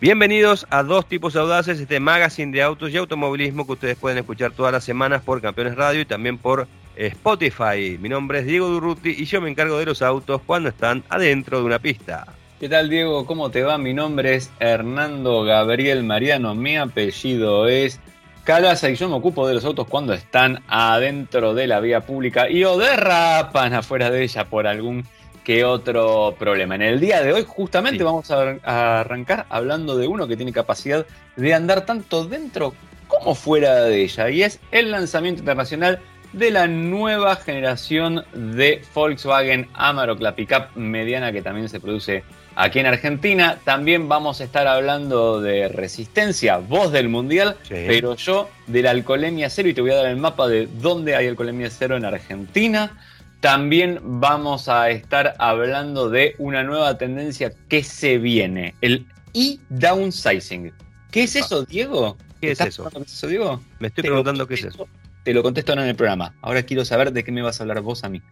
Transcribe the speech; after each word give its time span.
Bienvenidos 0.00 0.64
a 0.70 0.84
Dos 0.84 1.06
Tipos 1.06 1.34
Audaces, 1.34 1.80
este 1.80 1.98
magazine 1.98 2.52
de 2.52 2.62
autos 2.62 2.92
y 2.92 2.96
automovilismo 2.96 3.66
que 3.66 3.72
ustedes 3.72 3.96
pueden 3.96 4.18
escuchar 4.18 4.52
todas 4.52 4.70
las 4.70 4.84
semanas 4.84 5.22
por 5.22 5.42
Campeones 5.42 5.74
Radio 5.74 6.02
y 6.02 6.04
también 6.04 6.38
por 6.38 6.68
eh, 6.94 7.06
Spotify. 7.08 7.98
Mi 8.00 8.08
nombre 8.08 8.38
es 8.38 8.46
Diego 8.46 8.68
Durruti 8.68 9.10
y 9.10 9.24
yo 9.24 9.40
me 9.40 9.50
encargo 9.50 9.76
de 9.76 9.86
los 9.86 10.00
autos 10.00 10.40
cuando 10.46 10.68
están 10.68 11.02
adentro 11.08 11.58
de 11.58 11.64
una 11.64 11.80
pista. 11.80 12.28
¿Qué 12.60 12.68
tal 12.68 12.88
Diego? 12.88 13.26
¿Cómo 13.26 13.50
te 13.50 13.64
va? 13.64 13.76
Mi 13.76 13.92
nombre 13.92 14.36
es 14.36 14.52
Hernando 14.60 15.42
Gabriel 15.42 16.04
Mariano, 16.04 16.54
mi 16.54 16.76
apellido 16.76 17.66
es 17.66 17.98
Calaza 18.44 18.90
y 18.90 18.94
yo 18.94 19.08
me 19.08 19.16
ocupo 19.16 19.48
de 19.48 19.54
los 19.54 19.64
autos 19.64 19.88
cuando 19.88 20.14
están 20.14 20.62
adentro 20.68 21.54
de 21.54 21.66
la 21.66 21.80
vía 21.80 22.02
pública 22.02 22.48
y 22.48 22.62
o 22.62 22.78
derrapan 22.78 23.74
afuera 23.74 24.12
de 24.12 24.22
ella 24.22 24.44
por 24.44 24.68
algún 24.68 25.04
que 25.48 25.64
otro 25.64 26.36
problema. 26.38 26.74
En 26.74 26.82
el 26.82 27.00
día 27.00 27.22
de 27.22 27.32
hoy 27.32 27.42
justamente 27.42 28.04
vamos 28.04 28.30
a, 28.30 29.00
arrancar 29.00 29.46
hablando 29.48 29.96
de 29.96 30.06
uno 30.06 30.28
que 30.28 30.36
tiene 30.36 30.52
capacidad 30.52 31.06
de 31.36 31.54
andar 31.54 31.86
tanto 31.86 32.26
dentro 32.26 32.74
como 33.06 33.34
fuera 33.34 33.76
de 33.84 34.02
ella 34.02 34.28
y 34.28 34.42
es 34.42 34.60
el 34.72 34.90
lanzamiento 34.90 35.40
internacional 35.40 36.00
de 36.34 36.50
la 36.50 36.66
nueva 36.66 37.34
generación 37.36 38.26
de 38.34 38.82
Volkswagen 38.94 39.68
Amarok, 39.72 40.20
la 40.20 40.36
pickup 40.36 40.76
mediana 40.76 41.32
que 41.32 41.40
también 41.40 41.70
se 41.70 41.80
produce 41.80 42.24
aquí 42.54 42.80
en 42.80 42.86
Argentina. 42.86 43.58
También 43.64 44.06
vamos 44.06 44.42
a 44.42 44.44
estar 44.44 44.66
hablando 44.66 45.40
de 45.40 45.68
resistencia, 45.68 46.58
voz 46.58 46.92
del 46.92 47.08
mundial, 47.08 47.56
pero 47.70 48.16
yo 48.16 48.50
de 48.66 48.82
la 48.82 48.90
alcoholemia 48.90 49.48
cero 49.48 49.70
y 49.70 49.72
te 49.72 49.80
voy 49.80 49.92
a 49.92 49.96
dar 49.96 50.08
el 50.08 50.18
mapa 50.18 50.46
de 50.46 50.66
dónde 50.66 51.16
hay 51.16 51.26
alcoholemia 51.26 51.70
cero 51.70 51.96
en 51.96 52.04
Argentina. 52.04 52.98
También 53.40 54.00
vamos 54.02 54.68
a 54.68 54.90
estar 54.90 55.34
hablando 55.38 56.10
de 56.10 56.34
una 56.38 56.64
nueva 56.64 56.98
tendencia 56.98 57.52
que 57.68 57.84
se 57.84 58.18
viene, 58.18 58.74
el 58.80 59.06
e-downsizing. 59.32 60.72
¿Qué 61.12 61.22
es 61.22 61.36
eso, 61.36 61.64
Diego? 61.64 62.16
¿Qué 62.40 62.50
es 62.52 62.60
eso? 62.60 62.90
¿Qué 62.90 62.98
es 62.98 63.12
eso, 63.12 63.26
Diego? 63.28 63.62
Me 63.78 63.88
estoy 63.88 64.02
preguntando 64.02 64.46
qué 64.46 64.54
es 64.54 64.64
eso. 64.64 64.88
Te 65.22 65.34
lo 65.34 65.42
contesto 65.42 65.72
ahora 65.72 65.82
en 65.82 65.90
el 65.90 65.94
programa. 65.96 66.34
Ahora 66.40 66.62
quiero 66.62 66.84
saber 66.84 67.12
de 67.12 67.22
qué 67.22 67.30
me 67.30 67.42
vas 67.42 67.60
a 67.60 67.64
hablar 67.64 67.80
vos 67.80 68.02
a 68.02 68.08
mí. 68.08 68.22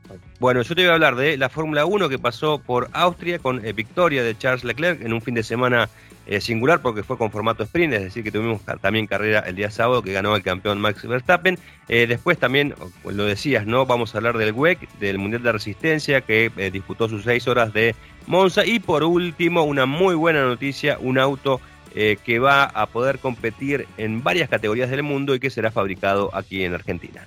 Bueno, 0.40 0.62
yo 0.62 0.74
te 0.74 0.82
voy 0.82 0.90
a 0.90 0.94
hablar 0.94 1.14
de 1.14 1.36
la 1.36 1.48
Fórmula 1.48 1.84
1 1.84 2.08
que 2.08 2.18
pasó 2.18 2.58
por 2.58 2.88
Austria 2.92 3.38
con 3.38 3.64
eh, 3.64 3.72
victoria 3.72 4.22
de 4.22 4.36
Charles 4.36 4.64
Leclerc 4.64 5.02
en 5.02 5.12
un 5.12 5.20
fin 5.20 5.34
de 5.34 5.42
semana 5.42 5.88
eh, 6.26 6.40
singular 6.40 6.80
porque 6.82 7.04
fue 7.04 7.16
con 7.16 7.30
formato 7.30 7.62
sprint, 7.62 7.94
es 7.94 8.02
decir, 8.02 8.24
que 8.24 8.32
tuvimos 8.32 8.60
también 8.80 9.06
carrera 9.06 9.40
el 9.46 9.54
día 9.54 9.70
sábado 9.70 10.02
que 10.02 10.12
ganó 10.12 10.34
el 10.34 10.42
campeón 10.42 10.80
Max 10.80 11.06
Verstappen. 11.06 11.58
Eh, 11.88 12.06
después 12.08 12.36
también, 12.38 12.74
lo 13.04 13.24
decías, 13.24 13.64
¿no? 13.66 13.86
Vamos 13.86 14.14
a 14.14 14.18
hablar 14.18 14.36
del 14.36 14.52
WEC, 14.52 14.88
del 14.98 15.18
Mundial 15.18 15.44
de 15.44 15.52
Resistencia, 15.52 16.22
que 16.22 16.50
eh, 16.56 16.70
disputó 16.72 17.08
sus 17.08 17.22
seis 17.22 17.46
horas 17.46 17.72
de 17.72 17.94
Monza. 18.26 18.66
Y 18.66 18.80
por 18.80 19.04
último, 19.04 19.62
una 19.62 19.86
muy 19.86 20.14
buena 20.16 20.42
noticia, 20.42 20.98
un 21.00 21.18
auto 21.18 21.60
que 21.94 22.38
va 22.38 22.64
a 22.64 22.84
poder 22.84 23.18
competir 23.20 23.86
en 23.96 24.22
varias 24.22 24.50
categorías 24.50 24.90
del 24.90 25.02
mundo 25.02 25.34
y 25.34 25.40
que 25.40 25.48
será 25.48 25.70
fabricado 25.70 26.28
aquí 26.34 26.62
en 26.62 26.74
Argentina. 26.74 27.26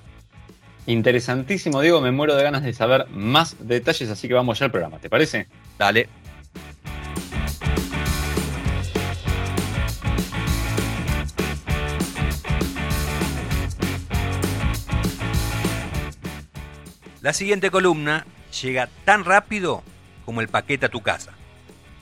Interesantísimo, 0.86 1.82
Diego, 1.82 2.02
me 2.02 2.12
muero 2.12 2.36
de 2.36 2.44
ganas 2.44 2.62
de 2.64 2.74
saber 2.74 3.08
más 3.10 3.56
detalles, 3.60 4.12
así 4.12 4.28
que 4.28 4.36
vamos 4.36 4.60
ya 4.60 4.66
al 4.66 4.72
programa, 4.72 5.00
¿te 5.00 5.10
parece? 5.10 5.48
Dale. 5.80 6.08
La 17.22 17.34
siguiente 17.34 17.70
columna 17.70 18.26
llega 18.62 18.88
tan 19.04 19.26
rápido 19.26 19.84
como 20.24 20.40
el 20.40 20.48
paquete 20.48 20.86
a 20.86 20.90
tu 20.90 21.02
casa. 21.02 21.34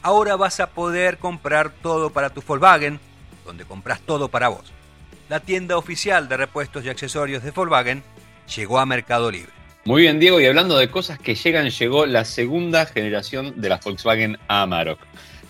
Ahora 0.04 0.36
vas 0.36 0.60
a 0.60 0.70
poder 0.70 1.18
comprar 1.18 1.72
todo 1.72 2.12
para 2.12 2.30
tu 2.30 2.42
Volkswagen, 2.42 3.00
donde 3.44 3.66
compras 3.66 4.00
todo 4.02 4.30
para 4.30 4.50
vos. 4.50 4.72
La 5.28 5.40
tienda 5.40 5.76
oficial 5.78 6.30
de 6.30 6.38
repuestos 6.38 6.86
y 6.86 6.90
accesorios 6.90 7.42
de 7.42 7.50
Volkswagen 7.50 8.04
llegó 8.56 8.80
a 8.80 8.86
Mercado 8.86 9.32
Libre. 9.32 9.52
Muy 9.86 10.04
bien, 10.04 10.20
Diego, 10.20 10.40
y 10.40 10.46
hablando 10.46 10.78
de 10.78 10.92
cosas 10.92 11.18
que 11.18 11.34
llegan, 11.34 11.70
llegó 11.70 12.06
la 12.06 12.24
segunda 12.24 12.86
generación 12.86 13.60
de 13.60 13.70
la 13.70 13.80
Volkswagen 13.84 14.38
Amarok. 14.48 15.00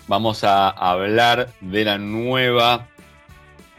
Vamos 0.06 0.44
a 0.44 0.70
hablar 0.70 1.52
de 1.60 1.84
la 1.84 1.98
nueva 1.98 2.88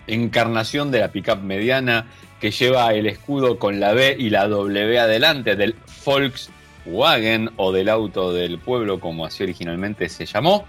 encarnación 0.05 0.91
de 0.91 0.99
la 0.99 1.11
pickup 1.11 1.39
mediana 1.41 2.05
que 2.39 2.51
lleva 2.51 2.93
el 2.93 3.05
escudo 3.07 3.59
con 3.59 3.79
la 3.79 3.93
B 3.93 4.15
y 4.17 4.29
la 4.29 4.47
W 4.47 4.99
adelante 4.99 5.55
del 5.55 5.75
Volkswagen 6.05 7.51
o 7.57 7.71
del 7.71 7.89
auto 7.89 8.33
del 8.33 8.59
pueblo, 8.59 8.99
como 8.99 9.25
así 9.25 9.43
originalmente 9.43 10.09
se 10.09 10.25
llamó. 10.25 10.65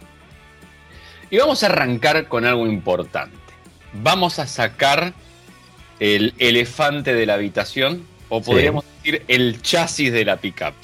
Y 1.30 1.38
vamos 1.38 1.62
a 1.62 1.66
arrancar 1.66 2.26
con 2.26 2.44
algo 2.44 2.66
importante. 2.66 3.36
Vamos 3.92 4.38
a 4.38 4.47
sacar 4.47 5.12
el 6.00 6.34
elefante 6.38 7.14
de 7.14 7.26
la 7.26 7.34
habitación, 7.34 8.04
o 8.28 8.42
podríamos 8.42 8.84
decir 8.97 9.22
el 9.28 9.62
chasis 9.62 10.12
de 10.12 10.25
la 10.25 10.38
pickup. 10.38 10.75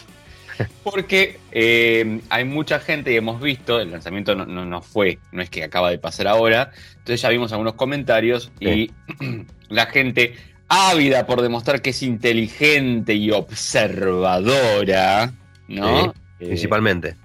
Porque 0.84 1.38
eh, 1.52 2.20
hay 2.28 2.44
mucha 2.44 2.78
gente 2.78 3.12
y 3.12 3.16
hemos 3.16 3.40
visto, 3.40 3.80
el 3.80 3.90
lanzamiento 3.90 4.34
no, 4.34 4.46
no, 4.46 4.82
fue, 4.82 5.18
no 5.32 5.42
es 5.42 5.50
que 5.50 5.64
acaba 5.64 5.90
de 5.90 5.98
pasar 5.98 6.28
ahora, 6.28 6.70
entonces 6.90 7.20
ya 7.20 7.28
vimos 7.28 7.52
algunos 7.52 7.74
comentarios 7.74 8.52
y 8.60 8.90
la 9.68 9.86
gente 9.86 10.36
ávida 10.68 11.26
por 11.26 11.42
demostrar 11.42 11.82
que 11.82 11.90
es 11.90 12.02
inteligente 12.02 13.14
y 13.14 13.30
observadora, 13.30 15.32
¿no? 15.68 16.06
Eh, 16.06 16.12
principalmente. 16.38 17.16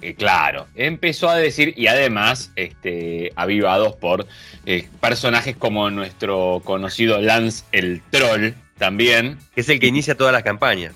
Eh, 0.00 0.14
claro, 0.14 0.68
empezó 0.76 1.28
a 1.28 1.36
decir, 1.36 1.74
y 1.76 1.88
además, 1.88 2.52
este, 2.54 3.32
avivados 3.34 3.96
por 3.96 4.26
eh, 4.64 4.88
personajes 5.00 5.56
como 5.56 5.90
nuestro 5.90 6.62
conocido 6.64 7.20
Lance 7.20 7.64
el 7.72 8.00
Troll, 8.10 8.54
también. 8.78 9.38
Que 9.54 9.62
es 9.62 9.68
el 9.68 9.80
que 9.80 9.88
inicia 9.88 10.16
todas 10.16 10.32
las 10.32 10.44
campañas. 10.44 10.94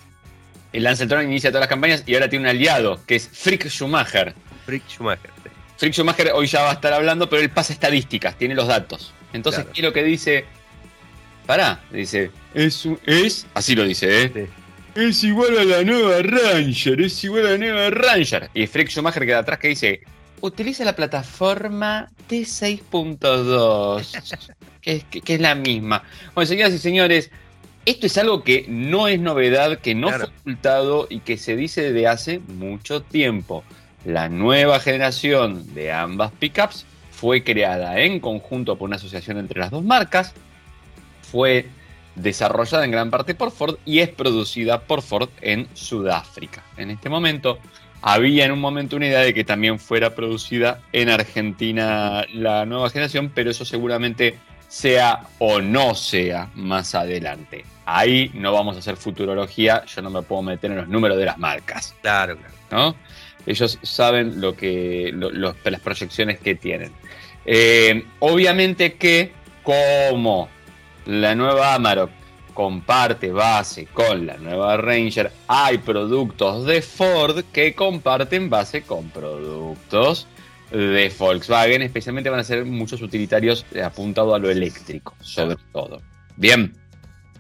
El 0.73 0.85
Lance 0.85 1.03
el 1.03 1.09
Troll 1.09 1.25
inicia 1.25 1.51
todas 1.51 1.63
las 1.63 1.69
campañas 1.69 2.05
y 2.07 2.15
ahora 2.15 2.29
tiene 2.29 2.45
un 2.45 2.51
aliado, 2.51 3.01
que 3.07 3.17
es 3.17 3.29
Frick 3.29 3.69
Schumacher. 3.69 4.35
Frick 4.65 4.89
Schumacher. 4.89 5.31
Frick 5.77 5.93
Schumacher 5.93 6.31
hoy 6.33 6.47
ya 6.47 6.63
va 6.63 6.71
a 6.71 6.75
estar 6.75 6.93
hablando, 6.93 7.29
pero 7.29 7.43
él 7.43 7.51
pasa 7.51 7.73
estadísticas, 7.73 8.37
tiene 8.37 8.55
los 8.55 8.69
datos. 8.69 9.13
Entonces, 9.33 9.67
quiero 9.73 9.93
que 9.93 10.05
dice? 10.05 10.45
Pará, 11.47 11.81
dice, 11.91 12.31
es, 12.55 12.87
es, 13.07 13.47
así 13.55 13.75
lo 13.75 13.85
dice, 13.85 14.25
¿eh? 14.25 14.49
Es 14.95 15.25
igual 15.25 15.59
a 15.59 15.65
la 15.65 15.83
nueva 15.83 16.21
Ranger, 16.23 17.01
es 17.01 17.25
igual 17.25 17.47
a 17.47 17.51
la 17.53 17.59
nueva 17.59 17.91
Ranger. 17.91 18.51
Y 18.53 18.67
Frick 18.67 18.89
Schumacher 18.89 19.25
queda 19.25 19.39
atrás 19.39 19.59
que 19.59 19.69
dice, 19.69 20.03
utiliza 20.43 20.85
la 20.85 20.95
plataforma 20.95 22.11
T6.2, 22.29 24.55
que, 24.83 24.93
es, 24.93 25.05
que, 25.05 25.35
es 25.35 25.41
la 25.41 25.55
misma. 25.55 26.03
Bueno, 26.35 26.47
señoras 26.47 26.75
y 26.75 26.79
señores, 26.79 27.31
esto 27.87 28.07
es 28.07 28.19
algo 28.19 28.45
que 28.45 28.67
no 28.69 29.09
es 29.09 29.19
novedad, 29.19 29.79
que 29.79 29.95
no 29.95 30.11
fue 30.11 30.25
ocultado 30.25 31.07
y 31.09 31.21
que 31.21 31.39
se 31.39 31.57
dice 31.57 31.83
desde 31.83 32.07
hace 32.07 32.39
mucho 32.39 33.03
tiempo. 33.03 33.65
La 34.05 34.29
nueva 34.29 34.79
generación 34.79 35.75
de 35.75 35.93
ambas 35.93 36.33
pickups 36.33 36.85
fue 37.11 37.45
creada 37.45 37.99
en 38.01 38.21
conjunto 38.21 38.77
por 38.77 38.89
una 38.89 38.97
asociación 38.97 39.39
entre 39.39 39.61
las 39.61 39.71
dos 39.71 39.85
marcas, 39.85 40.35
fue 41.33 41.67
desarrollada 42.15 42.85
en 42.85 42.91
gran 42.91 43.11
parte 43.11 43.35
por 43.35 43.51
Ford 43.51 43.77
y 43.87 44.01
es 44.01 44.11
producida 44.11 44.83
por 44.83 45.01
Ford 45.01 45.31
en 45.41 45.67
Sudáfrica. 45.73 46.63
En 46.77 46.91
este 46.91 47.09
momento 47.09 47.59
había 48.03 48.45
en 48.45 48.53
un 48.53 48.61
momento 48.61 48.97
una 48.97 49.07
idea 49.07 49.21
de 49.21 49.33
que 49.33 49.45
también 49.45 49.79
fuera 49.79 50.15
producida 50.15 50.83
en 50.93 51.09
Argentina 51.09 52.27
la 52.35 52.67
nueva 52.67 52.91
generación, 52.91 53.33
pero 53.35 53.51
eso 53.51 53.65
seguramente 53.65 54.39
sea 54.69 55.21
o 55.39 55.63
no 55.63 55.95
sea 55.95 56.51
más 56.55 56.95
adelante. 56.95 57.65
Ahí 57.87 58.31
no 58.35 58.53
vamos 58.53 58.77
a 58.77 58.81
hacer 58.81 58.97
futurología, 58.97 59.85
yo 59.87 60.03
no 60.03 60.11
me 60.11 60.23
puedo 60.23 60.43
meter 60.43 60.71
en 60.71 60.77
los 60.77 60.89
números 60.89 61.17
de 61.17 61.25
las 61.25 61.39
marcas. 61.39 61.95
Claro, 62.03 62.37
claro. 62.37 62.55
¿no? 62.71 62.97
Ellos 63.47 63.79
saben 63.83 64.41
lo 64.41 64.55
que, 64.55 65.13
las 65.65 65.81
proyecciones 65.81 66.39
que 66.39 66.55
tienen. 66.55 66.93
Eh, 67.47 68.05
obviamente 68.21 68.95
que 68.95 69.33
como 69.63 70.49
la 71.07 71.35
nueva 71.35 71.75
Amarok 71.75 72.11
comparte 72.55 73.33
base 73.33 73.87
con 73.87 74.27
la 74.27 74.37
nueva 74.37 74.77
Ranger, 74.77 75.33
hay 75.49 75.79
productos 75.79 76.67
de 76.67 76.83
Ford 76.83 77.45
que 77.53 77.75
comparten 77.75 78.51
base 78.51 78.83
con 78.83 79.09
productos 79.11 80.27
de 80.71 81.13
Volkswagen, 81.19 81.83
especialmente 81.83 82.31
van 82.31 82.41
a 82.41 82.45
ser 82.45 82.65
muchos 82.65 83.03
utilitarios 83.03 83.65
apuntados 83.85 84.35
a 84.35 84.39
lo 84.39 84.51
eléctrico, 84.51 85.15
sobre 85.21 85.57
todo. 85.73 86.01
Bien, 86.37 86.73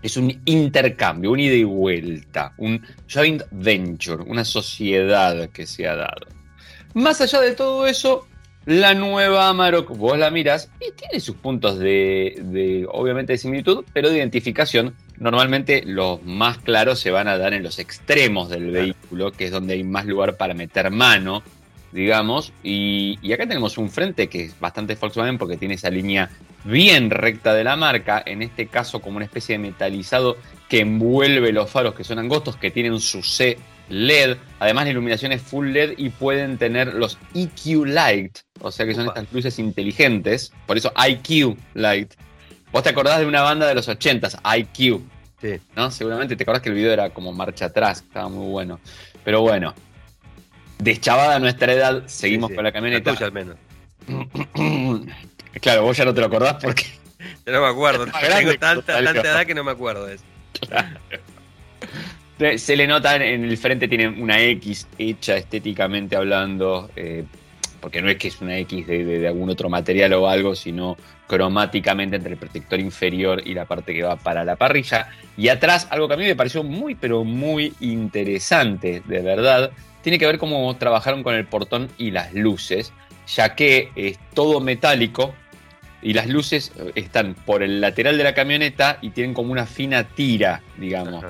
es 0.03 0.17
un 0.17 0.41
intercambio, 0.45 1.31
un 1.31 1.41
ida 1.41 1.55
y 1.55 1.65
vuelta, 1.65 2.53
un 2.59 2.85
joint 3.11 3.43
venture, 3.51 4.23
una 4.25 4.45
sociedad 4.45 5.49
que 5.51 5.67
se 5.67 5.87
ha 5.87 5.97
dado. 5.97 6.27
Más 6.95 7.21
allá 7.21 7.41
de 7.41 7.53
todo 7.53 7.87
eso, 7.87 8.27
la 8.65 8.95
nueva 8.95 9.49
Amarok, 9.49 9.97
vos 9.97 10.17
la 10.19 10.31
miras 10.31 10.71
y 10.81 10.93
tiene 10.93 11.21
sus 11.21 11.37
puntos 11.37 11.79
de, 11.79 12.87
obviamente, 12.91 13.33
de 13.33 13.39
similitud, 13.39 13.85
pero 13.93 14.11
de 14.11 14.19
identificación. 14.19 14.95
Normalmente 15.19 15.83
los 15.85 16.23
más 16.23 16.59
claros 16.59 17.01
se 17.01 17.11
van 17.11 17.29
a 17.29 17.39
dar 17.39 17.55
en 17.55 17.63
los 17.63 17.79
extremos 17.79 18.49
del 18.51 18.71
vehículo, 18.71 19.33
que 19.33 19.47
es 19.47 19.51
donde 19.51 19.75
hay 19.75 19.85
más 19.85 20.07
lugar 20.07 20.37
para 20.37 20.55
meter 20.55 20.91
mano. 20.91 21.43
digamos. 21.93 22.53
Y, 22.63 23.19
y, 23.21 23.33
acá 23.33 23.47
tenemos 23.47 23.77
un 23.79 23.91
frente 23.91 24.29
que 24.29 24.45
es 24.45 24.59
bastante 24.59 24.95
Volkswagen 24.95 25.39
porque 25.39 25.57
tiene 25.57 25.75
esa 25.75 25.91
línea 25.91 26.31
bien 26.65 27.11
recta 27.11 27.53
de 27.55 27.65
la 27.65 27.77
marca, 27.77 28.23
en 28.25 28.43
este 28.43 28.67
caso 28.67 29.01
como 29.01 29.17
una 29.17 29.27
especie 29.27 29.55
de 29.55 29.59
metalizado 29.59 30.37
que 30.69 30.81
envuelve 30.81 31.53
los 31.53 31.69
faros 31.71 31.95
que 31.95 32.05
son 32.05 32.19
angostos, 32.19 32.57
que 32.57 32.71
tienen 32.71 32.99
su 33.01 33.23
C 33.23 33.59
LED. 33.89 34.37
Además, 34.61 34.85
la 34.85 34.91
iluminación 34.91 35.33
es 35.33 35.43
full 35.43 35.69
LED 35.69 35.95
y 35.97 36.11
pueden 36.11 36.59
tener 36.59 36.95
los 36.95 37.19
EQ 37.35 37.87
Light, 37.87 38.39
o 38.61 38.71
sea 38.71 38.87
que 38.87 38.95
son 38.95 39.09
estas 39.09 39.33
luces 39.33 39.59
inteligentes. 39.59 40.53
Por 40.67 40.77
eso 40.77 40.93
IQ 40.97 41.57
Light. 41.75 42.15
Vos 42.73 42.83
te 42.83 42.91
acordás 42.91 43.21
de 43.21 43.27
una 43.27 43.43
banda 43.43 43.67
de 43.67 43.75
los 43.75 43.89
80s, 43.89 44.41
IQ. 44.59 45.03
Sí. 45.41 45.61
¿No? 45.77 45.91
Seguramente 45.91 46.37
te 46.37 46.45
acordás 46.45 46.63
que 46.63 46.69
el 46.69 46.75
video 46.75 46.93
era 46.93 47.11
como 47.11 47.33
marcha 47.33 47.67
atrás, 47.67 48.05
estaba 48.07 48.29
muy 48.29 48.51
bueno. 48.51 48.81
Pero 49.25 49.43
bueno, 49.43 49.75
deschavada 50.79 51.39
nuestra 51.39 51.73
edad, 51.73 52.05
seguimos 52.07 52.51
con 52.53 52.65
la 52.65 52.73
camioneta. 52.73 53.13
La 53.13 53.27
al 53.27 53.33
menos. 53.33 53.57
claro, 55.61 55.83
vos 55.83 55.97
ya 55.97 56.05
no 56.05 56.15
te 56.15 56.21
lo 56.21 56.27
acordás 56.27 56.63
porque. 56.63 56.85
Yo 57.47 57.53
no 57.53 57.61
me 57.61 57.69
acuerdo. 57.69 58.07
Tengo 58.37 58.55
tanta, 58.59 59.03
tanta 59.05 59.21
edad 59.21 59.47
que 59.47 59.55
no 59.55 59.65
me 59.65 59.71
acuerdo 59.71 60.07
de 60.07 60.15
eso. 60.15 60.25
Claro. 60.69 61.01
Se 62.57 62.77
le 62.77 62.87
nota 62.87 63.17
en 63.17 63.45
el 63.45 63.57
frente, 63.57 63.87
tiene 63.87 64.09
una 64.09 64.41
X 64.41 64.89
hecha 64.99 65.37
estéticamente 65.37 66.17
hablando, 66.17 66.91
eh, 66.97 67.25
porque 67.81 68.03
no 68.03 68.09
es 68.09 68.17
que 68.17 68.29
es 68.29 68.41
una 68.41 68.59
X 68.59 68.87
de, 68.87 69.29
algún 69.29 69.51
otro 69.51 69.69
material 69.69 70.13
o 70.15 70.29
algo, 70.29 70.57
sino 70.57 70.97
cromáticamente 71.29 72.17
entre 72.17 72.33
el 72.33 72.39
protector 72.39 72.81
inferior 72.81 73.43
y 73.45 73.55
la 73.55 73.67
parte 73.67 73.95
que 73.95 74.03
va 74.03 74.17
para 74.17 74.45
la 74.45 74.57
parrilla. 74.57 75.09
Y 75.37 75.49
atrás, 75.49 75.87
algo 75.91 76.09
que 76.09 76.15
a 76.15 76.17
mí 76.17 76.25
me 76.25 76.35
pareció 76.35 76.65
muy, 76.65 76.95
pero 76.95 77.23
muy 77.23 77.75
interesante, 77.81 79.03
de 79.05 79.21
verdad, 79.21 79.71
tiene 80.01 80.19
que 80.19 80.27
ver 80.27 80.39
cómo 80.39 80.75
trabajaron 80.77 81.23
con 81.23 81.35
el 81.35 81.47
portón 81.47 81.91
y 81.97 82.11
las 82.11 82.35
luces, 82.35 82.93
ya 83.29 83.55
que 83.55 83.91
es 83.95 84.19
todo 84.35 84.61
metálico, 84.61 85.35
y 86.01 86.15
las 86.15 86.27
luces 86.27 86.73
están 86.97 87.35
por 87.35 87.63
el 87.63 87.81
lateral 87.81 88.19
de 88.19 88.25
la 88.25 88.35
camioneta 88.35 88.99
y 89.01 89.11
tienen 89.11 89.33
como 89.33 89.53
una 89.53 89.67
fina 89.67 90.03
tira, 90.03 90.61
digamos 90.77 91.25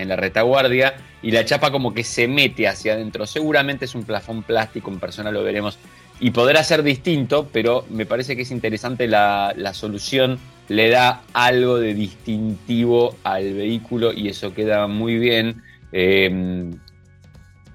en 0.00 0.08
la 0.08 0.16
retaguardia 0.16 0.94
y 1.22 1.30
la 1.30 1.44
chapa 1.44 1.70
como 1.70 1.94
que 1.94 2.04
se 2.04 2.28
mete 2.28 2.66
hacia 2.66 2.94
adentro. 2.94 3.26
Seguramente 3.26 3.84
es 3.84 3.94
un 3.94 4.04
plafón 4.04 4.42
plástico, 4.42 4.90
en 4.90 4.98
persona 4.98 5.30
lo 5.30 5.42
veremos 5.42 5.78
y 6.20 6.30
podrá 6.30 6.62
ser 6.62 6.82
distinto, 6.82 7.48
pero 7.50 7.86
me 7.88 8.04
parece 8.04 8.36
que 8.36 8.42
es 8.42 8.50
interesante 8.50 9.08
la, 9.08 9.54
solución, 9.72 10.38
le 10.68 10.90
da 10.90 11.22
algo 11.32 11.78
de 11.78 11.94
distintivo 11.94 13.16
al 13.24 13.54
vehículo 13.54 14.12
y 14.12 14.28
eso 14.28 14.52
queda 14.52 14.86
muy 14.86 15.18
bien. 15.18 15.62
Em, 15.92 16.78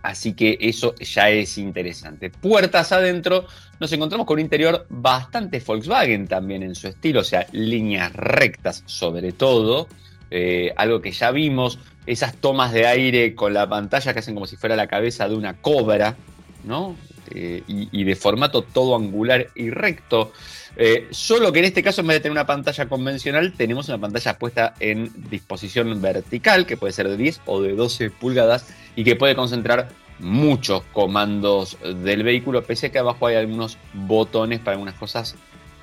así 0.04 0.34
que 0.34 0.60
eso 0.62 0.94
ya 0.96 1.32
es 1.32 1.58
interesante. 1.58 2.30
Puertas 2.30 2.92
adentro, 2.92 3.48
nos 3.80 3.92
encontramos 3.92 4.28
con 4.28 4.36
un 4.36 4.42
interior 4.42 4.86
bastante 4.90 5.60
Volkswagen 5.60 6.28
también 6.28 6.62
en 6.62 6.76
su 6.76 6.88
estilo, 6.88 7.22
o 7.22 7.24
sea, 7.24 7.48
líneas 7.52 8.14
rectas 8.14 8.84
sobre 8.86 9.32
todo. 9.32 9.88
Eh, 10.30 10.72
algo 10.76 11.02
que 11.02 11.12
ya 11.12 11.32
vimos, 11.32 11.80
esas 12.06 12.36
tomas 12.36 12.72
de 12.72 12.88
aire 12.88 13.36
con 13.36 13.54
la 13.54 13.68
pantalla 13.68 14.14
que 14.14 14.20
hacen 14.20 14.34
como 14.34 14.48
si 14.48 14.58
fuera 14.58 14.76
la 14.76 14.88
cabeza 14.88 15.28
de 15.28 15.36
una 15.36 15.56
cobra, 15.56 16.16
¿no? 16.64 16.96
Eh, 17.32 17.64
y, 17.68 18.04
de 18.04 18.16
formato 18.16 18.62
todo 18.62 18.96
angular 18.96 19.48
y 19.56 19.72
recto. 19.72 20.32
Eh, 20.78 21.08
solo 21.10 21.52
que 21.52 21.60
en 21.60 21.66
este 21.66 21.82
caso, 21.82 22.02
en 22.02 22.08
vez 22.08 22.18
de 22.18 22.22
tener 22.22 22.34
una 22.34 22.46
pantalla 22.46 22.88
convencional, 22.88 23.54
tenemos 23.54 23.88
una 23.90 23.98
pantalla 23.98 24.38
puesta 24.38 24.76
en 24.80 25.12
disposición 25.30 26.00
vertical, 26.02 26.68
que 26.68 26.78
puede 26.78 26.94
ser 26.94 27.10
de 27.10 27.18
10 27.18 27.42
o 27.46 27.62
de 27.62 27.74
12 27.74 28.12
pulgadas, 28.12 28.68
y 28.96 29.04
que 29.04 29.16
puede 29.16 29.36
concentrar 29.36 29.90
muchos 30.20 30.84
comandos 30.94 31.78
del 31.82 32.24
vehículo, 32.24 32.64
pese 32.64 32.88
a 32.88 32.92
que 32.92 33.00
abajo 33.00 33.28
hay 33.28 33.36
algunos 33.36 33.78
botones 33.94 34.60
para 34.60 34.74
algunas 34.74 34.96
cosas 34.96 35.36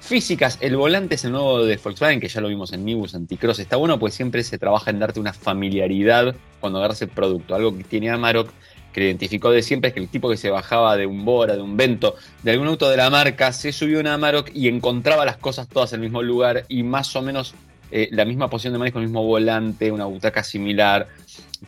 Físicas, 0.02 0.58
el 0.60 0.76
volante 0.76 1.14
es 1.14 1.24
el 1.24 1.30
nuevo 1.30 1.64
de 1.64 1.76
Volkswagen, 1.76 2.18
que 2.18 2.26
ya 2.26 2.40
lo 2.40 2.48
vimos 2.48 2.72
en 2.72 2.84
Nibus 2.84 3.14
Anticross. 3.14 3.60
Está 3.60 3.76
bueno, 3.76 4.00
pues 4.00 4.12
siempre 4.14 4.42
se 4.42 4.58
trabaja 4.58 4.90
en 4.90 4.98
darte 4.98 5.20
una 5.20 5.32
familiaridad 5.32 6.34
cuando 6.58 6.80
agarras 6.80 7.00
el 7.02 7.08
producto. 7.08 7.54
Algo 7.54 7.78
que 7.78 7.84
tiene 7.84 8.10
Amarok, 8.10 8.50
que 8.92 9.04
identificó 9.04 9.52
de 9.52 9.62
siempre, 9.62 9.88
es 9.88 9.94
que 9.94 10.00
el 10.00 10.08
tipo 10.08 10.28
que 10.28 10.36
se 10.36 10.50
bajaba 10.50 10.96
de 10.96 11.06
un 11.06 11.24
Bora, 11.24 11.54
de 11.54 11.62
un 11.62 11.76
Vento, 11.76 12.16
de 12.42 12.50
algún 12.50 12.66
auto 12.66 12.90
de 12.90 12.96
la 12.96 13.10
marca, 13.10 13.52
se 13.52 13.70
subió 13.70 14.04
a 14.04 14.12
Amarok 14.12 14.50
y 14.52 14.66
encontraba 14.66 15.24
las 15.24 15.36
cosas 15.36 15.68
todas 15.68 15.92
en 15.92 16.00
el 16.00 16.06
mismo 16.06 16.20
lugar 16.20 16.64
y 16.68 16.82
más 16.82 17.14
o 17.14 17.22
menos 17.22 17.54
eh, 17.92 18.08
la 18.10 18.24
misma 18.24 18.50
posición 18.50 18.72
de 18.72 18.80
manejo, 18.80 18.98
el 18.98 19.04
mismo 19.04 19.24
volante, 19.24 19.92
una 19.92 20.06
butaca 20.06 20.42
similar. 20.42 21.06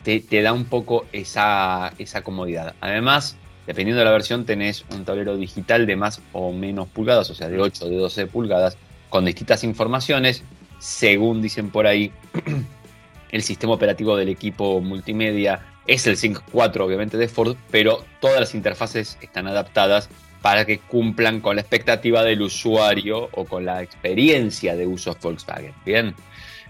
Te, 0.03 0.21
da 0.41 0.51
un 0.51 0.65
poco 0.65 1.05
esa, 1.13 1.93
esa 1.97 2.21
comodidad. 2.21 2.75
Además, 2.81 3.37
Dependiendo 3.67 3.99
de 3.99 4.05
la 4.05 4.11
versión 4.11 4.45
tenés 4.45 4.85
un 4.91 5.05
tablero 5.05 5.37
digital 5.37 5.85
de 5.85 5.95
más 5.95 6.21
o 6.33 6.51
menos 6.51 6.87
pulgadas, 6.87 7.29
o 7.29 7.35
sea, 7.35 7.49
de 7.49 7.59
8 7.59 7.85
o 7.85 7.89
de 7.89 7.97
12 7.97 8.27
pulgadas, 8.27 8.77
con 9.09 9.25
distintas 9.25 9.63
informaciones, 9.63 10.43
según 10.79 11.41
dicen 11.41 11.71
por 11.71 11.87
ahí, 11.87 12.11
el 13.31 13.41
sistema 13.41 13.73
operativo 13.73 14.15
del 14.15 14.29
equipo 14.29 14.81
multimedia 14.81 15.61
es 15.87 16.07
el 16.07 16.17
Sync 16.17 16.39
4, 16.51 16.85
obviamente, 16.85 17.17
de 17.17 17.27
Ford, 17.27 17.55
pero 17.71 18.03
todas 18.19 18.39
las 18.39 18.55
interfaces 18.55 19.17
están 19.21 19.47
adaptadas 19.47 20.09
para 20.41 20.65
que 20.65 20.79
cumplan 20.79 21.41
con 21.41 21.55
la 21.55 21.61
expectativa 21.61 22.23
del 22.23 22.41
usuario 22.41 23.29
o 23.31 23.45
con 23.45 23.65
la 23.65 23.81
experiencia 23.81 24.75
de 24.75 24.85
uso 24.85 25.17
Volkswagen. 25.19 25.73
Bien. 25.83 26.13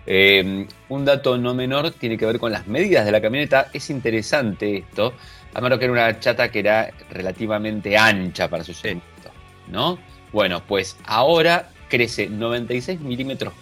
Eh, 0.07 0.67
un 0.87 1.03
dato 1.03 1.37
no 1.37 1.53
menor 1.53 1.91
tiene 1.91 2.17
que 2.17 2.25
ver 2.25 2.39
con 2.39 2.51
las 2.51 2.67
medidas 2.67 3.05
de 3.05 3.11
la 3.11 3.21
camioneta. 3.21 3.69
Es 3.73 3.89
interesante 3.89 4.77
esto, 4.77 5.13
Amarok 5.55 5.79
que 5.79 5.85
era 5.85 5.93
una 5.93 6.19
chata 6.19 6.51
que 6.51 6.59
era 6.59 6.91
relativamente 7.09 7.97
ancha 7.97 8.47
para 8.49 8.63
su 8.63 8.73
segmento, 8.73 9.31
¿no? 9.67 9.97
Bueno, 10.31 10.61
pues 10.67 10.97
ahora 11.05 11.69
crece 11.89 12.27
96 12.27 12.99
milímetros 12.99 13.53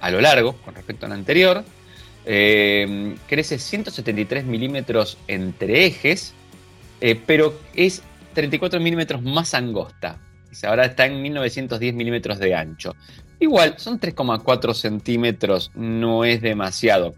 a 0.00 0.10
lo 0.10 0.20
largo 0.20 0.54
con 0.56 0.74
respecto 0.74 1.06
al 1.06 1.12
anterior, 1.12 1.64
eh, 2.26 3.14
crece 3.28 3.58
173 3.58 4.44
milímetros 4.44 5.16
entre 5.28 5.86
ejes, 5.86 6.34
eh, 7.00 7.18
pero 7.24 7.58
es 7.74 8.02
34 8.34 8.80
milímetros 8.80 9.22
más 9.22 9.54
angosta. 9.54 10.18
Ahora 10.64 10.86
está 10.86 11.06
en 11.06 11.22
1910 11.22 11.94
milímetros 11.94 12.38
de 12.38 12.54
ancho. 12.54 12.96
Igual, 13.38 13.74
son 13.78 14.00
3,4 14.00 14.74
centímetros, 14.74 15.70
no 15.74 16.24
es 16.24 16.42
demasiado. 16.42 17.14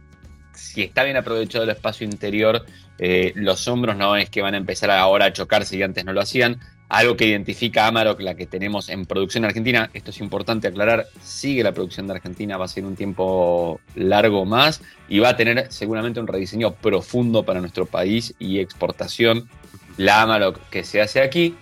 Si 0.52 0.82
está 0.82 1.04
bien 1.04 1.16
aprovechado 1.16 1.64
el 1.64 1.70
espacio 1.70 2.04
interior, 2.04 2.66
eh, 3.02 3.32
los 3.34 3.66
hombros 3.66 3.96
no 3.96 4.14
es 4.14 4.28
que 4.28 4.42
van 4.42 4.52
a 4.52 4.58
empezar 4.58 4.90
ahora 4.90 5.24
a 5.24 5.32
chocarse 5.32 5.74
y 5.74 5.82
antes 5.82 6.04
no 6.04 6.12
lo 6.12 6.20
hacían. 6.20 6.60
Algo 6.90 7.16
que 7.16 7.24
identifica 7.24 7.86
Amarok, 7.86 8.20
la 8.20 8.34
que 8.34 8.44
tenemos 8.46 8.90
en 8.90 9.06
producción 9.06 9.46
argentina, 9.46 9.88
esto 9.94 10.10
es 10.10 10.20
importante 10.20 10.68
aclarar, 10.68 11.06
sigue 11.22 11.62
la 11.62 11.72
producción 11.72 12.06
de 12.06 12.14
Argentina, 12.14 12.58
va 12.58 12.66
a 12.66 12.68
ser 12.68 12.84
un 12.84 12.96
tiempo 12.96 13.80
largo 13.94 14.44
más 14.44 14.82
y 15.08 15.18
va 15.18 15.30
a 15.30 15.36
tener 15.36 15.72
seguramente 15.72 16.20
un 16.20 16.26
rediseño 16.26 16.74
profundo 16.74 17.42
para 17.42 17.60
nuestro 17.60 17.86
país 17.86 18.34
y 18.38 18.58
exportación. 18.58 19.48
La 19.96 20.20
Amarok 20.20 20.58
que 20.68 20.84
se 20.84 21.00
hace 21.00 21.22
aquí, 21.22 21.54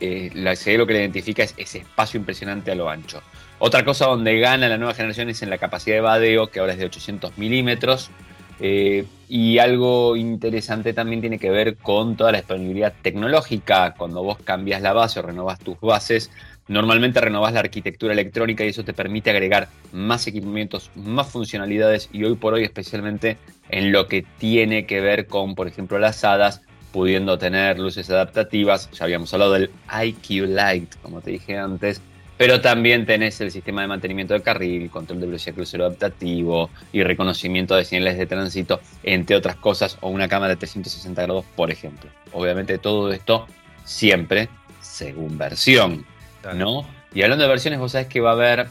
eh, 0.00 0.30
lo 0.34 0.86
que 0.86 0.92
le 0.94 1.00
identifica 1.00 1.44
es 1.44 1.54
ese 1.56 1.78
espacio 1.78 2.18
impresionante 2.18 2.72
a 2.72 2.74
lo 2.74 2.90
ancho. 2.90 3.22
Otra 3.60 3.84
cosa 3.84 4.06
donde 4.06 4.36
gana 4.40 4.68
la 4.68 4.78
nueva 4.78 4.94
generación 4.94 5.28
es 5.28 5.42
en 5.42 5.50
la 5.50 5.58
capacidad 5.58 5.94
de 5.94 6.00
vadeo, 6.00 6.50
que 6.50 6.58
ahora 6.58 6.72
es 6.72 6.78
de 6.78 6.86
800 6.86 7.38
milímetros. 7.38 8.10
Eh, 8.60 9.04
y 9.28 9.58
algo 9.58 10.16
interesante 10.16 10.92
también 10.92 11.20
tiene 11.20 11.38
que 11.38 11.50
ver 11.50 11.76
con 11.76 12.16
toda 12.16 12.32
la 12.32 12.38
disponibilidad 12.38 12.92
tecnológica. 13.02 13.94
Cuando 13.96 14.22
vos 14.22 14.38
cambias 14.44 14.82
la 14.82 14.92
base 14.92 15.18
o 15.18 15.22
renovas 15.22 15.58
tus 15.58 15.80
bases, 15.80 16.30
normalmente 16.68 17.20
renovas 17.20 17.52
la 17.52 17.60
arquitectura 17.60 18.12
electrónica 18.12 18.64
y 18.64 18.68
eso 18.68 18.84
te 18.84 18.92
permite 18.92 19.30
agregar 19.30 19.68
más 19.92 20.26
equipamientos, 20.26 20.90
más 20.94 21.30
funcionalidades 21.30 22.08
y 22.12 22.24
hoy 22.24 22.36
por 22.36 22.54
hoy 22.54 22.64
especialmente 22.64 23.38
en 23.70 23.92
lo 23.92 24.06
que 24.06 24.24
tiene 24.38 24.86
que 24.86 25.00
ver 25.00 25.26
con, 25.26 25.54
por 25.54 25.66
ejemplo, 25.66 25.98
las 25.98 26.22
hadas, 26.24 26.62
pudiendo 26.92 27.38
tener 27.38 27.78
luces 27.78 28.08
adaptativas. 28.10 28.90
Ya 28.92 29.04
habíamos 29.04 29.32
hablado 29.34 29.54
del 29.54 29.70
IQ 30.04 30.46
Light, 30.48 30.94
como 31.02 31.20
te 31.20 31.32
dije 31.32 31.58
antes, 31.58 32.00
pero 32.36 32.60
también 32.60 33.06
tenés 33.06 33.40
el 33.40 33.50
sistema 33.50 33.82
de 33.82 33.88
mantenimiento 33.88 34.34
del 34.34 34.42
carril, 34.42 34.90
control 34.90 35.20
de 35.20 35.26
velocidad 35.26 35.54
crucero 35.54 35.84
adaptativo 35.84 36.70
y 36.92 37.02
reconocimiento 37.02 37.76
de 37.76 37.84
señales 37.84 38.18
de 38.18 38.26
tránsito, 38.26 38.80
entre 39.02 39.36
otras 39.36 39.56
cosas, 39.56 39.98
o 40.00 40.08
una 40.08 40.28
cámara 40.28 40.50
de 40.50 40.56
360 40.56 41.22
grados, 41.22 41.44
por 41.54 41.70
ejemplo. 41.70 42.10
Obviamente 42.32 42.78
todo 42.78 43.12
esto 43.12 43.46
siempre 43.84 44.48
según 44.80 45.38
versión, 45.38 46.04
¿no? 46.54 46.86
Y 47.14 47.22
hablando 47.22 47.44
de 47.44 47.48
versiones, 47.48 47.78
vos 47.78 47.92
sabés 47.92 48.08
que 48.08 48.20
va 48.20 48.30
a 48.30 48.34
haber 48.34 48.68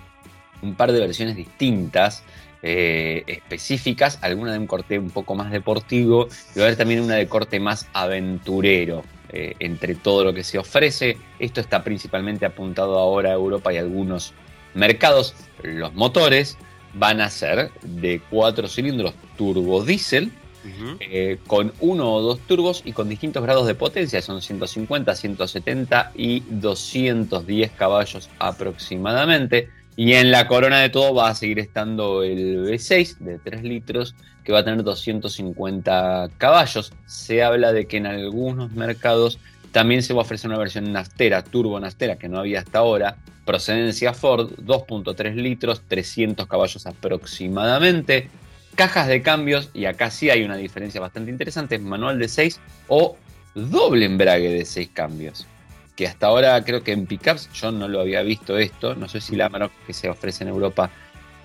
un 0.62 0.74
par 0.74 0.92
de 0.92 1.00
versiones 1.00 1.36
distintas, 1.36 2.22
eh, 2.62 3.24
específicas, 3.26 4.18
alguna 4.22 4.52
de 4.52 4.58
un 4.58 4.66
corte 4.66 4.98
un 4.98 5.10
poco 5.10 5.34
más 5.34 5.50
deportivo 5.52 6.28
y 6.54 6.58
va 6.58 6.64
a 6.64 6.68
haber 6.68 6.78
también 6.78 7.00
una 7.00 7.16
de 7.16 7.28
corte 7.28 7.60
más 7.60 7.86
aventurero. 7.92 9.04
Eh, 9.36 9.56
entre 9.58 9.96
todo 9.96 10.22
lo 10.22 10.32
que 10.32 10.44
se 10.44 10.58
ofrece. 10.58 11.16
Esto 11.40 11.60
está 11.60 11.82
principalmente 11.82 12.46
apuntado 12.46 12.96
ahora 12.96 13.30
a 13.30 13.32
Europa 13.32 13.72
y 13.72 13.78
algunos 13.78 14.32
mercados. 14.74 15.34
Los 15.64 15.92
motores 15.92 16.56
van 16.92 17.20
a 17.20 17.28
ser 17.30 17.72
de 17.82 18.22
4 18.30 18.68
cilindros 18.68 19.12
turbo 19.36 19.84
diésel 19.84 20.30
eh, 21.00 21.38
con 21.48 21.72
uno 21.80 22.12
o 22.12 22.22
dos 22.22 22.38
turbos 22.46 22.82
y 22.84 22.92
con 22.92 23.08
distintos 23.08 23.42
grados 23.42 23.66
de 23.66 23.74
potencia, 23.74 24.22
son 24.22 24.40
150, 24.40 25.12
170 25.16 26.12
y 26.14 26.44
210 26.50 27.72
caballos 27.72 28.30
aproximadamente. 28.38 29.68
Y 29.96 30.12
en 30.12 30.30
la 30.30 30.46
corona 30.46 30.78
de 30.78 30.90
todo 30.90 31.12
va 31.12 31.30
a 31.30 31.34
seguir 31.34 31.58
estando 31.58 32.22
el 32.22 32.66
V6 32.66 33.18
de 33.18 33.40
3 33.40 33.64
litros 33.64 34.14
que 34.44 34.52
va 34.52 34.60
a 34.60 34.64
tener 34.64 34.82
250 34.82 36.30
caballos. 36.38 36.92
Se 37.06 37.42
habla 37.42 37.72
de 37.72 37.86
que 37.86 37.96
en 37.96 38.06
algunos 38.06 38.72
mercados 38.72 39.38
también 39.72 40.02
se 40.02 40.12
va 40.12 40.20
a 40.20 40.24
ofrecer 40.24 40.50
una 40.50 40.58
versión 40.58 40.92
naftera, 40.92 41.42
turbo 41.42 41.80
naftera, 41.80 42.16
que 42.16 42.28
no 42.28 42.38
había 42.38 42.60
hasta 42.60 42.78
ahora. 42.78 43.16
Procedencia 43.44 44.14
Ford, 44.14 44.52
2.3 44.58 45.34
litros, 45.34 45.82
300 45.88 46.46
caballos 46.46 46.86
aproximadamente. 46.86 48.28
Cajas 48.74 49.08
de 49.08 49.22
cambios, 49.22 49.70
y 49.72 49.86
acá 49.86 50.10
sí 50.10 50.30
hay 50.30 50.42
una 50.42 50.56
diferencia 50.56 51.00
bastante 51.00 51.30
interesante, 51.30 51.78
manual 51.78 52.18
de 52.18 52.28
6 52.28 52.60
o 52.88 53.16
doble 53.54 54.04
embrague 54.04 54.50
de 54.50 54.64
6 54.64 54.90
cambios 54.92 55.46
que 55.96 56.06
hasta 56.06 56.26
ahora 56.26 56.62
creo 56.64 56.82
que 56.82 56.92
en 56.92 57.06
pickups 57.06 57.50
yo 57.52 57.70
no 57.70 57.88
lo 57.88 58.00
había 58.00 58.22
visto 58.22 58.58
esto. 58.58 58.94
No 58.94 59.08
sé 59.08 59.20
si 59.20 59.36
la 59.36 59.46
Amarok 59.46 59.72
que 59.86 59.92
se 59.92 60.08
ofrece 60.08 60.44
en 60.44 60.50
Europa 60.50 60.90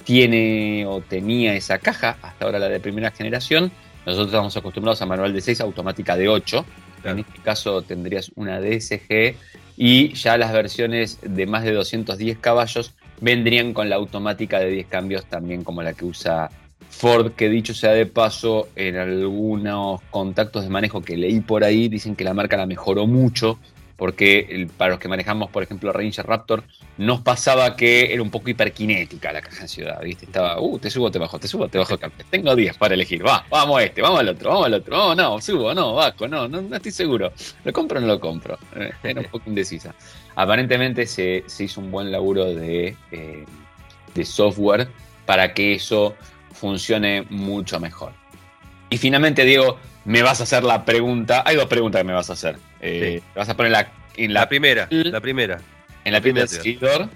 tiene 0.03 0.85
o 0.87 1.01
tenía 1.01 1.55
esa 1.55 1.77
caja, 1.79 2.17
hasta 2.21 2.45
ahora 2.45 2.59
la 2.59 2.69
de 2.69 2.79
primera 2.79 3.11
generación. 3.11 3.71
Nosotros 4.05 4.27
estamos 4.27 4.55
acostumbrados 4.57 5.01
a 5.01 5.05
manual 5.05 5.33
de 5.33 5.41
6, 5.41 5.61
automática 5.61 6.15
de 6.15 6.29
8. 6.29 6.65
En 7.03 7.19
este 7.19 7.39
caso 7.39 7.81
tendrías 7.81 8.31
una 8.35 8.59
DSG 8.59 9.35
y 9.77 10.13
ya 10.13 10.37
las 10.37 10.51
versiones 10.51 11.19
de 11.21 11.45
más 11.45 11.63
de 11.63 11.71
210 11.71 12.37
caballos 12.39 12.93
vendrían 13.21 13.73
con 13.73 13.89
la 13.89 13.95
automática 13.95 14.59
de 14.59 14.69
10 14.71 14.87
cambios 14.87 15.25
también 15.25 15.63
como 15.63 15.81
la 15.81 15.93
que 15.93 16.05
usa 16.05 16.49
Ford, 16.89 17.33
que 17.33 17.49
dicho 17.49 17.73
sea 17.73 17.91
de 17.91 18.05
paso, 18.05 18.67
en 18.75 18.97
algunos 18.97 20.01
contactos 20.09 20.63
de 20.63 20.69
manejo 20.69 21.01
que 21.01 21.15
leí 21.15 21.39
por 21.39 21.63
ahí, 21.63 21.87
dicen 21.87 22.15
que 22.15 22.23
la 22.23 22.33
marca 22.33 22.57
la 22.57 22.65
mejoró 22.65 23.07
mucho 23.07 23.59
porque 23.99 24.67
para 24.77 24.91
los 24.91 24.99
que 24.99 25.09
manejamos, 25.09 25.49
por 25.51 25.61
ejemplo, 25.61 25.91
Ranger 25.91 26.25
Raptor, 26.25 26.63
nos 26.97 27.19
pasaba 27.19 27.75
que 27.75 28.13
era 28.13 28.21
un 28.21 28.31
poco 28.31 28.49
hiperkinética 28.49 29.33
la 29.33 29.41
caja 29.41 29.63
en 29.63 29.67
ciudad, 29.67 30.01
¿viste? 30.01 30.25
Estaba, 30.25 30.59
uh, 30.59 30.79
te 30.79 30.89
subo, 30.89 31.11
te 31.11 31.19
bajo, 31.19 31.37
te 31.37 31.49
subo, 31.49 31.67
te 31.67 31.77
bajo, 31.77 31.97
tengo 32.29 32.55
10 32.55 32.77
para 32.77 32.93
elegir, 32.93 33.27
va, 33.27 33.45
vamos 33.49 33.77
a 33.77 33.83
este, 33.83 34.01
vamos 34.01 34.21
al 34.21 34.29
otro, 34.29 34.49
vamos 34.51 34.65
al 34.67 34.73
otro, 34.75 35.15
no, 35.15 35.41
subo, 35.41 35.73
no, 35.73 35.95
bajo, 35.95 36.29
no, 36.29 36.47
no, 36.47 36.75
estoy 36.75 36.93
seguro, 36.93 37.33
¿lo 37.65 37.73
compro 37.73 37.99
o 37.99 38.01
no 38.01 38.07
lo 38.07 38.19
compro? 38.21 38.57
Eh, 38.77 38.91
era 39.03 39.19
un 39.19 39.27
poco 39.27 39.49
indecisa. 39.49 39.93
Aparentemente 40.35 41.05
se, 41.05 41.43
hizo 41.59 41.81
un 41.81 41.91
buen 41.91 42.09
laburo 42.09 42.47
eh, 42.47 42.95
de 43.11 44.25
software 44.25 44.87
para 45.25 45.53
que 45.53 45.73
eso 45.73 46.15
funcione 46.53 47.23
mucho 47.29 47.81
mejor. 47.81 48.13
Y 48.89 48.97
finalmente, 48.97 49.43
Diego, 49.43 49.77
me 50.09 50.23
vas 50.23 50.39
a 50.39 50.43
hacer 50.43 50.63
la 50.63 50.85
pregunta. 50.85 51.43
Hay 51.45 51.55
dos 51.55 51.67
preguntas 51.67 51.99
que 51.99 52.03
me 52.03 52.13
vas 52.13 52.31
a 52.31 52.33
hacer. 52.33 52.57
Eh, 52.81 53.21
vas 53.35 53.47
a 53.47 53.55
poner 53.55 53.71
la, 53.71 53.91
en 54.17 54.33
la, 54.33 54.49
primera. 54.49 54.87
La 54.89 55.21
primera. 55.21 55.61
En 56.03 56.13
la, 56.13 56.19
primera 56.19 56.47
seguidor. 56.47 57.07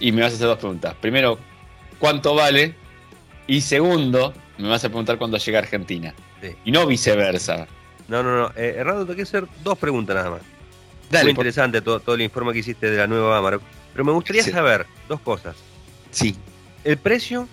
Y 0.00 0.10
me 0.10 0.22
vas 0.22 0.32
a 0.32 0.34
hacer 0.34 0.48
dos 0.48 0.58
preguntas. 0.58 0.96
Primero, 1.00 1.38
¿cuánto 2.00 2.34
vale? 2.34 2.74
Y 3.46 3.60
segundo, 3.60 4.34
me 4.58 4.66
vas 4.66 4.84
a 4.84 4.88
preguntar 4.88 5.16
cuándo 5.16 5.38
llega 5.38 5.60
a 5.60 5.62
Argentina. 5.62 6.12
Y 6.64 6.72
no 6.72 6.88
viceversa. 6.88 7.68
No, 8.08 8.24
no, 8.24 8.36
no. 8.36 8.52
Eh, 8.56 8.74
Hernando, 8.78 9.06
te 9.06 9.14
quiero 9.14 9.28
hacer 9.28 9.44
dos 9.62 9.78
preguntas 9.78 10.16
nada 10.16 10.30
más. 10.30 10.42
Dale, 11.12 11.22
Muy 11.22 11.30
interesante 11.30 11.80
todo, 11.82 12.00
todo, 12.00 12.16
el 12.16 12.22
informe 12.22 12.52
que 12.52 12.58
hiciste 12.58 12.90
de 12.90 12.96
la 12.96 13.06
nueva 13.06 13.38
Amarok. 13.38 13.62
Pero 13.92 14.04
me 14.04 14.10
gustaría 14.10 14.42
saber 14.42 14.86
dos 15.08 15.20
cosas. 15.20 15.54
Sí. 16.10 16.36
El 16.82 16.96
precio 16.96 17.46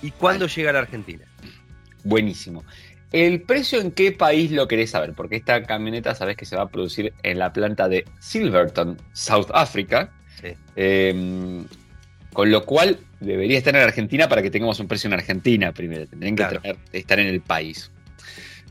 y 0.00 0.12
cuándo 0.12 0.46
llega 0.46 0.70
a 0.70 0.72
la 0.72 0.78
Argentina. 0.78 1.26
Buenísimo. 2.04 2.64
¿El 3.12 3.40
precio 3.42 3.80
en 3.80 3.90
qué 3.90 4.12
país 4.12 4.50
lo 4.50 4.68
querés 4.68 4.90
saber? 4.90 5.14
Porque 5.14 5.36
esta 5.36 5.62
camioneta 5.62 6.14
sabes 6.14 6.36
que 6.36 6.44
se 6.44 6.56
va 6.56 6.62
a 6.62 6.68
producir 6.68 7.14
en 7.22 7.38
la 7.38 7.52
planta 7.52 7.88
de 7.88 8.04
Silverton, 8.20 8.98
South 9.12 9.48
Africa. 9.52 10.12
Em, 10.76 11.64
con 12.32 12.50
lo 12.50 12.64
cual 12.64 12.98
debería 13.18 13.58
estar 13.58 13.74
en 13.74 13.82
Argentina 13.82 14.28
para 14.28 14.42
que 14.42 14.50
tengamos 14.50 14.78
un 14.78 14.86
precio 14.86 15.08
en 15.08 15.14
Argentina 15.14 15.72
primero. 15.72 16.06
Tendrían 16.06 16.36
que 16.36 16.76
estar 16.92 17.18
en 17.18 17.26
el 17.26 17.40
país. 17.40 17.90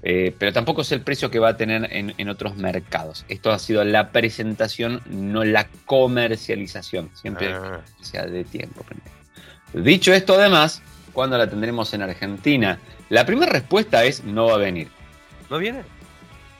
Eh, 0.04 0.34
pero 0.38 0.54
tampoco 0.54 0.82
es 0.82 0.92
el 0.92 1.02
precio 1.02 1.32
que 1.32 1.40
va 1.40 1.50
a 1.50 1.58
tener 1.58 1.90
en, 1.92 2.30
otros 2.30 2.56
mercados. 2.56 3.26
Esto 3.30 3.52
ha 3.52 3.60
sido 3.60 3.84
la 3.84 4.12
presentación, 4.12 5.02
no 5.10 5.44
la 5.44 5.68
comercialización. 5.86 7.10
Siempre 7.14 7.52
ah. 7.52 7.82
sea 8.02 8.26
de 8.26 8.44
tiempo. 8.44 8.86
Dicho 9.74 10.14
esto, 10.14 10.36
además, 10.36 10.82
¿cuándo 11.18 11.36
la 11.36 11.50
tendremos 11.50 11.92
en 11.96 12.04
Argentina? 12.04 12.78
La 13.10 13.26
primera 13.26 13.52
respuesta 13.52 14.04
es 14.04 14.24
no 14.24 14.46
va 14.46 14.54
a 14.54 14.58
venir. 14.58 14.88
¿No 15.50 15.58
viene? 15.58 15.82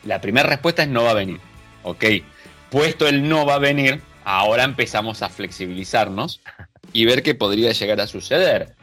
La 0.04 0.20
primera 0.20 0.50
respuesta 0.50 0.82
es 0.82 0.90
no 0.90 1.04
va 1.04 1.12
a 1.12 1.14
venir. 1.14 1.40
Ok. 1.84 2.04
Puesto 2.72 3.08
el 3.08 3.30
no 3.30 3.46
va 3.46 3.54
a 3.54 3.60
venir, 3.60 4.02
ahora 4.26 4.64
empezamos 4.64 5.22
a 5.22 5.30
flexibilizarnos 5.30 6.42
y 6.92 7.06
ver 7.06 7.22
qué 7.22 7.36
podría 7.36 7.72
llegar 7.72 8.02
a 8.02 8.08
suceder. 8.08 8.74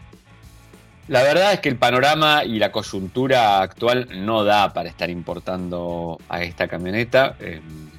La 1.08 1.24
verdad 1.24 1.52
es 1.52 1.58
que 1.58 1.70
el 1.70 1.76
panorama 1.76 2.44
y 2.44 2.60
la 2.60 2.70
coyuntura 2.70 3.60
actual 3.60 4.06
no 4.24 4.44
da 4.44 4.72
para 4.72 4.88
estar 4.88 5.10
importando 5.10 6.20
a 6.28 6.44
esta 6.44 6.68
camioneta. 6.68 7.34
Em, 7.40 7.90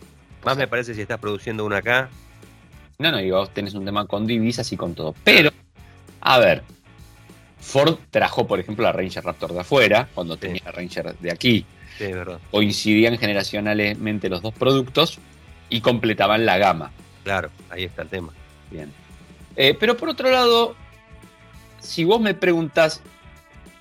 Más 0.45 0.55
me 0.55 0.69
parece 0.69 0.95
si 0.95 1.01
estás 1.01 1.19
produciendo 1.19 1.65
una 1.65 1.79
acá. 1.79 2.07
No, 2.99 3.11
no, 3.11 3.17
digo, 3.17 3.37
vos 3.37 3.53
tenés 3.53 3.73
un 3.73 3.83
tema 3.83 4.07
con 4.07 4.25
divisas 4.25 4.71
y 4.71 4.77
con 4.77 4.95
todo. 4.95 5.13
Pero, 5.25 5.51
a 6.21 6.39
ver, 6.39 6.63
Ford 7.65 7.97
trajo, 8.11 8.45
por 8.45 8.59
ejemplo, 8.59 8.83
la 8.83 8.91
Ranger 8.91 9.23
Raptor 9.23 9.53
de 9.53 9.61
afuera, 9.61 10.07
cuando 10.13 10.37
tenía 10.37 10.61
la 10.65 10.71
Ranger 10.71 11.15
de 11.17 11.31
aquí. 11.31 11.65
Sí, 11.97 12.05
verdad. 12.05 12.39
Coincidían 12.51 13.17
generacionalmente 13.17 14.29
los 14.29 14.41
dos 14.41 14.53
productos 14.53 15.17
y 15.69 15.81
completaban 15.81 16.45
la 16.45 16.59
gama. 16.59 16.91
Claro, 17.23 17.49
ahí 17.71 17.85
está 17.85 18.03
el 18.03 18.09
tema. 18.09 18.33
Bien. 18.69 18.91
Eh, 19.55 19.75
pero 19.79 19.97
por 19.97 20.09
otro 20.09 20.29
lado, 20.29 20.75
si 21.79 22.03
vos 22.03 22.21
me 22.21 22.35
preguntas, 22.35 23.01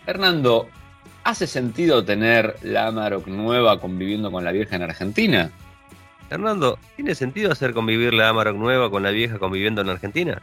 Hernando, 0.07 0.67
¿hace 1.23 1.47
sentido 1.47 2.05
tener 2.05 2.57
la 2.63 2.87
Amarok 2.87 3.27
nueva 3.27 3.81
conviviendo 3.81 4.33
con 4.33 4.45
la 4.45 4.53
vieja 4.53 4.77
en 4.77 4.83
Argentina? 4.83 5.51
Hernando, 6.31 6.79
¿tiene 6.97 7.15
sentido 7.15 7.53
hacer 7.53 7.75
convivir 7.75 8.15
la 8.15 8.31
Amarok 8.31 8.57
nueva 8.57 8.91
con 8.91 9.03
la 9.03 9.11
vieja 9.11 9.39
conviviendo 9.39 9.83
en 9.83 9.91
Argentina? 9.91 10.41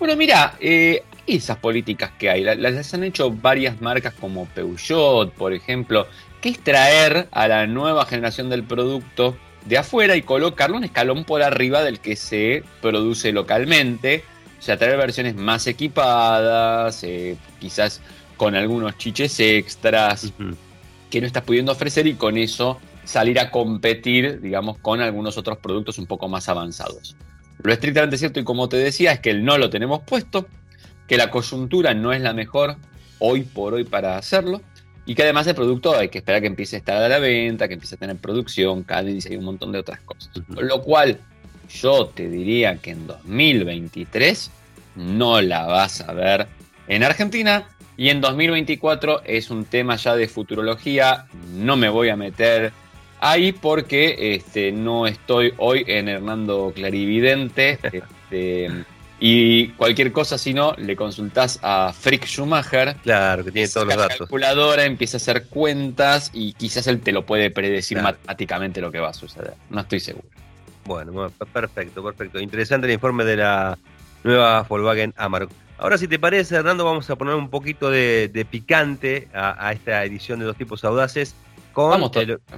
Bueno, 0.00 0.16
mira, 0.16 0.54
eh, 0.60 1.02
esas 1.26 1.58
políticas 1.58 2.10
que 2.18 2.30
hay, 2.30 2.42
las, 2.42 2.94
han 2.94 3.04
hecho 3.04 3.30
varias 3.30 3.82
marcas 3.82 4.14
como 4.14 4.46
Peugeot, 4.46 5.30
por 5.34 5.52
ejemplo, 5.52 6.06
que 6.40 6.48
es 6.48 6.58
traer 6.58 7.28
a 7.30 7.46
la 7.46 7.66
nueva 7.66 8.06
generación 8.06 8.48
del 8.48 8.64
producto 8.64 9.36
de 9.66 9.76
afuera 9.76 10.16
y 10.16 10.22
colocarlo 10.22 10.78
un 10.78 10.84
escalón 10.84 11.24
por 11.24 11.42
arriba 11.42 11.82
del 11.82 12.00
que 12.00 12.16
se 12.16 12.64
produce 12.80 13.30
localmente. 13.30 14.24
O 14.58 14.62
sea, 14.62 14.78
traer 14.78 14.96
versiones 14.96 15.36
más 15.36 15.66
equipadas, 15.66 17.04
eh, 17.04 17.36
quizás 17.60 18.00
con 18.38 18.54
algunos 18.54 18.96
chiches 18.96 19.38
extras 19.38 20.32
que 21.10 21.20
no 21.20 21.26
estás 21.26 21.42
pudiendo 21.42 21.72
ofrecer 21.72 22.06
y 22.06 22.14
con 22.14 22.38
eso 22.38 22.80
salir 23.04 23.38
a 23.38 23.50
competir, 23.50 24.40
digamos, 24.40 24.78
con 24.78 25.02
algunos 25.02 25.36
otros 25.36 25.58
productos 25.58 25.98
un 25.98 26.06
poco 26.06 26.26
más 26.26 26.48
avanzados. 26.48 27.16
Lo 27.62 27.72
estrictamente 27.72 28.18
cierto 28.18 28.40
y 28.40 28.44
como 28.44 28.68
te 28.68 28.76
decía 28.76 29.12
es 29.12 29.20
que 29.20 29.30
el 29.30 29.44
no 29.44 29.58
lo 29.58 29.70
tenemos 29.70 30.00
puesto, 30.02 30.46
que 31.06 31.16
la 31.16 31.30
coyuntura 31.30 31.94
no 31.94 32.12
es 32.12 32.20
la 32.20 32.32
mejor 32.32 32.76
hoy 33.18 33.42
por 33.42 33.74
hoy 33.74 33.84
para 33.84 34.16
hacerlo 34.16 34.62
y 35.06 35.14
que 35.14 35.22
además 35.22 35.46
el 35.46 35.54
producto 35.54 35.96
hay 35.96 36.08
que 36.08 36.18
esperar 36.18 36.40
que 36.40 36.46
empiece 36.46 36.76
a 36.76 36.78
estar 36.78 37.02
a 37.02 37.08
la 37.08 37.18
venta, 37.18 37.68
que 37.68 37.74
empiece 37.74 37.96
a 37.96 37.98
tener 37.98 38.16
producción, 38.16 38.82
cadencia 38.82 39.32
y 39.32 39.36
un 39.36 39.44
montón 39.44 39.72
de 39.72 39.78
otras 39.78 40.00
cosas. 40.00 40.30
Con 40.54 40.68
lo 40.68 40.82
cual 40.82 41.18
yo 41.68 42.06
te 42.06 42.28
diría 42.28 42.76
que 42.76 42.92
en 42.92 43.06
2023 43.06 44.50
no 44.96 45.40
la 45.40 45.66
vas 45.66 46.00
a 46.00 46.12
ver 46.12 46.46
en 46.88 47.04
Argentina 47.04 47.68
y 47.96 48.08
en 48.08 48.20
2024 48.20 49.22
es 49.24 49.50
un 49.50 49.64
tema 49.64 49.96
ya 49.96 50.16
de 50.16 50.26
futurología, 50.28 51.26
no 51.54 51.76
me 51.76 51.88
voy 51.88 52.08
a 52.08 52.16
meter 52.16 52.72
ahí 53.20 53.52
porque 53.52 54.34
este, 54.34 54.72
no 54.72 55.06
estoy 55.06 55.54
hoy 55.58 55.84
en 55.86 56.08
Hernando 56.08 56.72
Clarividente. 56.74 57.78
Este, 57.82 58.84
y 59.22 59.68
cualquier 59.72 60.12
cosa, 60.12 60.38
si 60.38 60.54
no, 60.54 60.74
le 60.78 60.96
consultás 60.96 61.58
a 61.62 61.92
Frick 61.92 62.24
Schumacher. 62.24 62.96
Claro, 63.02 63.44
que 63.44 63.52
tiene 63.52 63.68
todos 63.68 63.86
los 63.86 63.96
datos. 63.96 64.18
calculadora, 64.18 64.84
empieza 64.84 65.16
a 65.16 65.18
hacer 65.18 65.46
cuentas 65.46 66.30
y 66.32 66.54
quizás 66.54 66.86
él 66.86 67.00
te 67.00 67.12
lo 67.12 67.26
puede 67.26 67.50
predecir 67.50 68.00
matemáticamente 68.00 68.80
lo 68.80 68.90
que 68.90 68.98
va 68.98 69.10
a 69.10 69.14
suceder. 69.14 69.54
No 69.68 69.82
estoy 69.82 70.00
seguro. 70.00 70.26
Bueno, 70.86 71.30
perfecto, 71.52 72.02
perfecto. 72.02 72.40
Interesante 72.40 72.86
el 72.86 72.94
informe 72.94 73.24
de 73.24 73.36
la 73.36 73.78
nueva 74.24 74.62
Volkswagen 74.62 75.12
Amarok. 75.18 75.50
Ahora, 75.76 75.98
si 75.98 76.08
te 76.08 76.18
parece, 76.18 76.56
Hernando, 76.56 76.84
vamos 76.84 77.08
a 77.10 77.16
poner 77.16 77.34
un 77.34 77.48
poquito 77.48 77.90
de, 77.90 78.46
picante 78.50 79.28
a, 79.34 79.72
esta 79.72 80.04
edición 80.04 80.38
de 80.38 80.46
Dos 80.46 80.56
Tipos 80.56 80.84
Audaces 80.84 81.34
con 81.72 82.00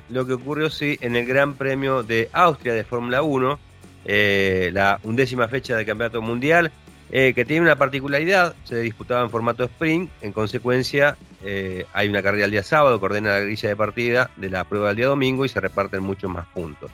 lo, 0.08 0.26
que 0.26 0.32
ocurrió 0.32 0.70
sí 0.70 0.98
en 1.00 1.16
el 1.16 1.26
Gran 1.26 1.54
Premio 1.54 2.02
de 2.02 2.28
Austria 2.32 2.74
de 2.74 2.84
Fórmula 2.84 3.22
1, 3.22 3.58
eh, 4.04 4.70
la 4.72 4.98
undécima 5.02 5.48
fecha 5.48 5.76
del 5.76 5.86
Campeonato 5.86 6.22
Mundial. 6.22 6.72
eh, 7.14 7.34
que 7.34 7.44
tiene 7.44 7.60
una 7.60 7.76
particularidad, 7.76 8.54
se 8.64 8.80
disputaba 8.80 9.22
en 9.22 9.28
formato 9.28 9.64
sprint, 9.64 10.10
en 10.22 10.32
consecuencia 10.32 11.18
eh, 11.44 11.84
hay 11.92 12.08
una 12.08 12.22
carrera 12.22 12.46
el 12.46 12.50
día 12.50 12.62
sábado 12.62 12.98
que 12.98 13.04
ordena 13.04 13.32
la 13.32 13.40
grilla 13.40 13.68
de 13.68 13.76
partida 13.76 14.30
de 14.36 14.48
la 14.48 14.64
prueba 14.64 14.88
del 14.88 14.96
día 14.96 15.06
domingo 15.08 15.44
y 15.44 15.50
se 15.50 15.60
reparten 15.60 16.02
muchos 16.02 16.30
más 16.30 16.46
puntos. 16.46 16.90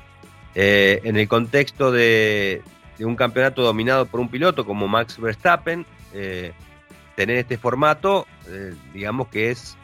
En 0.56 1.16
el 1.16 1.28
contexto 1.28 1.92
de, 1.92 2.62
un 2.98 3.14
campeonato 3.14 3.62
dominado 3.62 4.06
por 4.06 4.18
un 4.18 4.28
piloto 4.28 4.66
como 4.66 4.88
Max 4.88 5.20
Verstappen, 5.20 5.86
tener 7.14 7.36
este 7.36 7.56
formato, 7.58 8.26
digamos 8.92 9.28
que 9.28 9.52
es 9.52 9.77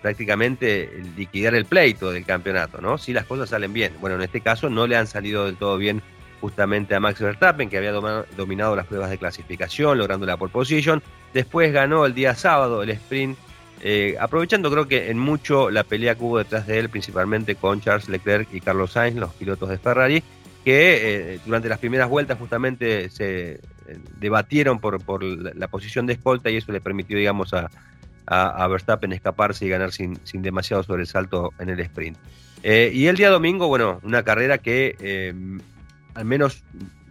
prácticamente 0.00 1.02
liquidar 1.16 1.54
el 1.54 1.64
pleito 1.64 2.10
del 2.10 2.24
campeonato, 2.24 2.80
¿no? 2.80 2.98
Si 2.98 3.12
las 3.12 3.24
cosas 3.24 3.50
salen 3.50 3.72
bien. 3.72 3.92
Bueno, 4.00 4.16
en 4.16 4.22
este 4.22 4.40
caso 4.40 4.70
no 4.70 4.86
le 4.86 4.96
han 4.96 5.06
salido 5.06 5.46
del 5.46 5.56
todo 5.56 5.76
bien 5.76 6.02
justamente 6.40 6.94
a 6.94 7.00
Max 7.00 7.20
Verstappen, 7.20 7.68
que 7.68 7.78
había 7.78 7.92
dominado 7.92 8.76
las 8.76 8.86
pruebas 8.86 9.10
de 9.10 9.18
clasificación, 9.18 9.98
logrando 9.98 10.26
la 10.26 10.36
pole 10.36 10.52
position. 10.52 11.02
Después 11.34 11.72
ganó 11.72 12.06
el 12.06 12.14
día 12.14 12.34
sábado 12.34 12.82
el 12.82 12.90
sprint, 12.90 13.36
eh, 13.80 14.16
aprovechando 14.20 14.70
creo 14.70 14.88
que 14.88 15.10
en 15.10 15.18
mucho 15.18 15.70
la 15.70 15.84
pelea 15.84 16.14
que 16.14 16.24
hubo 16.24 16.38
detrás 16.38 16.66
de 16.66 16.78
él, 16.78 16.88
principalmente 16.88 17.54
con 17.54 17.80
Charles 17.80 18.08
Leclerc 18.08 18.48
y 18.52 18.60
Carlos 18.60 18.92
Sainz, 18.92 19.16
los 19.16 19.34
pilotos 19.34 19.68
de 19.68 19.78
Ferrari, 19.78 20.22
que 20.64 21.34
eh, 21.34 21.40
durante 21.44 21.68
las 21.68 21.78
primeras 21.78 22.08
vueltas 22.08 22.38
justamente 22.38 23.10
se 23.10 23.52
eh, 23.52 23.60
debatieron 24.18 24.80
por 24.80 25.22
la 25.22 25.68
posición 25.68 26.06
de 26.06 26.14
escolta 26.14 26.50
y 26.50 26.56
eso 26.56 26.72
le 26.72 26.80
permitió, 26.80 27.16
digamos, 27.16 27.54
a, 27.54 27.70
a, 28.30 28.66
Verstappen 28.68 29.12
escaparse 29.12 29.66
y 29.66 29.68
ganar 29.68 29.92
sin, 29.92 30.18
sin 30.24 30.42
demasiado 30.42 30.82
sobresalto 30.82 31.52
en 31.58 31.70
el 31.70 31.80
sprint. 31.80 32.16
y 32.62 33.06
el 33.06 33.16
día 33.16 33.30
domingo, 33.30 33.68
bueno, 33.68 34.00
una 34.02 34.22
carrera 34.22 34.58
que 34.58 35.34
al 36.14 36.24
menos 36.24 36.64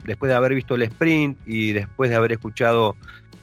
después 0.03 0.29
de 0.29 0.35
haber 0.35 0.53
visto 0.53 0.75
el 0.75 0.81
sprint 0.83 1.37
y 1.45 1.73
después 1.73 2.09
de 2.09 2.15
haber 2.15 2.31
escuchado 2.31 2.95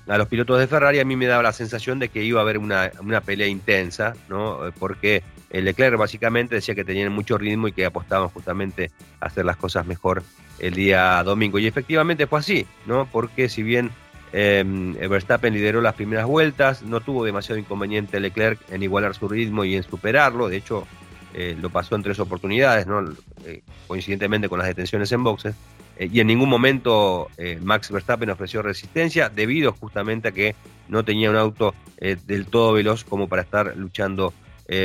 a 0.06 0.18
los 0.18 0.28
pilotos 0.28 0.58
de 0.58 0.66
Ferrari, 0.66 0.98
a 0.98 1.04
mí 1.04 1.16
me 1.16 1.26
daba 1.26 1.42
la 1.42 1.52
sensación 1.52 1.98
de 1.98 2.08
que 2.08 2.22
iba 2.22 2.40
a 2.40 2.42
haber 2.42 2.58
una, 2.58 2.90
pelea 3.24 3.46
intensa, 3.46 4.14
¿no? 4.28 4.60
Porque 4.78 5.22
el 5.50 5.64
Leclerc 5.64 5.96
básicamente 5.96 6.56
decía 6.56 6.74
que 6.74 6.84
tenían 6.84 7.12
mucho 7.12 7.38
ritmo 7.38 7.68
y 7.68 7.72
que 7.72 7.86
apostaban 7.86 8.28
justamente 8.28 8.90
a 9.20 9.26
hacer 9.26 9.44
las 9.44 9.56
cosas 9.56 9.86
mejor 9.86 10.22
el 10.58 10.74
día 10.74 11.22
domingo. 11.22 11.58
Y 11.58 11.66
efectivamente 11.66 12.26
fue 12.26 12.40
así, 12.40 12.66
¿no? 12.86 13.08
Porque 13.10 13.48
si 13.48 13.62
bien 13.62 13.90
em, 14.34 14.94
Verstappen 14.94 15.54
lideró 15.54 15.80
las 15.80 15.94
primeras 15.94 16.26
vueltas, 16.26 16.82
no 16.82 17.00
tuvo 17.00 17.24
demasiado 17.24 17.58
inconveniente 17.58 18.18
Leclerc 18.18 18.58
en 18.70 18.82
igualar 18.82 19.14
su 19.14 19.28
ritmo 19.28 19.64
y 19.64 19.76
en 19.76 19.84
superarlo. 19.84 20.48
De 20.48 20.56
hecho, 20.56 20.86
eh, 21.34 21.56
lo 21.60 21.68
pasó 21.68 21.96
en 21.96 22.02
tres 22.04 22.20
oportunidades, 22.20 22.86
¿no? 22.86 23.04
Eh, 23.44 23.62
coincidentemente 23.88 24.48
con 24.48 24.60
las 24.60 24.68
detenciones 24.68 25.10
en 25.10 25.24
boxes, 25.24 25.56
eh, 25.98 26.08
y 26.12 26.20
en 26.20 26.28
ningún 26.28 26.48
momento 26.48 27.28
Max 27.60 27.90
Verstappen 27.90 28.30
ofreció 28.30 28.62
resistencia 28.62 29.28
debido 29.28 29.72
justamente 29.72 30.28
a 30.28 30.32
que 30.32 30.54
no 30.88 31.04
tenía 31.04 31.30
un 31.30 31.36
auto 31.36 31.74
del 31.98 32.46
todo 32.46 32.74
veloz 32.74 33.04
como 33.04 33.28
para 33.28 33.42
estar 33.42 33.76
luchando 33.76 34.32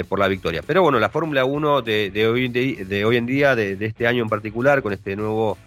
por 0.08 0.20
la 0.20 0.28
victoria. 0.28 0.62
Pero 0.66 0.82
bueno, 0.82 1.00
la 1.00 1.10
Fórmula 1.10 1.46
1 1.46 1.82
de, 1.82 2.28
hoy, 2.28 2.48
de, 2.48 3.06
hoy, 3.06 3.18
en 3.18 3.26
día, 3.26 3.56
de, 3.56 3.78
este 3.80 4.08
año 4.08 4.24
en 4.24 4.30
particular, 4.30 4.82
con 4.82 4.94
este 4.94 5.16
nuevo 5.16 5.58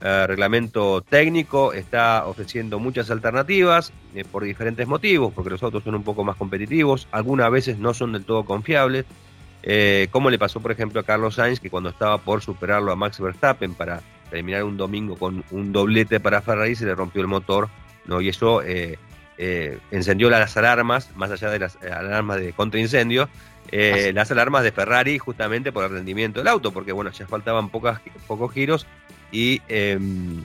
reglamento 0.00 1.02
técnico, 1.02 1.74
está 1.74 2.24
ofreciendo 2.26 2.78
muchas 2.78 3.10
alternativas 3.10 3.92
por 4.32 4.44
diferentes 4.44 4.86
motivos, 4.88 5.32
porque 5.34 5.50
los 5.50 5.62
autos 5.62 5.84
son 5.84 5.94
un 5.94 6.02
poco 6.02 6.24
más 6.24 6.36
competitivos, 6.36 7.06
algunas 7.12 7.50
veces 7.50 7.78
no 7.78 7.92
son 7.92 8.12
del 8.12 8.24
todo 8.24 8.44
confiables. 8.44 9.04
Eh, 9.62 10.08
como 10.10 10.30
le 10.30 10.38
pasó, 10.38 10.60
por 10.60 10.72
ejemplo, 10.72 11.00
a 11.00 11.04
Carlos 11.04 11.34
Sainz, 11.34 11.60
que 11.60 11.70
cuando 11.70 11.90
estaba 11.90 12.18
por 12.18 12.40
superarlo 12.40 12.92
a 12.92 12.96
Max 12.96 13.20
Verstappen 13.20 13.74
para 13.74 14.00
terminar 14.30 14.64
un 14.64 14.76
domingo 14.76 15.16
con 15.16 15.44
un 15.50 15.72
doblete 15.72 16.20
para 16.20 16.40
Ferrari, 16.40 16.74
se 16.74 16.86
le 16.86 16.94
rompió 16.94 17.20
el 17.20 17.28
motor, 17.28 17.68
¿no? 18.06 18.20
Y 18.20 18.28
eso 18.28 18.62
eh, 18.62 18.98
eh, 19.36 19.78
encendió 19.90 20.30
las 20.30 20.56
alarmas, 20.56 21.14
más 21.14 21.30
allá 21.30 21.50
de 21.50 21.58
las 21.58 21.76
alarmas 21.82 22.40
de 22.40 22.52
contraincendio, 22.52 23.28
las 23.70 24.30
alarmas 24.30 24.64
de 24.64 24.72
Ferrari 24.72 25.18
justamente 25.18 25.70
por 25.70 25.84
el 25.84 25.90
rendimiento 25.90 26.40
del 26.40 26.48
auto, 26.48 26.72
porque 26.72 26.92
bueno, 26.92 27.10
ya 27.12 27.26
faltaban 27.26 27.68
pocas, 27.68 28.00
pocos 28.26 28.52
giros 28.52 28.86
y 29.32 29.60
em, 29.68 30.44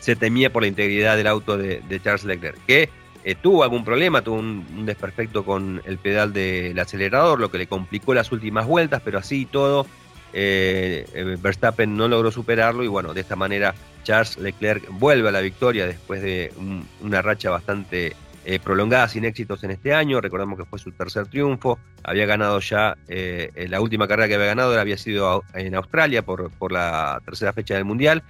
se 0.00 0.16
temía 0.16 0.52
por 0.52 0.62
la 0.62 0.68
integridad 0.68 1.16
del 1.16 1.26
auto 1.26 1.56
de, 1.56 2.00
Charles 2.02 2.24
Leclerc, 2.24 2.58
que 2.66 2.88
eh, 3.24 3.34
tuvo 3.34 3.62
algún 3.62 3.84
problema, 3.84 4.22
tuvo 4.22 4.36
un, 4.38 4.84
desperfecto 4.84 5.44
con 5.44 5.80
el 5.84 5.98
pedal 5.98 6.32
del 6.32 6.78
acelerador, 6.78 7.38
lo 7.38 7.50
que 7.50 7.58
le 7.58 7.66
complicó 7.66 8.14
las 8.14 8.32
últimas 8.32 8.66
vueltas, 8.66 9.00
pero 9.04 9.18
así 9.18 9.42
y 9.42 9.46
todo, 9.46 9.86
eh, 10.32 11.06
eh, 11.14 11.36
Verstappen 11.40 11.96
no 11.96 12.08
logró 12.08 12.30
superarlo 12.30 12.82
y 12.82 12.88
bueno, 12.88 13.14
de 13.14 13.20
esta 13.20 13.36
manera 13.36 13.74
Charles 14.02 14.38
Leclerc 14.38 14.88
vuelve 14.90 15.28
a 15.28 15.32
la 15.32 15.40
victoria 15.40 15.86
después 15.86 16.22
de 16.22 16.52
una 17.00 17.22
racha 17.22 17.50
bastante 17.50 18.16
prolongada 18.64 19.08
sin 19.08 19.24
éxitos 19.24 19.62
en 19.64 19.70
este 19.70 19.94
año. 19.94 20.20
Recordamos 20.20 20.58
que 20.58 20.64
fue 20.64 20.78
su 20.78 20.92
tercer 20.92 21.26
triunfo, 21.26 21.78
había 22.02 22.26
ganado 22.26 22.58
ya, 22.60 22.96
la 23.08 23.80
última 23.80 24.08
carrera 24.08 24.28
que 24.28 24.34
había 24.34 24.46
ganado 24.46 24.78
había 24.78 24.98
sido 24.98 25.44
en 25.54 25.74
Australia 25.74 26.22
por, 26.22 26.50
por 26.50 26.72
la 26.72 27.20
tercera 27.24 27.52
fecha 27.52 27.74
del 27.74 27.84
Mundial 27.84 28.22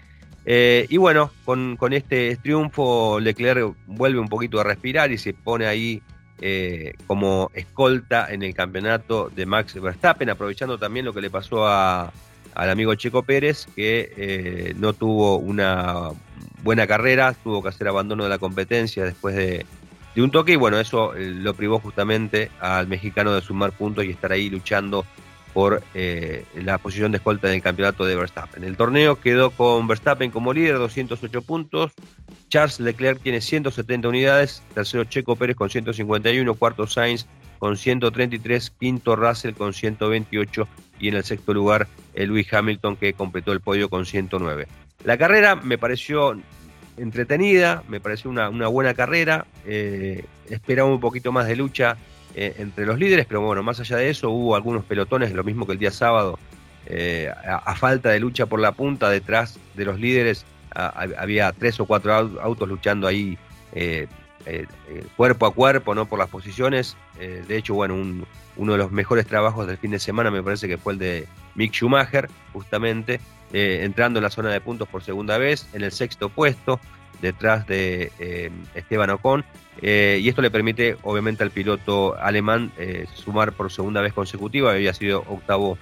eh, 0.44 0.86
y 0.88 0.96
bueno, 0.96 1.30
con, 1.44 1.76
este 1.92 2.36
triunfo 2.36 3.20
Leclerc 3.20 3.74
vuelve 3.86 4.18
un 4.18 4.28
poquito 4.28 4.60
a 4.60 4.64
respirar 4.64 5.12
y 5.12 5.18
se 5.18 5.34
pone 5.34 5.66
ahí 5.66 6.02
eh, 6.40 6.94
como 7.06 7.50
escolta 7.54 8.32
en 8.32 8.42
el 8.42 8.54
campeonato 8.54 9.30
de 9.34 9.46
Max 9.46 9.80
Verstappen, 9.80 10.30
aprovechando 10.30 10.78
también 10.78 11.06
lo 11.06 11.12
que 11.12 11.20
le 11.20 11.30
pasó 11.30 11.66
al 11.68 12.10
amigo 12.54 12.94
Checo 12.96 13.22
Pérez, 13.22 13.66
que 13.76 14.12
eh, 14.16 14.74
no 14.76 14.92
tuvo 14.94 15.36
una 15.36 16.10
buena 16.64 16.86
carrera, 16.86 17.34
tuvo 17.34 17.62
que 17.62 17.68
hacer 17.68 17.86
abandono 17.86 18.24
de 18.24 18.30
la 18.30 18.38
competencia 18.38 19.04
después 19.04 19.36
de, 19.36 19.64
de 20.14 20.22
un 20.22 20.30
toque 20.30 20.52
y 20.52 20.56
bueno, 20.56 20.78
eso 20.78 21.12
lo 21.16 21.54
privó 21.54 21.78
justamente 21.78 22.50
al 22.60 22.86
mexicano 22.86 23.34
de 23.34 23.40
sumar 23.40 23.72
puntos 23.72 24.04
y 24.04 24.10
estar 24.10 24.32
ahí 24.32 24.50
luchando 24.50 25.06
por 25.52 25.82
eh, 25.94 26.44
la 26.54 26.78
posición 26.78 27.12
de 27.12 27.18
escolta 27.18 27.48
en 27.48 27.54
el 27.54 27.62
campeonato 27.62 28.04
de 28.04 28.16
Verstappen. 28.16 28.64
El 28.64 28.76
torneo 28.76 29.20
quedó 29.20 29.50
con 29.50 29.86
Verstappen 29.86 30.30
como 30.30 30.52
líder, 30.52 30.78
208 30.78 31.42
puntos. 31.42 31.92
Charles 32.48 32.80
Leclerc 32.80 33.20
tiene 33.20 33.40
170 33.40 34.08
unidades. 34.08 34.62
Tercero 34.74 35.04
Checo 35.04 35.36
Pérez 35.36 35.56
con 35.56 35.70
151. 35.70 36.54
Cuarto 36.54 36.86
Sainz 36.86 37.26
con 37.58 37.76
133. 37.76 38.70
Quinto 38.70 39.16
Russell 39.16 39.52
con 39.52 39.72
128. 39.72 40.68
Y 41.00 41.08
en 41.08 41.14
el 41.14 41.24
sexto 41.24 41.52
lugar 41.52 41.86
el 42.14 42.28
Lewis 42.28 42.52
Hamilton 42.52 42.96
que 42.96 43.12
completó 43.12 43.52
el 43.52 43.60
podio 43.60 43.88
con 43.88 44.06
109. 44.06 44.68
La 45.04 45.18
carrera 45.18 45.56
me 45.56 45.78
pareció 45.78 46.36
entretenida, 46.96 47.82
me 47.88 48.00
pareció 48.00 48.30
una, 48.30 48.48
buena 48.68 48.94
carrera. 48.94 49.46
Eh, 49.66 50.24
esperaba 50.50 50.88
un 50.88 51.00
poquito 51.00 51.32
más 51.32 51.46
de 51.46 51.56
lucha 51.56 51.96
eh, 52.34 52.54
entre 52.58 52.86
los 52.86 52.98
líderes, 52.98 53.26
pero 53.26 53.40
bueno, 53.40 53.62
más 53.62 53.80
allá 53.80 53.96
de 53.96 54.10
eso 54.10 54.30
hubo 54.30 54.56
algunos 54.56 54.84
pelotones, 54.84 55.32
lo 55.32 55.44
mismo 55.44 55.66
que 55.66 55.72
el 55.72 55.78
día 55.78 55.90
sábado, 55.90 56.38
eh, 56.86 57.30
a, 57.44 57.74
falta 57.76 58.10
de 58.10 58.20
lucha 58.20 58.46
por 58.46 58.60
la 58.60 58.72
punta, 58.72 59.10
detrás 59.10 59.58
de 59.74 59.84
los 59.84 59.98
líderes 59.98 60.44
había 60.74 61.52
tres 61.52 61.78
o 61.80 61.84
cuatro 61.84 62.14
autos 62.14 62.66
luchando 62.66 63.06
ahí 63.06 63.36
cuerpo 65.16 65.44
a 65.44 65.52
cuerpo, 65.52 65.94
no 65.94 66.06
por 66.06 66.18
las 66.18 66.28
posiciones. 66.28 66.96
de 67.18 67.56
hecho, 67.56 67.74
bueno, 67.74 67.94
uno 68.56 68.72
de 68.72 68.78
los 68.78 68.90
mejores 68.90 69.26
trabajos 69.26 69.66
del 69.66 69.76
fin 69.76 69.90
de 69.90 69.98
semana 69.98 70.30
me 70.30 70.42
parece 70.42 70.68
que 70.68 70.78
fue 70.78 70.94
el 70.94 70.98
de 70.98 71.28
Mick 71.54 71.72
Schumacher, 71.72 72.30
justamente, 72.54 73.20
entrando 73.52 74.18
en 74.18 74.24
la 74.24 74.30
zona 74.30 74.50
de 74.50 74.60
puntos 74.60 74.88
por 74.88 75.02
segunda 75.02 75.38
vez, 75.38 75.68
en 75.72 75.82
el 75.82 75.92
sexto 75.92 76.28
puesto 76.28 76.80
detrás 77.22 77.66
de 77.66 78.12
eh, 78.18 78.50
Esteban 78.74 79.08
Ocon. 79.08 79.44
Eh, 79.80 80.20
y 80.20 80.28
esto 80.28 80.42
le 80.42 80.50
permite, 80.50 80.98
obviamente, 81.02 81.42
al 81.42 81.50
piloto 81.50 82.18
alemán 82.18 82.70
eh, 82.76 83.06
sumar 83.14 83.52
por 83.52 83.72
segunda 83.72 84.02
vez 84.02 84.12
consecutiva. 84.12 84.72
Había 84.72 84.92
sido 84.92 85.20
octavo 85.28 85.78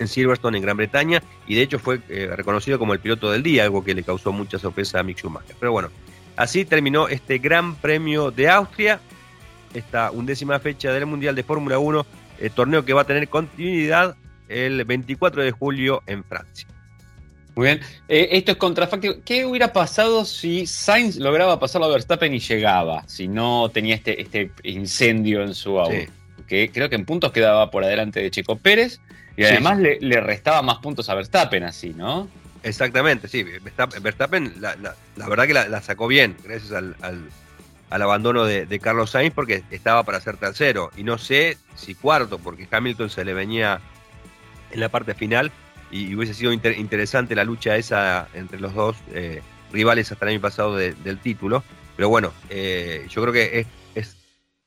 en 0.00 0.08
Silverstone, 0.08 0.56
en 0.56 0.62
Gran 0.62 0.78
Bretaña, 0.78 1.22
y 1.46 1.54
de 1.54 1.62
hecho 1.62 1.78
fue 1.78 1.98
reconocido 2.34 2.78
como 2.78 2.94
el 2.94 3.00
piloto 3.00 3.30
del 3.30 3.42
día, 3.42 3.64
algo 3.64 3.84
que 3.84 3.94
le 3.94 4.02
causó 4.02 4.32
mucha 4.32 4.58
sorpresa 4.58 4.98
a 4.98 5.02
Mick 5.02 5.18
Schumacher. 5.18 5.54
Pero 5.60 5.72
bueno, 5.72 5.90
así 6.36 6.64
terminó 6.64 7.06
este 7.06 7.36
Gran 7.36 7.74
Premio 7.74 8.30
de 8.30 8.48
Austria, 8.48 8.98
esta 9.74 10.10
undécima 10.10 10.58
fecha 10.58 10.90
del 10.90 11.04
Mundial 11.04 11.34
de 11.34 11.42
Fórmula 11.42 11.78
1, 11.78 12.06
el 12.38 12.50
torneo 12.50 12.82
que 12.82 12.94
va 12.94 13.02
a 13.02 13.04
tener 13.04 13.28
continuidad 13.28 14.16
el 14.50 14.84
24 14.84 15.42
de 15.42 15.52
julio 15.52 16.02
en 16.06 16.24
Francia. 16.24 16.66
Muy 17.54 17.66
bien. 17.66 17.80
Eh, 18.08 18.28
esto 18.32 18.52
es 18.52 18.58
contrafáctico. 18.58 19.16
¿Qué 19.24 19.44
hubiera 19.44 19.72
pasado 19.72 20.24
si 20.24 20.66
Sainz 20.66 21.16
lograba 21.16 21.58
pasarlo 21.58 21.86
a 21.86 21.90
Verstappen 21.90 22.32
y 22.34 22.38
llegaba? 22.38 23.04
Si 23.06 23.28
no 23.28 23.70
tenía 23.72 23.94
este, 23.94 24.20
este 24.20 24.50
incendio 24.64 25.42
en 25.42 25.54
su 25.54 25.78
auto. 25.78 26.12
Que 26.46 26.70
creo 26.72 26.88
que 26.88 26.96
en 26.96 27.04
puntos 27.04 27.32
quedaba 27.32 27.70
por 27.70 27.84
adelante 27.84 28.20
de 28.20 28.30
Checo 28.30 28.56
Pérez. 28.56 29.00
Y 29.36 29.44
además 29.44 29.78
Le, 29.78 30.20
restaba 30.20 30.62
más 30.62 30.78
puntos 30.78 31.08
a 31.08 31.14
Verstappen 31.14 31.62
así, 31.64 31.94
¿no? 31.94 32.28
Exactamente, 32.62 33.26
sí. 33.28 33.44
Verstappen, 34.02 34.54
la, 34.60 34.74
verdad 35.28 35.46
que 35.46 35.54
la, 35.54 35.80
sacó 35.80 36.08
bien, 36.08 36.36
gracias 36.44 36.72
al, 36.72 38.02
abandono 38.02 38.44
de, 38.44 38.66
de, 38.66 38.80
Carlos 38.80 39.10
Sainz, 39.10 39.32
porque 39.32 39.62
estaba 39.70 40.02
para 40.02 40.20
ser 40.20 40.36
tercero. 40.36 40.90
Y 40.96 41.04
no 41.04 41.16
sé 41.16 41.56
si 41.74 41.94
cuarto, 41.94 42.38
porque 42.38 42.68
Hamilton 42.70 43.08
se 43.08 43.24
le 43.24 43.32
venía 43.32 43.80
en 44.70 44.80
la 44.80 44.88
parte 44.88 45.14
final 45.14 45.50
y 45.90 46.14
hubiese 46.14 46.34
sido 46.34 46.52
interesante 46.52 47.34
la 47.34 47.44
lucha 47.44 47.76
esa 47.76 48.28
entre 48.34 48.60
los 48.60 48.74
dos, 48.74 48.96
eh, 49.12 49.42
rivales 49.72 50.10
hasta 50.12 50.24
el 50.24 50.32
año 50.32 50.40
pasado 50.40 50.76
del 50.76 51.18
título. 51.18 51.64
Pero 51.96 52.08
bueno, 52.08 52.32
eh, 52.48 53.06
yo 53.08 53.22
creo 53.22 53.32
que 53.32 53.66
es, 53.94 54.16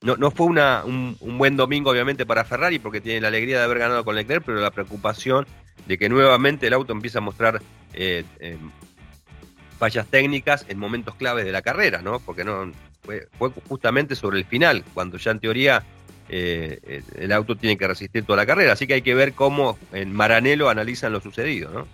no, 0.02 0.18
no, 0.18 0.32
fue 0.32 0.48
una, 0.48 0.84
un, 0.84 1.18
buen 1.38 1.56
domingo 1.56 1.92
obviamente 1.92 2.26
para 2.26 2.44
Ferrari 2.44 2.80
porque 2.80 3.02
tiene 3.02 3.22
la 3.22 3.30
alegría 3.30 3.60
de 3.60 3.64
haber 3.64 3.80
ganado 3.80 4.04
con 4.04 4.16
Leclerc, 4.16 4.44
pero 4.46 4.60
la 4.60 4.72
preocupación 4.72 5.48
de 5.88 5.98
que 5.98 6.10
nuevamente 6.10 6.68
el 6.68 6.74
auto 6.74 6.94
empieza 6.94 7.20
a 7.20 7.22
mostrar 7.22 7.62
eh, 7.94 8.24
em, 8.40 8.70
fallas 9.80 10.06
técnicas 10.08 10.66
en 10.68 10.78
momentos 10.78 11.16
claves 11.16 11.46
de 11.46 11.52
la 11.52 11.62
carrera, 11.62 12.02
¿no? 12.02 12.20
Porque 12.20 12.44
no 12.44 12.72
fue, 13.02 13.28
justamente 13.68 14.16
sobre 14.16 14.38
el 14.38 14.46
final, 14.46 14.84
cuando 14.94 15.18
ya 15.18 15.32
en 15.32 15.40
teoría 15.40 15.84
eh, 16.36 17.04
el 17.16 17.32
auto 17.32 17.56
tiene 17.56 17.78
que 17.78 17.88
resistir 17.88 18.26
toda 18.26 18.38
la 18.38 18.46
carrera. 18.46 18.74
Así 18.74 18.88
que 18.88 18.96
hay 18.96 19.02
que 19.04 19.14
ver 19.14 19.34
cómo 19.34 19.78
en 19.92 20.12
Maranelo 20.12 20.70
analizan 20.70 21.14
lo 21.14 21.22
sucedido, 21.22 21.70
¿no? 21.70 21.88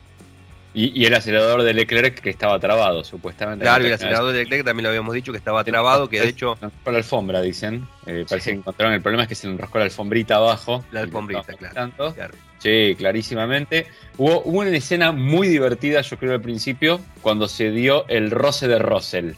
Y, 0.71 1.04
el 1.04 1.13
acelerador 1.15 1.63
de 1.63 1.73
Leclerc 1.73 2.21
que 2.21 2.30
estaba 2.30 2.60
trabado, 2.60 3.04
supuestamente. 3.04 3.63
Claro, 3.63 3.84
y 3.84 3.88
el 3.88 3.93
acelerador 3.93 4.32
de 4.32 4.43
Leclerc 4.43 4.63
también 4.63 4.84
lo 4.84 4.89
habíamos 4.89 5.15
dicho 5.15 5.32
que 5.32 5.39
estaba 5.39 5.63
trabado, 5.63 6.08
que 6.08 6.21
de 6.21 6.30
hecho. 6.30 6.56
Se 6.60 6.65
enroscó 6.65 6.91
la 6.91 6.97
alfombra, 6.99 7.41
dicen. 7.41 7.88
Eh, 8.06 8.25
parece 8.30 8.52
que 8.52 8.58
encontraron. 8.58 8.93
El 8.93 9.02
problema 9.02 9.23
es 9.23 9.30
que 9.30 9.36
se 9.36 9.47
le 9.47 9.54
enroscó 9.54 9.80
la 9.80 9.86
alfombrita 9.86 10.36
abajo. 10.36 10.86
La 10.91 11.02
alfombrita, 11.02 11.54
claro, 11.54 12.13
Sí, 12.60 12.95
clarísimamente. 12.97 13.88
Hubo, 14.17 14.41
una 14.41 14.69
escena 14.69 15.12
muy 15.12 15.47
divertida, 15.47 16.02
yo 16.02 16.17
creo, 16.17 16.34
al 16.34 16.41
principio, 16.41 17.02
cuando 17.21 17.47
se 17.47 17.71
dio 17.71 18.08
el 18.08 18.30
roce 18.30 18.67
de 18.67 18.78
Russell. 18.78 19.32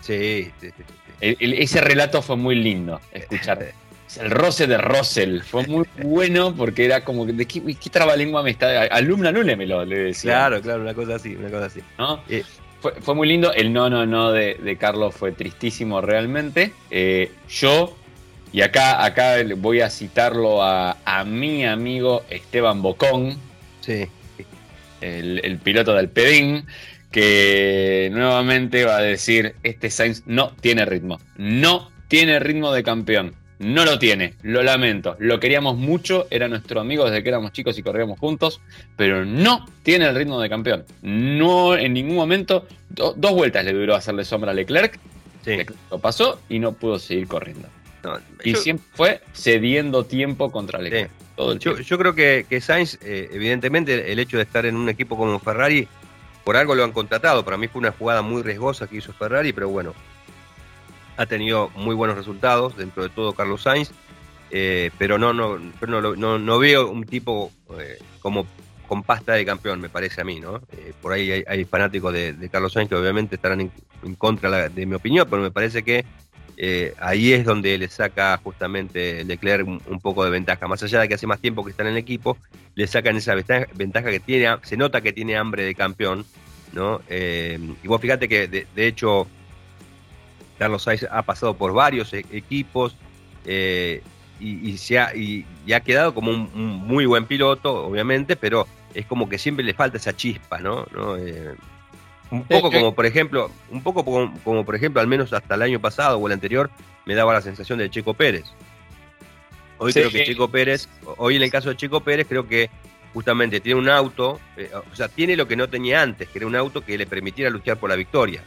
Sí, 0.00 0.50
sí, 0.60 0.70
sí. 0.76 0.82
Ese 1.20 1.80
relato 1.80 2.22
fue 2.22 2.36
muy 2.36 2.56
lindo 2.56 3.00
escuchar. 3.12 3.72
el 4.20 4.30
roce 4.30 4.66
de 4.66 4.78
Russell. 4.78 5.40
Fue 5.40 5.66
muy 5.66 5.86
bueno 6.02 6.54
porque 6.54 6.84
era 6.84 7.04
como, 7.04 7.26
¿de 7.26 7.46
qué, 7.46 7.62
qué 7.62 7.90
trabalengua 7.90 8.42
me 8.42 8.50
está? 8.50 8.82
Alumna 8.84 9.32
no 9.32 9.42
le 9.42 9.56
me 9.56 9.66
lo 9.66 9.84
le 9.84 9.98
decía. 9.98 10.32
Claro, 10.32 10.62
claro, 10.62 10.82
una 10.82 10.94
cosa 10.94 11.16
así, 11.16 11.34
una 11.34 11.50
cosa 11.50 11.66
así. 11.66 11.80
Eh, 12.28 12.44
fue, 13.00 13.14
muy 13.14 13.28
lindo. 13.28 13.52
El 13.52 13.72
no, 13.72 13.90
no, 13.90 14.06
no 14.06 14.32
de, 14.32 14.76
Carlos 14.78 15.14
fue 15.14 15.32
tristísimo 15.32 16.00
realmente. 16.00 16.72
Eh, 16.90 17.32
yo, 17.48 17.96
y 18.52 18.62
acá, 18.62 19.04
acá 19.04 19.36
voy 19.56 19.80
a 19.80 19.90
citarlo 19.90 20.62
a, 20.62 20.96
mi 21.26 21.66
amigo 21.66 22.24
Esteban 22.30 22.82
Bocón. 22.82 23.36
Sí. 23.80 24.06
El, 25.00 25.40
el 25.44 25.58
piloto 25.58 25.94
del 25.94 26.08
Pedín 26.08 26.66
que 27.16 28.10
nuevamente 28.12 28.84
va 28.84 28.98
a 28.98 29.00
decir, 29.00 29.54
este 29.62 29.88
Sainz 29.88 30.24
no 30.26 30.50
tiene 30.60 30.84
ritmo, 30.84 31.18
no 31.38 31.90
tiene 32.08 32.38
ritmo 32.40 32.72
de 32.72 32.82
campeón. 32.82 33.34
No 33.58 33.86
lo 33.86 33.98
tiene, 33.98 34.34
lo 34.42 34.62
lamento. 34.62 35.16
Lo 35.18 35.40
queríamos 35.40 35.78
mucho, 35.78 36.26
era 36.28 36.46
nuestro 36.46 36.78
amigo 36.78 37.06
desde 37.06 37.22
que 37.22 37.30
éramos 37.30 37.52
chicos 37.52 37.78
y 37.78 37.82
corríamos 37.82 38.18
juntos, 38.18 38.60
pero 38.96 39.24
no 39.24 39.64
tiene 39.82 40.04
el 40.04 40.14
ritmo 40.14 40.38
de 40.42 40.50
campeón. 40.50 40.84
No, 41.00 41.74
en 41.74 41.94
ningún 41.94 42.16
momento, 42.16 42.66
dos 42.90 43.32
vueltas 43.32 43.64
le 43.64 43.72
duró 43.72 43.94
hacerle 43.94 44.26
sombra 44.26 44.50
a 44.50 44.54
Leclerc, 44.54 44.98
sí. 45.42 45.60
lo 45.90 45.98
pasó 45.98 46.38
y 46.50 46.58
no 46.58 46.72
pudo 46.72 46.98
seguir 46.98 47.28
corriendo. 47.28 47.66
y 48.44 48.54
siempre 48.56 48.84
fue 48.92 49.22
cediendo 49.32 50.04
tiempo 50.04 50.52
contra 50.52 50.82
Leclerc. 50.82 51.10
yo, 51.60 51.98
creo 51.98 52.14
que, 52.14 52.44
que 52.46 52.60
Sainz, 52.60 52.98
eh, 53.00 53.30
evidentemente, 53.32 54.12
el 54.12 54.18
hecho 54.18 54.36
de 54.36 54.42
estar 54.42 54.66
en 54.66 54.76
un 54.76 54.90
equipo 54.90 55.16
como 55.16 55.38
Ferrari, 55.38 55.88
por 56.46 56.56
algo 56.56 56.76
lo 56.76 56.84
han 56.84 56.92
contratado. 56.92 57.44
Para 57.44 57.56
mí 57.56 57.66
fue 57.66 57.80
una 57.80 57.90
jugada 57.90 58.22
muy 58.22 58.40
riesgosa 58.40 58.86
que 58.86 58.98
hizo 58.98 59.12
Ferrari, 59.12 59.52
pero 59.52 59.68
bueno, 59.68 59.94
ha 61.16 61.26
tenido 61.26 61.70
muy 61.74 61.96
buenos 61.96 62.16
resultados, 62.16 62.76
dentro 62.76 63.02
de 63.02 63.08
todo 63.08 63.32
Carlos 63.32 63.62
Sainz, 63.62 63.90
eh, 64.52 64.92
pero 64.96 65.18
no, 65.18 65.32
no, 65.32 65.58
no, 65.58 66.38
no, 66.38 66.58
veo 66.60 66.88
un 66.88 67.04
tipo 67.04 67.50
eh, 67.80 67.98
como 68.20 68.46
con 68.86 69.02
pasta 69.02 69.32
de 69.32 69.44
campeón, 69.44 69.80
me 69.80 69.88
parece 69.88 70.20
a 70.20 70.24
mí, 70.24 70.38
¿no? 70.38 70.62
Eh, 70.70 70.92
por 71.02 71.12
ahí 71.12 71.44
hay, 71.44 71.64
fanáticos 71.64 72.12
de, 72.12 72.48
Carlos 72.48 72.72
Sainz 72.72 72.88
que 72.88 72.94
obviamente 72.94 73.34
estarán 73.34 73.62
en, 73.62 74.14
contra 74.14 74.68
de 74.68 74.86
mi 74.86 74.94
opinión, 74.94 75.26
pero 75.28 75.42
me 75.42 75.50
parece 75.50 75.82
que 75.82 76.04
ahí 77.00 77.32
es 77.32 77.44
donde 77.44 77.76
le 77.78 77.88
saca 77.88 78.38
justamente 78.42 79.24
Leclerc 79.24 79.66
un, 79.66 80.00
poco 80.00 80.24
de 80.24 80.30
ventaja. 80.30 80.66
Más 80.66 80.82
allá 80.82 81.00
de 81.00 81.08
que 81.08 81.14
hace 81.14 81.26
más 81.26 81.40
tiempo 81.40 81.64
que 81.64 81.70
está 81.70 81.82
en 81.82 81.90
el 81.90 81.96
equipo, 81.96 82.38
le 82.74 82.86
sacan 82.86 83.16
esa 83.16 83.34
ventaja, 83.34 84.10
que 84.10 84.20
tiene, 84.20 84.56
se 84.62 84.76
nota 84.76 85.00
que 85.00 85.12
tiene 85.12 85.36
hambre 85.36 85.64
de 85.64 85.74
campeón, 85.74 86.24
¿no? 86.72 87.00
y 87.08 87.86
vos 87.86 88.00
fíjate 88.00 88.28
que 88.28 88.48
de 88.48 88.86
hecho 88.86 89.26
Carlos 90.58 90.82
Sainz 90.82 91.06
ha 91.10 91.22
pasado 91.22 91.54
por 91.54 91.72
varios 91.72 92.12
e-, 92.12 92.24
equipos 92.30 92.96
eh, 93.44 94.02
y, 94.38 94.76
se 94.76 94.98
ha, 94.98 95.14
y, 95.16 95.46
ha 95.72 95.80
quedado 95.80 96.14
como 96.14 96.30
un, 96.30 96.50
muy 96.52 97.06
buen 97.06 97.24
piloto, 97.24 97.86
obviamente, 97.86 98.36
pero 98.36 98.66
es 98.92 99.06
como 99.06 99.30
que 99.30 99.38
siempre 99.38 99.64
le 99.64 99.72
falta 99.72 99.96
esa 99.96 100.14
chispa, 100.14 100.58
¿no? 100.58 100.86
Eh, 101.18 101.54
un 102.30 102.44
poco 102.44 102.70
como 102.70 102.94
por 102.94 103.06
ejemplo, 103.06 103.50
un 103.70 103.82
poco 103.82 104.04
como, 104.04 104.64
por 104.64 104.74
ejemplo, 104.74 105.00
al 105.00 105.06
menos 105.06 105.32
hasta 105.32 105.54
el 105.54 105.62
año 105.62 105.80
pasado 105.80 106.18
o 106.18 106.26
el 106.26 106.32
anterior, 106.32 106.70
me 107.04 107.14
daba 107.14 107.32
la 107.32 107.40
sensación 107.40 107.78
de 107.78 107.90
Checo 107.90 108.14
Pérez. 108.14 108.44
Hoy 109.78 109.92
creo 109.92 110.10
que 110.10 110.24
Checo 110.24 110.48
Pérez, 110.48 110.88
hoy 111.18 111.36
en 111.36 111.42
el 111.42 111.50
caso 111.50 111.68
de 111.68 111.76
Checo 111.76 112.00
Pérez, 112.00 112.26
creo 112.28 112.48
que 112.48 112.70
justamente 113.12 113.60
tiene 113.60 113.78
un 113.80 113.88
auto, 113.88 114.40
eh, 114.56 114.70
o 114.74 114.96
sea, 114.96 115.08
tiene 115.08 115.36
lo 115.36 115.46
que 115.46 115.56
no 115.56 115.68
tenía 115.68 116.02
antes, 116.02 116.28
que 116.28 116.38
era 116.38 116.46
un 116.46 116.56
auto 116.56 116.84
que 116.84 116.98
le 116.98 117.06
permitiera 117.06 117.50
luchar 117.50 117.78
por 117.78 117.90
la 117.90 117.96
victoria 117.96 118.42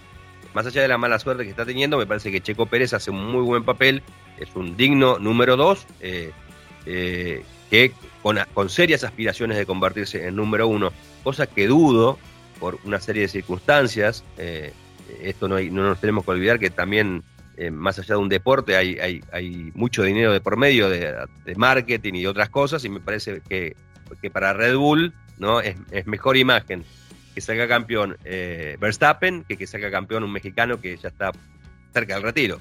más 0.54 0.66
allá 0.66 0.82
de 0.82 0.88
la 0.88 0.98
mala 0.98 1.20
suerte 1.20 1.44
que 1.44 1.50
está 1.50 1.66
teniendo, 1.66 1.98
me 1.98 2.08
parece 2.08 2.32
que 2.32 2.42
Checo 2.42 2.66
Pérez 2.66 2.94
hace 2.94 3.12
un 3.12 3.32
muy 3.32 3.42
buen 3.42 3.64
papel, 3.64 4.02
es 4.38 4.50
un 4.56 4.76
digno 4.76 5.20
número 5.20 5.56
dos, 5.56 5.86
eh, 6.00 6.32
eh, 6.86 7.44
que 7.70 7.92
con, 8.22 8.70
serias 8.70 9.04
aspiraciones 9.04 9.58
de 9.58 9.66
convertirse 9.66 10.28
en 10.28 10.36
número 10.36 10.68
uno, 10.68 10.92
cosa 11.24 11.48
que 11.48 11.68
dudo 11.68 12.18
por 12.60 12.80
una 12.84 13.00
serie 13.00 13.24
de 13.24 13.28
circunstancias. 13.28 14.24
Eh, 14.38 14.74
esto 15.22 15.48
no, 15.48 15.60
no, 15.60 15.84
nos 15.84 16.00
tenemos 16.00 16.26
que 16.26 16.32
olvidar 16.32 16.60
que 16.60 16.70
también, 16.70 17.24
más 17.72 18.00
allá 18.00 18.16
de 18.16 18.22
un 18.22 18.30
deporte, 18.30 18.78
hay, 18.78 19.22
hay, 19.32 19.72
mucho 19.74 20.04
dinero 20.04 20.32
de 20.32 20.40
por 20.40 20.56
medio 20.56 20.90
de, 20.90 21.16
marketing 21.58 22.14
y 22.14 22.26
otras 22.26 22.50
cosas, 22.50 22.86
y 22.86 22.90
me 22.90 23.00
parece 23.00 23.42
que, 23.50 23.76
que 24.22 24.30
para 24.30 24.54
Red 24.54 24.78
Bull 24.78 25.14
¿no? 25.40 25.60
es, 25.60 25.76
es 25.92 26.06
mejor 26.06 26.38
imagen 26.38 26.86
que 27.34 27.42
salga 27.42 27.68
campeón 27.68 28.18
eh, 28.26 28.78
Verstappen 28.80 29.44
que 29.44 29.58
que 29.58 29.68
salga 29.68 29.92
campeón 29.92 30.24
un 30.24 30.32
mexicano 30.32 30.80
que 30.82 30.98
ya 30.98 31.10
está 31.10 31.32
cerca 31.94 32.16
del 32.16 32.24
retiro. 32.24 32.60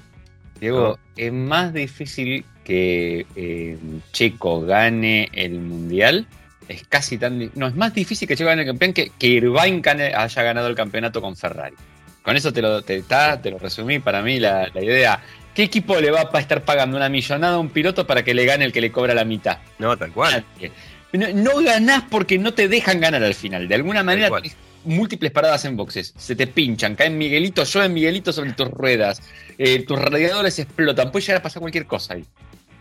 Diego, 0.59 0.99
es 1.15 1.31
más 1.31 1.73
difícil 1.73 2.43
que 2.65 3.25
eh, 3.35 3.77
Checo 4.11 4.61
gane 4.61 5.29
el 5.31 5.59
mundial. 5.59 6.27
Es 6.69 6.83
casi 6.87 7.17
tan. 7.17 7.51
No, 7.55 7.67
es 7.67 7.75
más 7.75 7.93
difícil 7.93 8.27
que 8.27 8.37
Checo 8.37 8.47
gane 8.47 8.61
el 8.61 8.67
campeón 8.67 8.93
que, 8.93 9.11
que 9.17 9.27
Irvine 9.27 9.81
haya 10.15 10.43
ganado 10.43 10.67
el 10.67 10.75
campeonato 10.75 11.19
con 11.19 11.35
Ferrari. 11.35 11.75
Con 12.21 12.37
eso 12.37 12.53
te 12.53 12.61
lo, 12.61 12.83
te, 12.83 13.01
te 13.01 13.51
lo 13.51 13.57
resumí. 13.57 13.97
Para 13.97 14.21
mí, 14.21 14.39
la, 14.39 14.69
idea. 14.75 15.19
¿Qué 15.55 15.63
equipo 15.63 15.99
le 15.99 16.11
va 16.11 16.29
a 16.31 16.39
estar 16.39 16.63
pagando 16.63 16.95
una 16.95 17.09
millonada 17.09 17.55
a 17.55 17.59
un 17.59 17.69
piloto 17.69 18.05
para 18.05 18.23
que 18.23 18.35
le 18.35 18.45
gane 18.45 18.65
el 18.65 18.71
que 18.71 18.81
le 18.81 18.91
cobra 18.91 19.15
la 19.15 19.25
mitad? 19.25 19.57
No, 19.79 19.97
tal 19.97 20.11
cual. 20.11 20.45
No, 21.11 21.57
ganás 21.57 22.03
porque 22.07 22.37
no 22.37 22.53
te 22.53 22.67
dejan 22.67 22.99
ganar 22.99 23.23
al 23.23 23.33
final. 23.33 23.67
De 23.67 23.73
alguna 23.73 24.03
manera, 24.03 24.29
múltiples 24.85 25.31
paradas 25.31 25.65
en 25.65 25.75
boxes. 25.75 26.13
Se 26.17 26.35
te 26.35 26.45
pinchan, 26.45 26.95
caen 26.95 27.17
Miguelito, 27.17 27.63
en 27.83 27.93
Miguelito 27.93 28.31
sobre 28.31 28.53
tus 28.53 28.69
ruedas. 28.69 29.23
Eh, 29.57 29.83
tus 29.85 29.97
radiadores 29.97 30.59
explotan. 30.59 31.11
Puede 31.11 31.25
llegar 31.25 31.39
a 31.39 31.43
pasar 31.43 31.61
cualquier 31.61 31.87
cosa 31.87 32.13
ahí. 32.13 32.25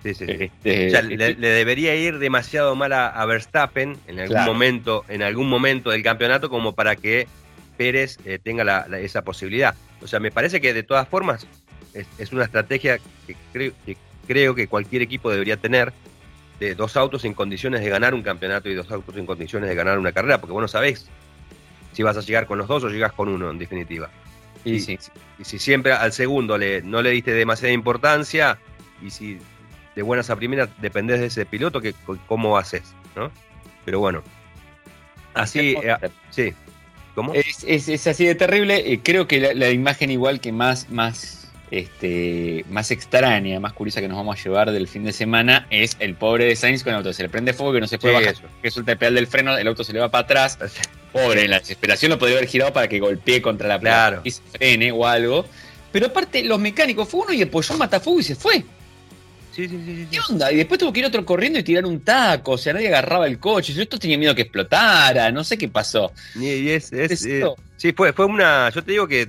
Sí, 0.03 0.15
sí, 0.15 0.25
este, 0.29 0.87
este, 0.87 1.03
le, 1.03 1.35
debería 1.35 1.95
ir 1.97 2.19
demasiado 2.19 2.77
mal 2.77 2.93
a, 2.93 3.25
Verstappen 3.27 3.97
en 4.07 4.21
algún 4.21 4.45
momento, 4.45 5.05
en 5.09 5.23
algún 5.23 5.49
momento 5.49 5.91
del 5.91 6.03
campeonato, 6.03 6.49
como 6.51 6.75
para 6.75 6.95
que 6.95 7.27
Pérez 7.77 8.19
eh, 8.25 8.39
tenga 8.43 8.87
esa 8.99 9.23
posibilidad. 9.23 9.75
O 10.01 10.07
sea, 10.07 10.21
me 10.21 10.31
parece 10.31 10.61
que 10.61 10.73
de 10.73 10.85
todas 10.85 11.09
formas 11.09 11.47
es, 11.95 12.33
una 12.33 12.45
estrategia 12.45 12.99
que 13.27 13.37
que 13.53 13.97
creo 14.29 14.55
que 14.55 14.69
cualquier 14.69 15.03
equipo 15.03 15.31
debería 15.31 15.57
tener 15.57 15.93
de 16.61 16.75
dos 16.75 16.97
autos 16.97 17.25
en 17.25 17.35
condiciones 17.35 17.81
de 17.81 17.89
ganar 17.89 18.15
un 18.15 18.23
campeonato 18.23 18.69
y 18.69 18.75
dos 18.75 18.91
autos 18.91 19.17
en 19.17 19.27
condiciones 19.27 19.69
de 19.69 19.75
ganar 19.75 19.99
una 19.99 20.13
carrera, 20.13 20.39
porque 20.39 20.53
vos 20.53 20.63
no 20.63 20.69
sabés 20.69 21.07
si 21.93 22.03
vas 22.03 22.17
a 22.17 22.21
llegar 22.21 22.47
con 22.47 22.59
los 22.59 22.69
dos 22.69 22.85
o 22.85 22.89
llegas 22.89 23.13
con 23.13 23.29
uno, 23.29 23.51
en 23.51 23.59
definitiva. 23.59 24.11
Y, 24.65 24.81
si, 24.81 24.99
siempre 25.59 25.93
al 25.93 26.13
segundo 26.13 26.59
le, 26.59 26.83
no 26.83 27.01
le 27.01 27.11
diste 27.11 27.33
demasiada 27.33 27.73
importancia, 27.73 28.59
y 29.01 29.11
si 29.11 29.39
de 29.99 30.05
buenas 30.05 30.31
a 30.31 30.37
primeras 30.37 30.69
dependés 30.81 31.19
de 31.19 31.27
ese 31.27 31.45
piloto, 31.45 31.81
que, 31.81 31.93
¿cómo 32.29 32.57
haces? 32.57 32.95
¿no? 33.17 33.33
Pero 33.85 33.99
bueno, 33.99 34.23
así, 35.35 35.75
eh, 35.83 35.97
sí. 36.31 36.55
¿Cómo? 37.17 37.33
Es, 37.35 38.07
así 38.07 38.25
de 38.25 38.37
terrible. 38.37 38.93
Eh, 38.93 39.01
creo 39.03 39.27
que 39.27 39.53
la, 39.53 39.71
imagen 39.71 40.13
igual 40.13 40.41
que 40.41 40.53
más, 40.53 40.89
más 40.89 41.51
este, 41.73 42.65
más 42.71 42.93
extraña, 42.93 43.59
más 43.59 43.73
curiosa 43.73 44.01
que 44.01 44.07
nos 44.07 44.19
vamos 44.19 44.39
a 44.39 44.41
llevar 44.41 44.71
del 44.71 44.87
fin 44.87 45.03
de 45.03 45.13
semana 45.13 45.67
es 45.69 45.97
el 45.99 46.15
pobre 46.15 46.45
de 46.45 46.55
Sainz 46.55 46.85
con 46.85 46.93
el 46.93 46.99
auto. 46.99 47.13
Se 47.13 47.25
le 47.25 47.29
prende 47.29 47.53
fuego 47.53 47.73
que 47.73 47.81
no 47.81 47.89
se 47.89 47.99
puede 47.99 48.15
bajar, 48.15 48.37
que 48.63 48.71
suelta 48.71 48.93
el 48.93 48.99
pedal 48.99 49.17
del 49.17 49.27
freno, 49.27 49.59
el 49.59 49.67
auto 49.67 49.83
se 49.83 49.93
le 49.93 49.99
va 49.99 50.13
para 50.13 50.23
atrás. 50.23 50.61
Pobre, 51.13 51.43
en 51.43 51.51
la 51.51 51.59
desesperación 51.59 52.11
lo 52.11 52.21
podría 52.21 52.37
haber 52.37 52.49
girado 52.49 52.73
para 52.73 52.87
que 52.87 53.01
golpee 53.01 53.43
contra 53.43 53.67
la 53.67 53.81
placa 53.81 54.21
y 54.23 54.31
se 54.31 54.43
frene 54.43 54.93
o 54.93 55.05
algo. 55.05 55.45
Pero 55.91 56.07
aparte, 56.07 56.45
los 56.45 56.61
mecánicos, 56.61 57.09
fue 57.09 57.23
uno 57.23 57.33
y 57.33 57.43
apoyó 57.43 57.73
un 57.73 57.81
matafuego 57.81 58.21
y 58.21 58.23
se 58.23 58.37
fue. 58.37 58.65
Sí, 59.59 59.69
sí, 59.69 59.83
sí, 59.85 60.09
¿Qué 60.09 60.21
onda? 60.31 60.53
Y 60.53 60.57
después 60.59 60.79
tuvo 60.79 60.93
que 60.93 61.01
ir 61.01 61.07
otro 61.07 61.25
corriendo 61.25 61.59
y 61.59 61.65
tirar 61.65 61.85
un 61.85 61.99
taco, 62.05 62.53
o 62.53 62.59
sea, 62.59 62.75
nadie 62.75 62.87
agarraba 62.87 63.27
el 63.27 63.41
coche. 63.41 63.73
Yo 63.73 63.83
esto 63.83 63.99
tenía 63.99 64.17
miedo 64.17 64.33
que 64.33 64.43
explotara, 64.43 65.33
no 65.33 65.43
sé 65.43 65.59
qué 65.59 65.67
pasó. 65.67 66.13
Y 66.37 66.69
es, 66.69 66.93
es, 66.93 67.27
Sí, 67.77 67.93
fue, 67.93 68.13
fue 68.13 68.27
una. 68.27 68.71
Yo 68.71 68.85
te 68.85 68.93
digo 68.93 69.09
que. 69.09 69.23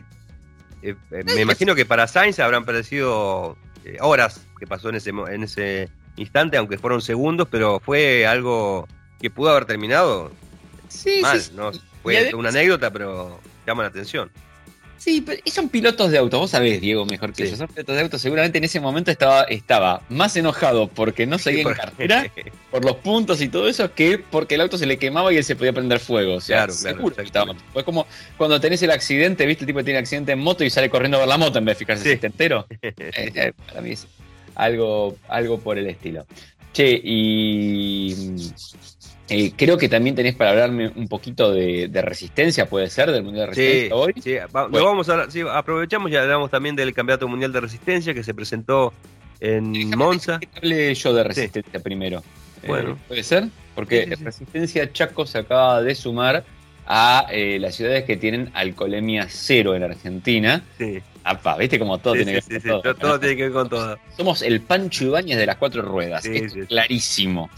eh, 0.83 0.95
eh, 1.09 1.23
me 1.33 1.41
imagino 1.41 1.73
que 1.73 1.83
para 1.83 2.05
Sainz 2.05 2.37
habrán 2.37 2.63
parecido 2.63 3.57
eh, 3.83 3.97
horas 4.01 4.45
que 4.59 4.67
pasó 4.67 4.89
en 4.89 4.95
ese, 4.97 5.09
en 5.09 5.41
ese 5.41 5.89
instante, 6.15 6.57
aunque 6.57 6.77
fueron 6.77 7.01
segundos, 7.01 7.47
pero 7.49 7.79
fue 7.79 8.27
algo 8.27 8.87
que 9.19 9.31
pudo 9.31 9.49
haber 9.49 9.65
terminado 9.65 10.31
Sí, 10.89 11.21
mal, 11.23 11.41
Fue 12.03 12.35
una 12.35 12.49
anécdota, 12.49 12.91
pero 12.91 13.39
llama 13.65 13.81
la 13.81 13.89
atención. 13.89 14.31
Sí, 14.99 15.21
pero 15.25 15.41
y 15.43 15.49
son 15.49 15.69
pilotos 15.69 16.12
de 16.12 16.17
auto, 16.17 16.38
vos 16.39 16.51
sabés, 16.51 16.81
Diego, 16.81 17.05
mejor 17.05 17.33
que 17.33 17.45
Sí. 17.45 17.51
yo. 17.51 17.57
Son 17.57 17.67
pilotos 17.69 17.95
de 17.95 18.01
auto, 18.01 18.19
seguramente 18.19 18.57
en 18.57 18.65
ese 18.65 18.79
momento 18.81 19.09
estaba, 19.12 19.43
estaba 19.43 20.01
más 20.09 20.35
enojado 20.35 20.88
porque 20.89 21.25
no 21.25 21.39
seguía 21.39 21.62
en 21.62 21.63
Por- 21.63 21.77
carrera, 21.77 22.29
por 22.71 22.83
los 22.85 22.97
puntos 22.97 23.41
y 23.41 23.47
todo 23.47 23.67
eso, 23.69 23.93
que 23.93 24.19
porque 24.19 24.55
el 24.55 24.62
auto 24.62 24.77
se 24.77 24.85
le 24.85 24.97
quemaba 24.99 25.31
y 25.33 25.38
él 25.38 25.43
se 25.45 25.55
podía 25.55 25.71
prender 25.73 25.99
fuego. 25.99 26.35
O 26.35 26.41
sea, 26.41 26.65
Claro, 26.65 26.73
claro, 26.79 26.97
seguro 26.97 27.15
que 27.15 27.21
estaba. 27.23 27.55
Fue 27.73 27.83
como 27.85 28.05
cuando 28.38 28.59
tenés 28.59 28.83
el 28.83 28.91
accidente, 28.91 29.45
viste, 29.45 29.63
el 29.63 29.67
tipo 29.67 29.83
tiene 29.83 29.99
accidente 29.99 30.33
en 30.33 30.39
moto 30.39 30.63
y 30.65 30.69
sale 30.69 30.89
corriendo 30.89 31.17
a 31.17 31.21
ver 31.21 31.29
la 31.29 31.38
moto 31.38 31.59
en 31.59 31.65
vez 31.65 31.77
de 31.77 31.79
fijarse 31.85 32.03
Sí. 32.03 32.09
si 32.09 32.15
está 32.15 32.27
entero. 32.27 32.67
Eh, 32.81 32.93
eh, 33.35 33.53
para 33.67 33.81
mí 33.81 33.91
es 33.91 34.05
algo, 34.55 35.15
algo 35.29 35.59
por 35.59 35.77
el 35.77 35.88
estilo. 35.88 36.25
Che, 36.73 37.01
y 37.03 38.15
eh, 39.29 39.53
creo 39.55 39.77
que 39.77 39.87
también 39.89 40.15
tenés 40.15 40.35
para 40.35 40.51
hablarme 40.51 40.91
un 40.95 41.07
poquito 41.07 41.51
de, 41.51 41.87
de 41.87 42.01
resistencia, 42.01 42.67
puede 42.67 42.89
ser, 42.89 43.11
del 43.11 43.23
Mundial 43.23 43.49
de 43.49 43.55
Sí, 43.55 43.61
Resistencia 43.61 43.95
hoy. 43.95 44.13
sí, 44.21 44.33
va- 44.55 44.67
Bueno. 44.67 44.85
vamos 44.87 45.09
a 45.09 45.29
sí, 45.31 45.41
aprovechamos 45.49 46.11
y 46.11 46.15
hablamos 46.15 46.49
también 46.51 46.75
del 46.75 46.93
Campeonato 46.93 47.27
Mundial 47.27 47.51
de 47.53 47.61
Resistencia 47.61 48.13
que 48.13 48.23
se 48.23 48.33
presentó 48.33 48.93
en 49.39 49.71
Déjame 49.73 49.95
Monza. 49.95 50.39
que 50.39 50.47
hable 50.57 50.93
yo 50.95 51.13
de 51.13 51.23
resistencia 51.23 51.79
primero. 51.79 52.23
Bueno. 52.67 52.91
Eh, 52.91 52.95
¿Puede 53.07 53.23
ser? 53.23 53.47
Porque. 53.75 54.05
Resistencia 54.21 54.91
Chaco 54.91 55.25
se 55.25 55.37
acaba 55.37 55.81
de 55.81 55.95
sumar 55.95 56.43
a 56.91 57.27
eh, 57.31 57.57
las 57.59 57.75
ciudades 57.75 58.03
que 58.03 58.17
tienen 58.17 58.49
alcoholemia 58.53 59.27
cero 59.29 59.75
en 59.75 59.83
Argentina. 59.83 60.63
Sí, 60.77 60.99
Apa, 61.23 61.55
¿viste 61.57 61.77
como 61.77 61.99
todo 61.99 62.15
sí, 62.15 62.23
tiene 62.25 62.41
sí, 62.41 62.47
que 62.49 62.53
ver 62.59 62.61
con 62.63 62.77
sí, 62.81 62.81
todo? 62.83 62.95
todo, 62.95 63.19
tiene 63.19 63.35
que 63.35 63.43
ver 63.43 63.51
con 63.51 63.69
todo. 63.69 63.99
Somos 64.17 64.41
el 64.41 64.61
Pancho 64.61 65.05
Ibáñez 65.05 65.37
de 65.37 65.45
las 65.45 65.57
cuatro 65.57 65.83
ruedas. 65.83 66.25
Es 66.25 66.53
clarísimo. 66.67 67.49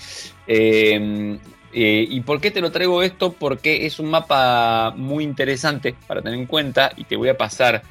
Eh, 0.48 1.38
eh, 1.74 2.06
¿Y 2.10 2.22
por 2.22 2.40
qué 2.42 2.52
te 2.52 2.62
lo 2.62 2.72
traigo 2.72 3.02
esto? 3.04 3.34
Porque 3.34 3.86
es 3.86 4.00
un 4.00 4.10
mapa 4.10 4.94
muy 4.96 5.24
interesante 5.24 5.96
para 6.08 6.22
tener 6.22 6.40
en 6.40 6.46
cuenta 6.46 6.92
y 6.98 7.04
te 7.06 7.16
voy 7.16 7.30
a 7.30 7.38
pasar 7.38 7.82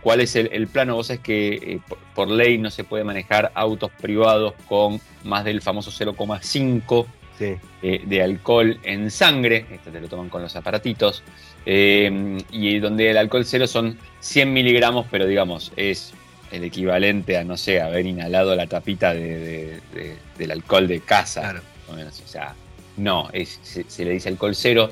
cuál 0.00 0.20
es 0.20 0.36
el, 0.36 0.50
el 0.52 0.66
plano. 0.68 0.94
Vos 0.96 1.08
sabés 1.08 1.22
que 1.22 1.54
eh, 1.54 1.80
por, 1.88 1.98
por 2.14 2.28
ley 2.30 2.58
no 2.58 2.70
se 2.70 2.84
puede 2.84 3.04
manejar 3.04 3.50
autos 3.54 3.90
privados 4.00 4.54
con 4.68 5.00
más 5.24 5.44
del 5.44 5.60
famoso 5.62 5.90
0,5 5.90 7.06
Sí, 7.36 7.56
eh, 7.82 8.00
de 8.06 8.22
alcohol 8.22 8.78
en 8.84 9.10
sangre, 9.10 9.66
esto 9.72 9.90
te 9.90 10.00
lo 10.00 10.06
toman 10.06 10.28
con 10.28 10.40
los 10.40 10.54
aparatitos, 10.54 11.24
y 11.66 12.78
donde 12.78 13.10
el 13.10 13.16
alcohol 13.16 13.44
cero 13.44 13.66
son 13.66 13.98
100 14.20 14.52
miligramos, 14.52 15.06
pero 15.10 15.26
digamos, 15.26 15.72
es 15.76 16.12
el 16.52 16.62
equivalente 16.62 17.36
a, 17.36 17.42
no 17.42 17.56
sé, 17.56 17.80
haber 17.80 18.06
inhalado 18.06 18.54
la 18.54 18.68
tapita 18.68 19.12
de- 19.12 19.38
de- 19.40 19.80
de- 19.94 20.16
del 20.38 20.50
alcohol 20.52 20.86
de 20.86 21.00
casa. 21.00 21.40
claro. 21.40 21.60
O 21.88 22.28
sea, 22.28 22.54
no, 22.96 23.28
es- 23.32 23.60
se, 23.62 23.84
se 23.88 24.04
le 24.04 24.12
dice 24.12 24.28
alcohol 24.28 24.54
cero. 24.54 24.90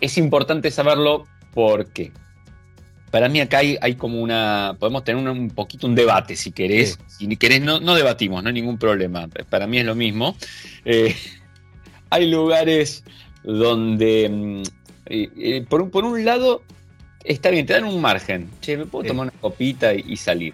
Es 0.00 0.18
importante 0.18 0.70
saberlo 0.70 1.26
porque 1.54 2.12
para 3.10 3.28
mí 3.28 3.40
acá 3.40 3.58
hay, 3.58 3.78
hay 3.80 3.94
como 3.94 4.20
una. 4.20 4.76
Podemos 4.78 5.04
tener 5.04 5.22
un, 5.22 5.28
un 5.28 5.50
poquito 5.50 5.86
un 5.86 5.94
debate 5.94 6.36
si 6.36 6.52
querés. 6.52 6.98
Si 7.06 7.34
querés, 7.36 7.62
no, 7.62 7.80
no 7.80 7.94
debatimos, 7.94 8.42
no 8.42 8.48
hay 8.48 8.54
ningún 8.54 8.78
problema. 8.78 9.28
Para 9.48 9.66
mí 9.66 9.78
es 9.78 9.84
lo 9.86 9.94
mismo. 9.94 10.36
Eh, 10.84 11.14
hay 12.10 12.30
lugares 12.30 13.04
donde, 13.42 14.28
mm, 14.28 14.62
eh, 15.06 15.28
eh, 15.38 15.66
por, 15.68 15.82
un- 15.82 15.90
por 15.90 16.04
un 16.04 16.24
lado, 16.24 16.62
está 17.24 17.50
bien, 17.50 17.64
te 17.64 17.72
dan 17.72 17.84
un 17.84 18.00
margen. 18.00 18.50
Che, 18.60 18.76
me 18.76 18.86
puedo 18.86 19.04
Sí. 19.04 19.08
tomar 19.08 19.28
una 19.28 19.40
copita 19.40 19.94
y, 19.94 20.04
y 20.08 20.16
salir. 20.16 20.52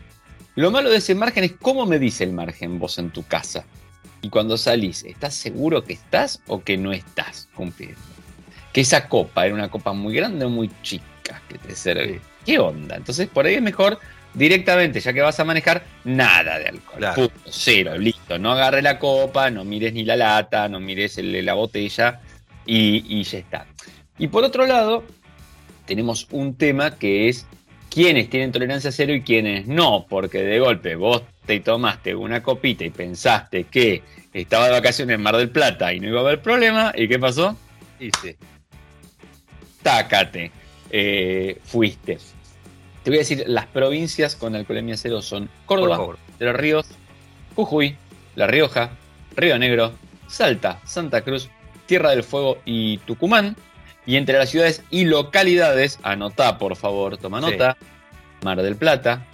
Lo 0.54 0.70
malo 0.70 0.90
de 0.90 0.98
ese 0.98 1.14
margen 1.14 1.44
es 1.44 1.52
cómo 1.52 1.86
me 1.86 1.98
dice 1.98 2.24
el 2.24 2.32
margen 2.32 2.78
vos 2.78 2.98
en 2.98 3.10
tu 3.10 3.22
casa. 3.24 3.64
Y 4.22 4.30
cuando 4.30 4.56
salís, 4.56 5.04
¿estás 5.04 5.34
seguro 5.34 5.84
que 5.84 5.92
estás 5.92 6.40
o 6.46 6.62
que 6.62 6.78
no 6.78 6.92
estás 6.92 7.48
cumpliendo? 7.54 7.98
Que 8.72 8.80
esa 8.82 9.08
copa 9.08 9.44
era 9.44 9.54
una 9.54 9.68
copa 9.70 9.92
muy 9.92 10.14
grande 10.14 10.44
o 10.46 10.48
muy 10.48 10.70
chica 10.82 11.42
que 11.48 11.58
te 11.58 11.74
serví. 11.76 12.14
Sí. 12.14 12.20
¿Qué 12.46 12.58
onda? 12.58 12.96
Entonces, 12.96 13.28
por 13.28 13.44
ahí 13.46 13.54
es 13.54 13.62
mejor 13.62 13.98
directamente, 14.34 15.00
ya 15.00 15.12
que 15.12 15.20
vas 15.20 15.38
a 15.40 15.44
manejar, 15.44 15.84
nada 16.04 16.58
de 16.58 16.68
alcohol. 16.68 16.98
Claro. 16.98 17.14
Punto, 17.16 17.50
cero, 17.50 17.98
listo. 17.98 18.38
No 18.38 18.52
agarre 18.52 18.80
la 18.80 18.98
copa, 18.98 19.50
no 19.50 19.64
mires 19.64 19.92
ni 19.92 20.04
la 20.04 20.16
lata, 20.16 20.68
no 20.68 20.80
mires 20.80 21.18
el- 21.18 21.44
la 21.44 21.54
botella 21.54 22.20
y, 22.64 23.04
y 23.20 23.22
ya 23.24 23.38
está. 23.38 23.66
Y 24.18 24.28
por 24.28 24.44
otro 24.44 24.66
lado, 24.66 25.04
tenemos 25.84 26.28
un 26.30 26.54
tema 26.54 26.96
que 26.96 27.28
es 27.28 27.46
quiénes 27.92 28.30
tienen 28.30 28.52
tolerancia 28.52 28.90
cero 28.90 29.12
y 29.12 29.22
quiénes 29.22 29.66
no, 29.66 30.06
porque 30.08 30.42
de 30.42 30.58
golpe 30.58 30.96
vos 30.96 31.22
te 31.44 31.60
tomaste 31.60 32.14
una 32.14 32.42
copita 32.42 32.84
y 32.84 32.90
pensaste 32.90 33.64
que 33.64 34.02
estaba 34.32 34.66
de 34.66 34.72
vacaciones 34.72 35.14
en 35.14 35.22
Mar 35.22 35.36
del 35.36 35.50
Plata 35.50 35.92
y 35.92 36.00
no 36.00 36.08
iba 36.08 36.20
a 36.20 36.22
haber 36.22 36.40
problema, 36.40 36.92
¿y 36.96 37.06
qué 37.06 37.18
pasó? 37.18 37.56
Sí. 37.98 38.36
tácate, 39.82 40.50
eh, 40.90 41.58
fuiste. 41.64 42.18
Te 43.02 43.10
voy 43.10 43.18
a 43.18 43.20
decir, 43.20 43.44
las 43.46 43.66
provincias 43.66 44.36
con 44.36 44.56
alcoholemia 44.56 44.96
cero 44.96 45.22
son 45.22 45.48
Córdoba, 45.66 46.16
de 46.38 46.46
los 46.46 46.56
Ríos, 46.56 46.86
Jujuy, 47.54 47.96
La 48.36 48.46
Rioja, 48.46 48.90
Río 49.36 49.58
Negro, 49.58 49.92
Salta, 50.28 50.80
Santa 50.84 51.22
Cruz, 51.22 51.50
Tierra 51.86 52.10
del 52.10 52.22
Fuego 52.22 52.58
y 52.64 52.98
Tucumán. 52.98 53.56
Y 54.06 54.16
entre 54.16 54.36
las 54.38 54.50
ciudades 54.50 54.82
y 54.90 55.04
localidades, 55.04 55.98
anotá 56.02 56.58
por 56.58 56.76
favor, 56.76 57.16
toma 57.18 57.40
Sí. 57.40 57.50
nota, 57.52 57.76
Mar 58.42 58.60
del 58.62 58.76
Plata, 58.76 59.24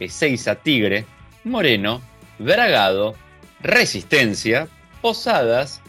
Ezeiza 0.00 0.56
Tigre, 0.56 1.04
Moreno, 1.44 2.02
Bragado, 2.38 3.14
Resistencia, 3.60 4.68
Posadas, 5.00 5.80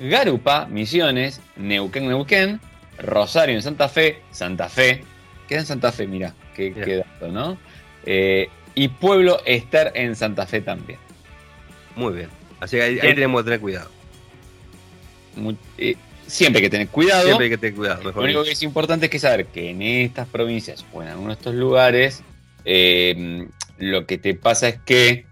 Garupa, 0.00 0.66
Misiones, 0.66 1.40
Neuquén, 1.56 2.08
Neuquén, 2.08 2.60
Rosario 2.98 3.54
en 3.54 3.62
Santa 3.62 3.88
Fe, 3.88 4.22
Santa 4.30 4.68
Fe, 4.68 5.04
queda 5.48 5.60
en 5.60 5.66
Santa 5.66 5.92
Fe, 5.92 6.06
mira, 6.06 6.34
qué, 6.54 6.70
Mirá. 6.70 6.84
qué 6.84 6.96
dato, 6.96 7.28
¿no? 7.28 7.58
Eh, 8.06 8.48
y 8.74 8.88
Pueblo 8.88 9.40
Ester 9.44 9.92
en 9.94 10.16
Santa 10.16 10.46
Fe 10.46 10.60
también. 10.62 10.98
Muy 11.96 12.12
bien. 12.14 12.28
Así 12.60 12.76
que 12.76 12.82
ahí, 12.82 12.98
tenemos 13.00 13.40
que 13.42 13.44
tener 13.44 13.60
cuidado. 13.60 13.90
Muy- 15.36 15.56
eh, 15.78 15.96
siempre 16.30 16.58
hay 16.60 16.64
que 16.66 16.70
tener 16.70 16.88
cuidado. 16.88 17.24
Siempre 17.24 17.44
hay 17.46 17.50
que 17.50 17.58
tener 17.58 17.74
cuidado. 17.74 18.12
Lo 18.12 18.22
único 18.22 18.44
que 18.44 18.52
es 18.52 18.62
importante 18.62 19.06
es 19.06 19.10
que 19.10 19.18
saber 19.18 19.46
que 19.46 19.70
en 19.70 19.82
estas 19.82 20.26
provincias 20.28 20.84
o 20.92 21.02
en 21.02 21.08
algunos 21.08 21.36
de 21.36 21.40
estos 21.40 21.54
lugares, 21.54 22.22
eh, 22.64 23.46
lo 23.78 24.06
que 24.06 24.18
te 24.18 24.34
pasa 24.34 24.68
es 24.68 24.78
que 24.84 25.26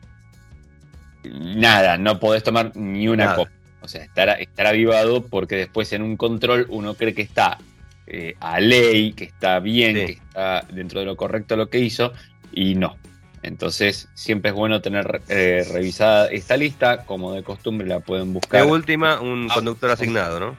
nada, 1.24 1.98
no 1.98 2.18
podés 2.20 2.42
tomar 2.42 2.72
ni 2.76 3.08
una 3.08 3.24
Nada. 3.24 3.36
copa. 3.36 3.50
O 3.80 3.88
sea, 3.88 4.02
estar, 4.04 4.28
estar 4.40 4.66
avivado 4.66 5.24
porque 5.24 5.56
después 5.56 5.92
en 5.92 6.02
un 6.02 6.16
control 6.16 6.66
uno 6.68 6.94
cree 6.94 7.14
que 7.14 7.22
está 7.22 7.58
eh, 8.06 8.34
a 8.40 8.60
ley, 8.60 9.12
que 9.12 9.24
está 9.24 9.60
bien, 9.60 9.96
Sí. 9.96 10.06
que 10.06 10.12
está 10.12 10.62
dentro 10.72 11.00
de 11.00 11.06
lo 11.06 11.16
correcto 11.16 11.56
lo 11.56 11.68
que 11.68 11.78
hizo, 11.78 12.12
y 12.52 12.74
no. 12.74 12.96
Entonces, 13.42 14.08
siempre 14.14 14.50
es 14.50 14.54
bueno 14.56 14.80
tener 14.80 15.20
eh, 15.28 15.64
revisada 15.72 16.26
esta 16.28 16.56
lista, 16.56 17.04
como 17.04 17.32
de 17.34 17.42
costumbre 17.42 17.86
la 17.86 18.00
pueden 18.00 18.28
De 18.28 18.32
buscar. 18.34 18.66
última, 18.66 19.20
un 19.20 19.48
Ah, 19.50 19.54
conductor 19.54 19.90
asignado, 19.90 20.40
¿no? 20.40 20.56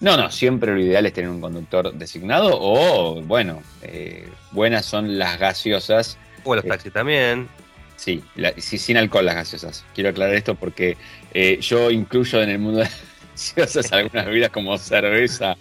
No, 0.00 0.16
no, 0.16 0.30
siempre 0.30 0.72
lo 0.74 0.80
ideal 0.80 1.06
es 1.06 1.12
tener 1.14 1.30
un 1.30 1.40
conductor 1.40 1.92
designado 1.94 2.50
o, 2.52 3.22
bueno, 3.22 3.62
eh, 3.82 4.28
buenas 4.52 4.84
son 4.84 5.18
las 5.18 5.38
gaseosas. 5.38 6.18
O 6.44 6.54
los 6.54 6.62
Sí. 6.62 6.68
taxis 6.68 6.92
también. 6.92 7.48
Sí, 7.96 8.22
la- 8.34 8.52
sí, 8.58 8.76
sin 8.76 8.98
alcohol 8.98 9.24
las 9.24 9.36
gaseosas. 9.36 9.84
Quiero 9.94 10.10
aclarar 10.10 10.34
esto 10.34 10.54
porque 10.54 10.98
eh, 11.32 11.58
yo 11.62 11.90
incluyo 11.90 12.42
en 12.42 12.50
el 12.50 12.58
mundo 12.58 12.80
de 12.80 12.84
las 12.84 12.92
gaseosas 13.56 13.90
algunas 13.92 14.26
bebidas 14.26 14.50
como 14.50 14.76
cerveza 14.76 15.56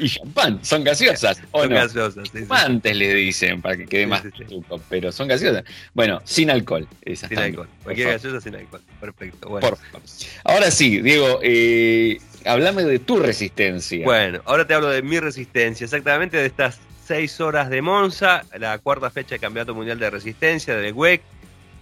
y 0.00 0.08
champán. 0.08 0.64
Son 0.64 0.84
gaseosas, 0.84 1.40
¿o 1.50 1.62
Son 1.62 1.70
no? 1.70 1.76
gaseosas, 1.76 2.28
sí, 2.30 2.38
sí. 2.40 2.46
Antes 2.50 2.96
le 2.96 3.14
dicen 3.14 3.62
para 3.62 3.76
que 3.76 3.86
quede 3.86 4.02
Sí, 4.02 4.06
más 4.06 4.22
truco, 4.22 4.80
pero 4.88 5.12
son 5.12 5.28
gaseosas. 5.28 5.64
Bueno, 5.94 6.20
sin 6.24 6.50
alcohol. 6.50 6.86
Esas 7.02 7.28
Sin 7.28 7.36
también, 7.36 7.54
alcohol. 7.54 7.68
Cualquier 7.82 8.08
gaseosa 8.10 8.40
sin 8.40 8.54
alcohol. 8.54 8.82
Perfecto. 9.00 9.48
Bueno. 9.48 9.68
Por 9.68 9.78
favor. 9.78 10.02
Ahora 10.44 10.70
sí, 10.70 11.00
Diego, 11.00 11.40
eh, 11.42 12.18
hablame 12.44 12.84
de 12.84 12.98
tu 12.98 13.18
resistencia. 13.18 14.04
Bueno, 14.04 14.40
ahora 14.44 14.66
te 14.66 14.74
hablo 14.74 14.88
de 14.88 15.02
mi 15.02 15.18
resistencia, 15.20 15.84
exactamente 15.84 16.36
de 16.36 16.46
estas 16.46 16.78
seis 17.04 17.40
horas 17.40 17.70
de 17.70 17.80
Monza, 17.80 18.44
la 18.58 18.78
cuarta 18.78 19.10
fecha 19.10 19.30
del 19.30 19.40
Campeonato 19.40 19.74
Mundial 19.74 19.98
de 19.98 20.10
Resistencia 20.10 20.76
del 20.76 20.92
WEC, 20.92 21.22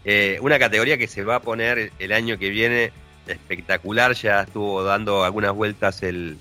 eh, 0.05 0.39
una 0.41 0.57
categoría 0.61 0.97
que 0.97 1.09
se 1.09 1.25
va 1.25 1.37
a 1.37 1.41
poner 1.41 1.91
el 1.99 2.13
año 2.13 2.39
que 2.39 2.49
viene 2.51 2.93
espectacular, 3.27 4.15
ya 4.15 4.43
estuvo 4.43 4.85
dando 4.85 5.25
algunas 5.25 5.53
vueltas 5.53 6.05
el, 6.05 6.39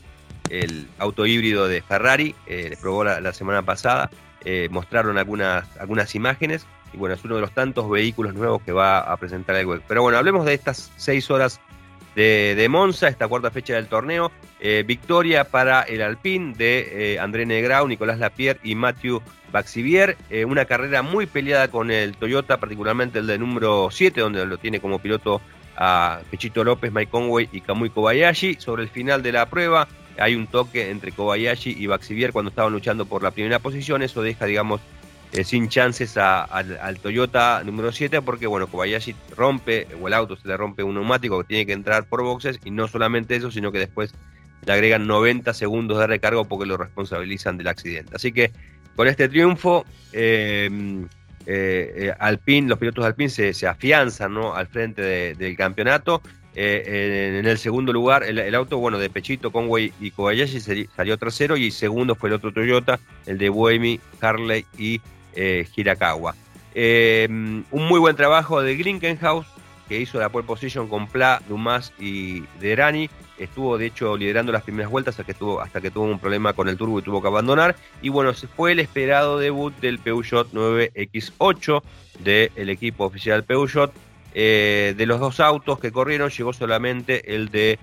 el 0.50 0.88
auto 1.00 1.26
híbrido 1.26 1.68
de 1.68 1.82
Ferrari, 1.82 2.36
eh, 2.48 2.68
les 2.70 2.80
probó 2.80 3.04
la, 3.04 3.34
semana 3.34 3.64
pasada, 3.64 4.10
eh, 4.44 4.68
mostraron 4.72 5.18
algunas, 5.18 5.66
algunas 5.78 6.14
imágenes, 6.16 6.66
y 6.94 6.98
bueno, 6.98 7.16
es 7.16 7.24
uno 7.26 7.36
de 7.36 7.42
los 7.42 7.52
tantos 7.52 7.90
vehículos 7.90 8.34
nuevos 8.34 8.62
que 8.62 8.72
va 8.72 9.00
a 9.00 9.18
presentar 9.18 9.56
el 9.56 9.66
WEC. 9.66 9.82
Pero 9.88 10.02
bueno, 10.02 10.18
hablemos 10.18 10.46
de 10.46 10.54
estas 10.54 10.92
seis 10.98 11.30
horas 11.30 11.60
de, 12.16 12.68
Monza, 12.70 13.10
esta 13.10 13.28
cuarta 13.28 13.52
fecha 13.52 13.76
del 13.76 13.88
torneo. 13.88 14.32
Eh, 14.62 14.84
victoria 14.88 15.44
para 15.44 15.82
el 15.82 16.02
Alpine 16.02 16.54
de 16.56 17.16
eh, 17.16 17.20
André 17.20 17.46
Negrau, 17.46 17.88
Nicolás 17.88 18.20
Lapierre 18.20 18.62
y 18.64 18.76
Matthew 18.76 19.22
Baxivier. 19.52 20.16
Una 20.48 20.64
carrera 20.64 21.02
muy 21.02 21.26
peleada 21.26 21.68
con 21.68 21.92
el 21.92 22.16
Toyota, 22.16 22.58
particularmente 22.58 23.20
el 23.20 23.28
de 23.28 23.38
número 23.38 23.90
7, 23.92 24.22
donde 24.22 24.46
lo 24.46 24.58
tiene 24.58 24.80
como 24.80 25.00
piloto 25.00 25.42
a 25.76 26.22
Pechito 26.32 26.64
López, 26.64 26.94
Mike 26.94 27.12
Conway 27.12 27.50
y 27.52 27.60
Kamui 27.60 27.90
Kobayashi. 27.90 28.56
Sobre 28.56 28.84
el 28.84 28.90
final 28.90 29.22
de 29.22 29.34
la 29.34 29.48
prueba 29.48 29.88
hay 30.18 30.36
un 30.36 30.48
toque 30.48 30.90
entre 30.90 31.12
Kobayashi 31.12 31.76
y 31.78 31.88
Baxivier 31.88 32.32
cuando 32.32 32.50
estaban 32.50 32.72
luchando 32.74 33.06
por 33.06 33.24
la 33.24 33.32
primera 33.32 33.60
posición. 33.60 34.02
Eso 34.02 34.22
deja, 34.22 34.46
digamos, 34.46 34.82
eh, 35.32 35.44
sin 35.44 35.68
chances 35.70 36.18
al, 36.18 37.00
Toyota 37.02 37.62
número 37.66 37.92
7 37.92 38.22
porque, 38.22 38.48
bueno, 38.48 38.68
Kobayashi 38.68 39.16
rompe, 39.36 39.88
o 40.02 40.08
el 40.08 40.14
auto 40.14 40.36
se 40.36 40.48
le 40.48 40.56
rompe 40.56 40.84
un 40.84 40.96
neumático 40.96 41.40
que 41.42 41.48
tiene 41.48 41.66
que 41.66 41.74
entrar 41.74 42.06
por 42.06 42.24
boxes 42.24 42.60
y 42.64 42.72
no 42.72 42.88
solamente 42.88 43.36
eso, 43.36 43.52
sino 43.52 43.72
que 43.72 43.80
después 43.80 44.14
le 44.66 44.74
agregan 44.74 45.08
90 45.08 45.54
segundos 45.54 46.00
de 46.00 46.08
recargo 46.08 46.46
porque 46.46 46.66
lo 46.66 46.78
responsabilizan 46.78 47.58
del 47.58 47.68
accidente. 47.68 48.16
Así 48.16 48.32
que 48.32 48.52
con 48.96 49.08
este 49.08 49.28
triunfo, 49.28 49.86
eh, 50.14 51.06
eh, 51.46 52.14
Alpine, 52.18 52.70
los 52.70 52.80
pilotos 52.80 53.06
Alpine 53.06 53.30
se, 53.30 53.68
afianzan 53.68 54.38
al 54.38 54.68
frente 54.68 55.36
del 55.36 55.56
campeonato. 55.58 56.22
En, 56.56 57.46
el 57.46 57.58
segundo 57.58 57.92
lugar, 57.92 58.24
el, 58.24 58.56
auto 58.56 58.78
bueno 58.78 58.98
de 58.98 59.10
Pechito, 59.10 59.52
Conway 59.52 59.94
y 60.00 60.12
Kobayashi 60.12 60.60
salió 60.96 61.18
tercero 61.18 61.58
y 61.58 61.72
segundo 61.72 62.16
fue 62.16 62.30
el 62.30 62.36
otro 62.36 62.54
Toyota, 62.54 63.00
el 63.26 63.38
de 63.38 63.50
Buemi, 63.50 64.00
Harley 64.22 64.66
y 64.78 65.02
eh, 65.34 65.68
Hirakawa. 65.76 66.36
Eh, 66.74 67.28
un 67.30 67.66
muy 67.88 68.00
buen 68.00 68.16
trabajo 68.16 68.62
de 68.62 68.76
Grinkenhaus, 68.76 69.46
que 69.88 70.00
hizo 70.00 70.20
la 70.20 70.30
pole 70.30 70.46
position 70.46 70.88
con 70.88 71.08
Pla, 71.08 71.42
Dumas 71.48 71.94
y 72.00 72.42
Derani. 72.60 73.10
Estuvo, 73.38 73.78
de 73.78 73.88
hecho, 73.88 74.16
liderando 74.16 74.52
las 74.52 74.64
primeras 74.64 74.90
vueltas 74.90 75.14
hasta 75.14 75.26
que, 75.26 75.34
tuvo, 75.34 75.62
hasta 75.62 75.82
que 75.82 75.92
tuvo 75.92 76.06
un 76.06 76.20
problema 76.20 76.54
con 76.54 76.70
el 76.70 76.78
turbo 76.78 77.00
y 77.00 77.02
tuvo 77.02 77.22
que 77.22 77.28
abandonar. 77.28 77.76
Y 78.02 78.10
bueno, 78.10 78.34
fue 78.34 78.72
el 78.72 78.80
esperado 78.80 79.40
debut 79.40 79.76
del 79.80 80.00
Peugeot 80.00 80.52
9X8 80.54 81.82
del 82.20 82.70
equipo 82.70 83.06
oficial 83.06 83.44
Peugeot. 83.44 83.92
Eh, 84.38 84.94
de 84.98 85.06
los 85.06 85.20
dos 85.20 85.40
autos 85.40 85.80
que 85.80 85.92
corrieron, 85.92 86.30
llegó 86.30 86.52
solamente 86.54 87.34
el 87.36 87.50
de 87.50 87.80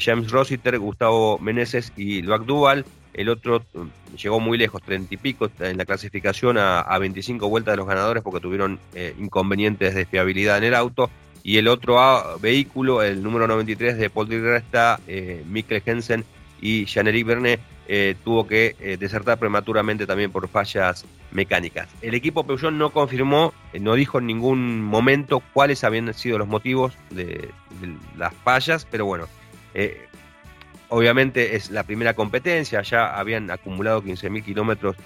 James 0.00 0.30
Rossiter, 0.30 0.78
Gustavo 0.78 1.38
Meneses 1.38 1.92
y 1.96 2.22
Luac 2.22 2.44
Duval. 2.44 2.86
El 3.18 3.30
otro 3.30 3.64
mm, 3.74 4.14
llegó 4.16 4.38
muy 4.38 4.56
lejos, 4.56 4.80
30 4.80 5.12
y 5.12 5.16
pico 5.16 5.50
en 5.58 5.76
la 5.76 5.84
clasificación 5.84 6.56
a, 6.56 6.96
25 6.98 7.48
vueltas 7.48 7.72
de 7.72 7.78
los 7.78 7.86
ganadores 7.88 8.22
porque 8.22 8.38
tuvieron 8.38 8.78
eh, 8.94 9.12
inconvenientes 9.18 9.96
de 9.96 10.06
fiabilidad 10.06 10.58
en 10.58 10.64
el 10.64 10.74
auto. 10.74 11.10
Y 11.42 11.58
el 11.58 11.66
otro 11.66 11.98
ah, 11.98 12.36
vehículo, 12.40 13.02
el 13.02 13.20
número 13.20 13.48
93 13.48 13.98
de 13.98 14.08
Paul 14.08 14.28
Di 14.28 14.38
Resta, 14.38 15.00
eh, 15.08 15.42
Mikkel 15.48 15.82
Jensen 15.82 16.24
y 16.60 16.84
Jean-Éric 16.86 17.26
Bernet, 17.26 17.60
eh, 17.86 18.14
tuvo 18.22 18.46
que 18.46 18.96
desertar 18.98 19.38
prematuramente 19.38 20.06
también 20.06 20.30
por 20.30 20.46
fallas 20.48 21.06
mecánicas. 21.30 21.88
El 22.02 22.14
equipo 22.14 22.44
Peugeot 22.44 22.72
no 22.72 22.90
confirmó, 22.90 23.54
no 23.80 23.94
dijo 23.94 24.18
en 24.18 24.26
ningún 24.26 24.82
momento 24.82 25.42
cuáles 25.52 25.84
habían 25.84 26.12
sido 26.12 26.38
los 26.38 26.48
motivos 26.48 26.94
de, 27.10 27.48
las 28.16 28.34
fallas, 28.34 28.86
pero 28.90 29.06
bueno, 29.06 29.26
Obviamente 30.90 31.54
es 31.54 31.70
la 31.70 31.82
primera 31.82 32.14
competencia, 32.14 32.80
ya 32.80 33.18
habían 33.18 33.50
acumulado 33.50 34.02
15.000 34.02 34.42
kilómetros 34.42 34.96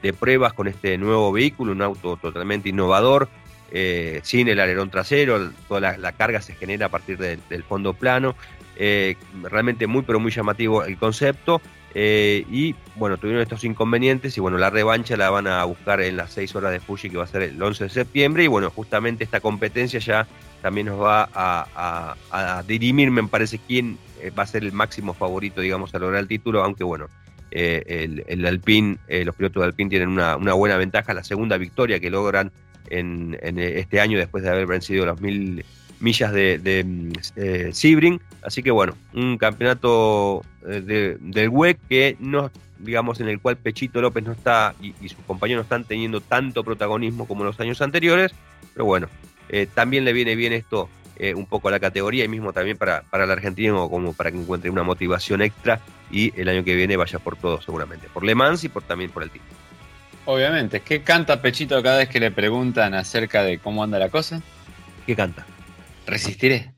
de 0.00 0.12
pruebas 0.12 0.52
con 0.52 0.68
este 0.68 0.96
nuevo 0.98 1.32
vehículo, 1.32 1.72
un 1.72 1.82
auto 1.82 2.16
totalmente 2.16 2.68
innovador, 2.68 3.28
eh, 3.72 4.20
sin 4.22 4.46
el 4.48 4.60
alerón 4.60 4.90
trasero, 4.90 5.50
toda 5.66 5.96
la, 5.96 6.12
carga 6.12 6.40
se 6.40 6.54
genera 6.54 6.86
a 6.86 6.88
partir 6.90 7.18
del 7.18 7.64
fondo 7.64 7.92
plano, 7.92 8.36
eh, 8.76 9.16
realmente 9.42 9.86
muy 9.86 10.02
pero 10.02 10.20
muy 10.20 10.30
llamativo 10.30 10.84
el 10.84 10.96
concepto. 10.96 11.60
Eh, 11.94 12.46
y 12.50 12.74
bueno, 12.96 13.18
tuvieron 13.18 13.42
estos 13.42 13.64
inconvenientes 13.64 14.36
y 14.38 14.40
bueno, 14.40 14.56
la 14.56 14.70
revancha 14.70 15.16
la 15.16 15.28
van 15.28 15.46
a 15.46 15.62
buscar 15.64 16.00
en 16.00 16.16
las 16.16 16.32
6 16.32 16.56
horas 16.56 16.72
de 16.72 16.80
Fuji 16.80 17.10
que 17.10 17.18
va 17.18 17.24
a 17.24 17.26
ser 17.26 17.42
el 17.42 17.62
11 17.62 17.84
de 17.84 17.90
septiembre 17.90 18.44
y 18.44 18.46
bueno, 18.46 18.70
justamente 18.70 19.24
esta 19.24 19.40
competencia 19.40 20.00
ya 20.00 20.26
también 20.62 20.86
nos 20.86 21.00
va 21.00 21.28
a, 21.34 22.62
dirimir, 22.66 23.10
me 23.10 23.24
parece, 23.24 23.58
quién 23.58 23.98
eh, 24.20 24.30
va 24.30 24.44
a 24.44 24.46
ser 24.46 24.62
el 24.62 24.72
máximo 24.72 25.12
favorito, 25.12 25.60
digamos, 25.60 25.94
a 25.94 25.98
lograr 25.98 26.20
el 26.20 26.28
título, 26.28 26.64
aunque 26.64 26.84
bueno, 26.84 27.08
eh, 27.50 28.22
el, 28.26 28.46
Alpine, 28.46 28.96
los 29.24 29.34
pilotos 29.34 29.60
de 29.60 29.66
Alpine 29.66 29.90
tienen 29.90 30.08
una, 30.08 30.36
buena 30.36 30.76
ventaja, 30.78 31.12
la 31.12 31.24
segunda 31.24 31.58
victoria 31.58 32.00
que 32.00 32.08
logran 32.08 32.52
en, 32.88 33.36
este 33.58 34.00
año 34.00 34.16
después 34.16 34.44
de 34.44 34.50
haber 34.50 34.66
vencido 34.66 35.04
las 35.04 35.20
mil 35.20 35.62
millas 36.02 36.32
de, 36.32 36.58
de 36.58 37.72
Sebring, 37.72 38.20
así 38.42 38.62
que 38.62 38.70
bueno, 38.70 38.94
un 39.14 39.38
campeonato 39.38 40.44
del 40.60 41.48
WEC 41.48 41.78
que 41.88 42.16
no 42.20 42.50
digamos, 42.82 43.20
en 43.20 43.28
el 43.28 43.40
cual 43.40 43.56
Pechito 43.56 44.00
López 44.00 44.24
no 44.24 44.32
está 44.32 44.74
y, 44.80 44.94
y 45.00 45.08
sus 45.08 45.24
compañeros 45.24 45.60
no 45.60 45.62
están 45.62 45.84
teniendo 45.84 46.20
tanto 46.20 46.64
protagonismo 46.64 47.26
como 47.26 47.42
en 47.42 47.46
los 47.46 47.60
años 47.60 47.80
anteriores, 47.80 48.32
pero 48.74 48.84
bueno, 48.84 49.08
eh, 49.48 49.66
también 49.72 50.04
le 50.04 50.12
viene 50.12 50.34
bien 50.34 50.52
esto 50.52 50.88
eh, 51.16 51.34
un 51.34 51.46
poco 51.46 51.68
a 51.68 51.70
la 51.70 51.80
categoría 51.80 52.24
y 52.24 52.28
mismo 52.28 52.52
también 52.52 52.76
para, 52.76 53.02
para 53.02 53.24
el 53.24 53.30
argentino 53.30 53.88
como 53.88 54.12
para 54.12 54.30
que 54.30 54.38
encuentre 54.38 54.70
una 54.70 54.82
motivación 54.82 55.42
extra 55.42 55.80
y 56.10 56.38
el 56.40 56.48
año 56.48 56.64
que 56.64 56.74
viene 56.74 56.96
vaya 56.96 57.18
por 57.18 57.36
todo 57.36 57.60
seguramente, 57.60 58.08
por 58.12 58.24
Le 58.24 58.34
Mans 58.34 58.64
y 58.64 58.68
por, 58.68 58.82
también 58.82 59.10
por 59.10 59.22
el 59.22 59.30
título. 59.30 59.52
Obviamente, 60.24 60.80
¿qué 60.80 61.02
canta 61.02 61.42
Pechito 61.42 61.82
cada 61.82 61.98
vez 61.98 62.08
que 62.08 62.20
le 62.20 62.30
preguntan 62.30 62.94
acerca 62.94 63.42
de 63.42 63.58
cómo 63.58 63.82
anda 63.82 63.98
la 63.98 64.08
cosa? 64.08 64.40
¿Qué 65.06 65.16
canta? 65.16 65.44
Resistiré. 66.06 66.72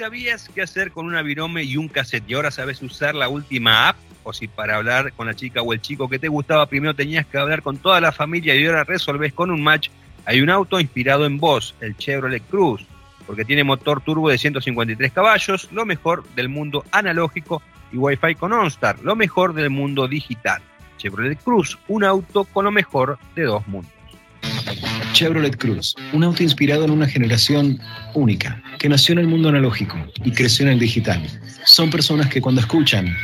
sabías 0.00 0.48
qué 0.54 0.62
hacer 0.62 0.92
con 0.92 1.04
una 1.04 1.20
virome 1.20 1.62
y 1.62 1.76
un 1.76 1.88
cassette 1.88 2.24
y 2.26 2.32
ahora 2.32 2.50
sabes 2.50 2.80
usar 2.80 3.14
la 3.14 3.28
última 3.28 3.90
app, 3.90 3.98
o 4.22 4.32
si 4.32 4.48
para 4.48 4.76
hablar 4.76 5.12
con 5.12 5.26
la 5.26 5.34
chica 5.34 5.60
o 5.60 5.74
el 5.74 5.82
chico 5.82 6.08
que 6.08 6.18
te 6.18 6.28
gustaba 6.28 6.64
primero 6.64 6.94
tenías 6.94 7.26
que 7.26 7.36
hablar 7.36 7.60
con 7.60 7.76
toda 7.76 8.00
la 8.00 8.10
familia 8.10 8.56
y 8.56 8.64
ahora 8.64 8.84
resolves 8.84 9.34
con 9.34 9.50
un 9.50 9.62
match, 9.62 9.90
hay 10.24 10.40
un 10.40 10.50
auto 10.50 10.80
inspirado 10.80 11.26
en 11.26 11.38
vos, 11.38 11.74
el 11.80 11.96
Chevrolet 11.96 12.42
Cruz, 12.48 12.84
porque 13.26 13.44
tiene 13.44 13.64
motor 13.64 14.00
turbo 14.00 14.28
de 14.28 14.38
153 14.38 15.12
caballos, 15.12 15.68
lo 15.72 15.86
mejor 15.86 16.24
del 16.34 16.48
mundo 16.48 16.84
analógico 16.90 17.62
y 17.92 17.96
Wi-Fi 17.96 18.34
con 18.34 18.52
OnStar, 18.52 18.98
lo 19.02 19.16
mejor 19.16 19.54
del 19.54 19.70
mundo 19.70 20.08
digital. 20.08 20.62
Chevrolet 20.98 21.42
Cruz, 21.42 21.78
un 21.88 22.04
auto 22.04 22.44
con 22.44 22.64
lo 22.64 22.70
mejor 22.70 23.18
de 23.34 23.44
dos 23.44 23.66
mundos. 23.66 23.92
Chevrolet 25.12 25.56
Cruz, 25.56 25.94
un 26.12 26.24
auto 26.24 26.42
inspirado 26.42 26.84
en 26.84 26.90
una 26.90 27.06
generación 27.06 27.80
única, 28.14 28.62
que 28.78 28.88
nació 28.88 29.12
en 29.14 29.20
el 29.20 29.28
mundo 29.28 29.48
analógico 29.48 29.96
y 30.24 30.30
creció 30.32 30.66
en 30.66 30.72
el 30.72 30.78
digital. 30.78 31.22
Son 31.64 31.90
personas 31.90 32.28
que 32.28 32.40
cuando 32.40 32.60
escuchan, 32.60 33.14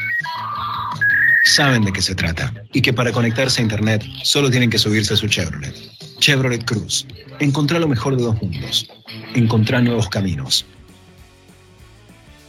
saben 1.56 1.86
de 1.86 1.92
qué 1.92 2.02
se 2.02 2.14
trata 2.14 2.52
y 2.74 2.82
que 2.82 2.92
para 2.92 3.12
conectarse 3.12 3.62
a 3.62 3.64
Internet 3.64 4.04
solo 4.22 4.50
tienen 4.50 4.68
que 4.68 4.76
subirse 4.76 5.14
a 5.14 5.16
su 5.16 5.26
Chevrolet. 5.26 5.74
Chevrolet 6.18 6.62
Cruz, 6.66 7.06
encontrá 7.38 7.78
lo 7.78 7.88
mejor 7.88 8.14
de 8.14 8.24
dos 8.24 8.42
mundos, 8.42 8.86
encontrá 9.34 9.80
nuevos 9.80 10.06
caminos. 10.10 10.66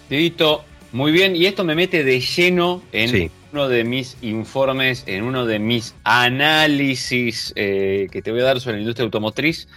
Dito, 0.10 0.66
muy 0.92 1.14
bien, 1.14 1.38
y 1.38 1.46
esto 1.46 1.64
me 1.64 1.74
mete 1.74 2.04
de 2.04 2.20
lleno 2.20 2.82
en 2.92 3.32
uno 3.54 3.70
de 3.70 3.86
mis 3.86 4.18
informes, 4.22 5.06
en 5.08 5.24
uno 5.24 5.46
de 5.46 5.60
mis 5.60 5.96
análisis 6.04 7.54
eh, 7.56 8.10
que 8.12 8.22
te 8.22 8.32
voy 8.32 8.42
a 8.42 8.44
dar 8.44 8.60
sobre 8.60 8.76
la 8.76 8.82
industria 8.82 9.06
automotriz, 9.06 9.70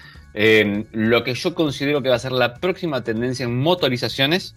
lo 0.92 1.22
que 1.22 1.34
yo 1.34 1.54
considero 1.54 2.02
que 2.02 2.08
va 2.08 2.16
a 2.16 2.20
ser 2.20 2.32
la 2.32 2.54
próxima 2.54 3.04
tendencia 3.04 3.44
en 3.44 3.56
motorizaciones 3.56 4.56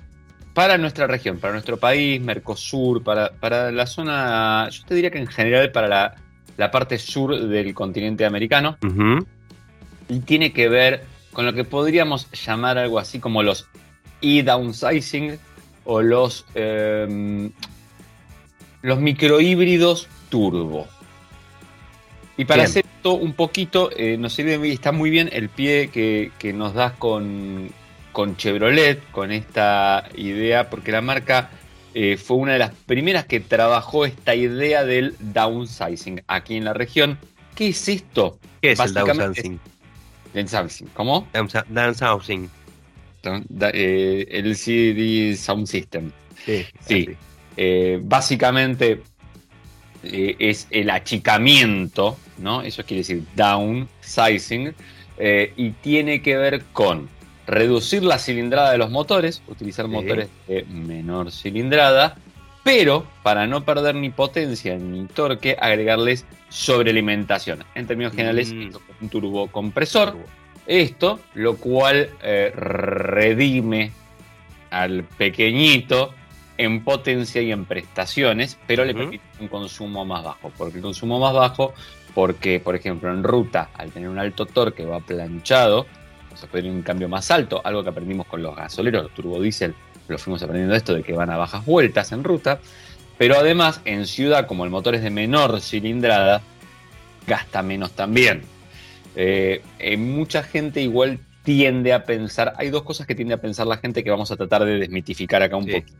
para 0.53 0.77
nuestra 0.77 1.07
región, 1.07 1.39
para 1.39 1.53
nuestro 1.53 1.77
país, 1.77 2.21
Mercosur, 2.21 3.03
para, 3.03 3.31
para 3.31 3.71
la 3.71 3.85
zona, 3.87 4.69
yo 4.69 4.85
te 4.85 4.95
diría 4.95 5.11
que 5.11 5.17
en 5.19 5.27
general 5.27 5.71
para 5.71 6.15
la, 6.57 6.71
parte 6.71 6.97
sur 6.97 7.37
del 7.37 7.73
continente 7.73 8.25
americano, 8.25 8.77
y 10.09 10.19
tiene 10.19 10.53
que 10.53 10.69
ver 10.69 11.05
con 11.31 11.45
lo 11.45 11.53
que 11.53 11.63
podríamos 11.63 12.29
llamar 12.31 12.77
algo 12.77 12.99
así 12.99 13.19
como 13.19 13.41
los 13.41 13.67
e-downsizing 14.21 15.39
o 15.85 16.01
los 16.01 16.45
em, 16.53 17.51
los 18.83 18.99
microhíbridos 18.99 20.07
turbo. 20.29 20.87
Y 22.37 22.45
para 22.45 22.63
hacer 22.63 22.85
esto 22.85 23.13
un 23.13 23.33
poquito, 23.33 23.89
eh, 23.95 24.17
nos 24.17 24.33
sirve, 24.33 24.71
está 24.71 24.91
muy 24.91 25.09
bien 25.09 25.29
el 25.31 25.49
pie 25.49 25.89
que, 25.89 26.53
nos 26.53 26.73
das 26.73 26.93
con, 26.93 27.69
con, 28.13 28.37
Chevrolet, 28.37 29.11
con 29.11 29.31
esta 29.31 30.07
idea, 30.15 30.69
porque 30.69 30.91
la 30.91 31.01
marca 31.01 31.49
eh, 31.93 32.15
fue 32.15 32.37
una 32.37 32.53
de 32.53 32.59
las 32.59 32.71
primeras 32.85 33.25
que 33.25 33.39
trabajó 33.39 34.05
esta 34.05 34.35
idea 34.35 34.85
del 34.85 35.15
downsizing 35.19 36.23
aquí 36.27 36.55
en 36.55 36.63
la 36.63 36.73
región. 36.73 37.17
¿Qué 37.55 37.69
es 37.69 37.89
esto? 37.89 38.39
¿Qué 38.61 38.71
es 38.71 38.79
el 38.79 38.93
downsizing? 38.93 39.59
Downsizing. 40.33 40.87
¿Cómo? 40.93 41.27
Downsizing. 41.33 42.49
eh, 43.73 44.27
el 44.29 44.55
CD 44.55 45.35
Sound 45.35 45.67
System. 45.67 46.11
Sí, 46.45 46.65
Sí. 46.87 47.09
Eh, 47.55 47.99
básicamente 48.01 49.01
es 50.01 50.67
el 50.71 50.89
achicamiento, 50.89 52.17
¿no? 52.39 52.61
Eso 52.61 52.83
quiere 52.83 53.01
decir 53.01 53.23
downsizing, 53.35 54.73
y 55.55 55.69
tiene 55.71 56.21
que 56.21 56.35
ver 56.35 56.63
con 56.73 57.07
reducir 57.47 58.03
la 58.03 58.17
cilindrada 58.19 58.71
de 58.71 58.77
los 58.77 58.89
motores, 58.89 59.41
utilizar 59.47 59.85
Sí. 59.85 59.91
motores 59.91 60.29
de 60.47 60.63
menor 60.65 61.31
cilindrada, 61.31 62.15
pero 62.63 63.05
para 63.23 63.45
no 63.47 63.65
perder 63.65 63.95
ni 63.95 64.09
potencia 64.09 64.77
ni 64.77 65.05
torque, 65.07 65.57
agregarles 65.59 66.25
sobrealimentación. 66.49 67.63
En 67.75 67.87
términos 67.87 68.13
generales, 68.13 68.53
Mm. 68.53 68.69
un 69.01 69.09
turbocompresor. 69.09 70.15
Esto, 70.65 71.19
lo 71.33 71.57
cual 71.57 72.09
eh, 72.21 72.51
redime 72.55 73.91
al 74.71 75.03
pequeñito 75.03 76.13
en 76.57 76.83
potencia 76.83 77.41
y 77.41 77.51
en 77.51 77.65
prestaciones, 77.65 78.57
pero 78.65 78.85
le 78.85 78.93
permite 78.93 79.23
un 79.41 79.47
consumo 79.49 80.05
más 80.05 80.23
bajo. 80.23 80.51
Porque 80.57 80.77
el 80.77 80.83
consumo 80.83 81.19
más 81.19 81.33
bajo, 81.33 81.73
porque, 82.15 82.59
por 82.61 82.75
ejemplo, 82.75 83.11
en 83.11 83.23
ruta, 83.23 83.69
al 83.73 83.91
tener 83.91 84.07
un 84.07 84.19
alto 84.19 84.45
torque, 84.45 84.85
va 84.85 84.99
planchado, 84.99 85.85
o 86.33 86.37
sea, 86.37 86.49
puede 86.49 86.67
ir 86.67 86.71
un 86.71 86.81
cambio 86.81 87.07
más 87.09 87.29
alto, 87.31 87.61
algo 87.63 87.83
que 87.83 87.89
aprendimos 87.89 88.27
con 88.27 88.41
los 88.41 88.55
gasoleros, 88.55 89.03
los 89.03 89.13
turbodiesel, 89.13 89.73
lo 90.07 90.17
fuimos 90.17 90.41
aprendiendo 90.43 90.75
esto 90.75 90.93
de 90.93 91.03
que 91.03 91.13
van 91.13 91.29
a 91.29 91.37
bajas 91.37 91.65
vueltas 91.65 92.11
en 92.11 92.23
ruta, 92.23 92.59
pero 93.17 93.35
además 93.37 93.81
en 93.85 94.05
ciudad, 94.05 94.47
como 94.47 94.65
el 94.65 94.69
motor 94.71 94.95
es 94.95 95.03
de 95.03 95.09
menor 95.09 95.61
cilindrada, 95.61 96.41
gasta 97.27 97.61
menos 97.63 97.91
también. 97.91 98.41
Eh, 99.15 99.61
eh, 99.79 99.97
mucha 99.97 100.43
gente 100.43 100.81
igual 100.81 101.19
tiende 101.43 101.93
a 101.93 102.03
pensar, 102.05 102.53
hay 102.57 102.69
dos 102.69 102.83
cosas 102.83 103.05
que 103.05 103.15
tiende 103.15 103.33
a 103.33 103.41
pensar 103.41 103.67
la 103.67 103.77
gente 103.77 104.03
que 104.03 104.09
vamos 104.09 104.31
a 104.31 104.35
tratar 104.35 104.65
de 104.65 104.79
desmitificar 104.79 105.41
acá 105.43 105.55
un 105.57 105.65
Sí. 105.65 105.71
poquito. 105.71 105.97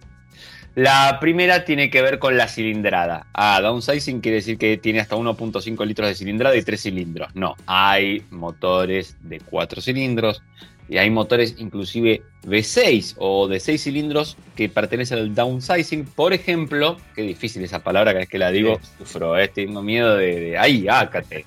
La 0.76 1.19
primera 1.19 1.65
tiene 1.65 1.91
que 1.91 2.01
ver 2.01 2.17
con 2.17 2.36
la 2.36 2.47
cilindrada. 2.47 3.28
Ah, 3.34 3.61
downsizing 3.61 4.21
quiere 4.21 4.38
decir 4.38 4.57
que 4.57 4.78
tiene 4.78 5.01
hasta 5.01 5.15
1.5 5.15 5.86
litros 5.86 6.07
de 6.07 6.15
cilindrada 6.15 6.55
y 6.55 6.63
3 6.63 6.82
cilindros. 6.82 7.36
No, 7.36 7.55
hay 7.67 8.24
motores 8.32 9.15
de 9.21 9.39
4 9.39 9.82
cilindros 9.82 10.41
y 10.89 10.97
hay 10.97 11.11
motores 11.11 11.55
inclusive 11.59 12.24
V6 12.47 13.15
o 13.19 13.47
de 13.47 13.59
6 13.59 13.84
cilindros 13.84 14.36
que 14.55 14.67
pertenecen 14.67 15.19
al 15.19 15.36
downsizing. 15.36 16.05
Por 16.05 16.34
ejemplo, 16.34 16.97
qué 17.13 17.21
difícil 17.21 17.63
esa 17.63 17.84
palabra, 17.84 18.11
cada 18.11 18.21
vez 18.21 18.30
que 18.30 18.39
la 18.39 18.49
digo, 18.49 18.80
sufro, 18.97 19.38
eh, 19.38 19.49
tengo 19.49 19.84
miedo 19.84 20.17
de, 20.17 20.39
de 20.39 20.57
ahí, 20.57 20.88
ácate. 20.88 21.45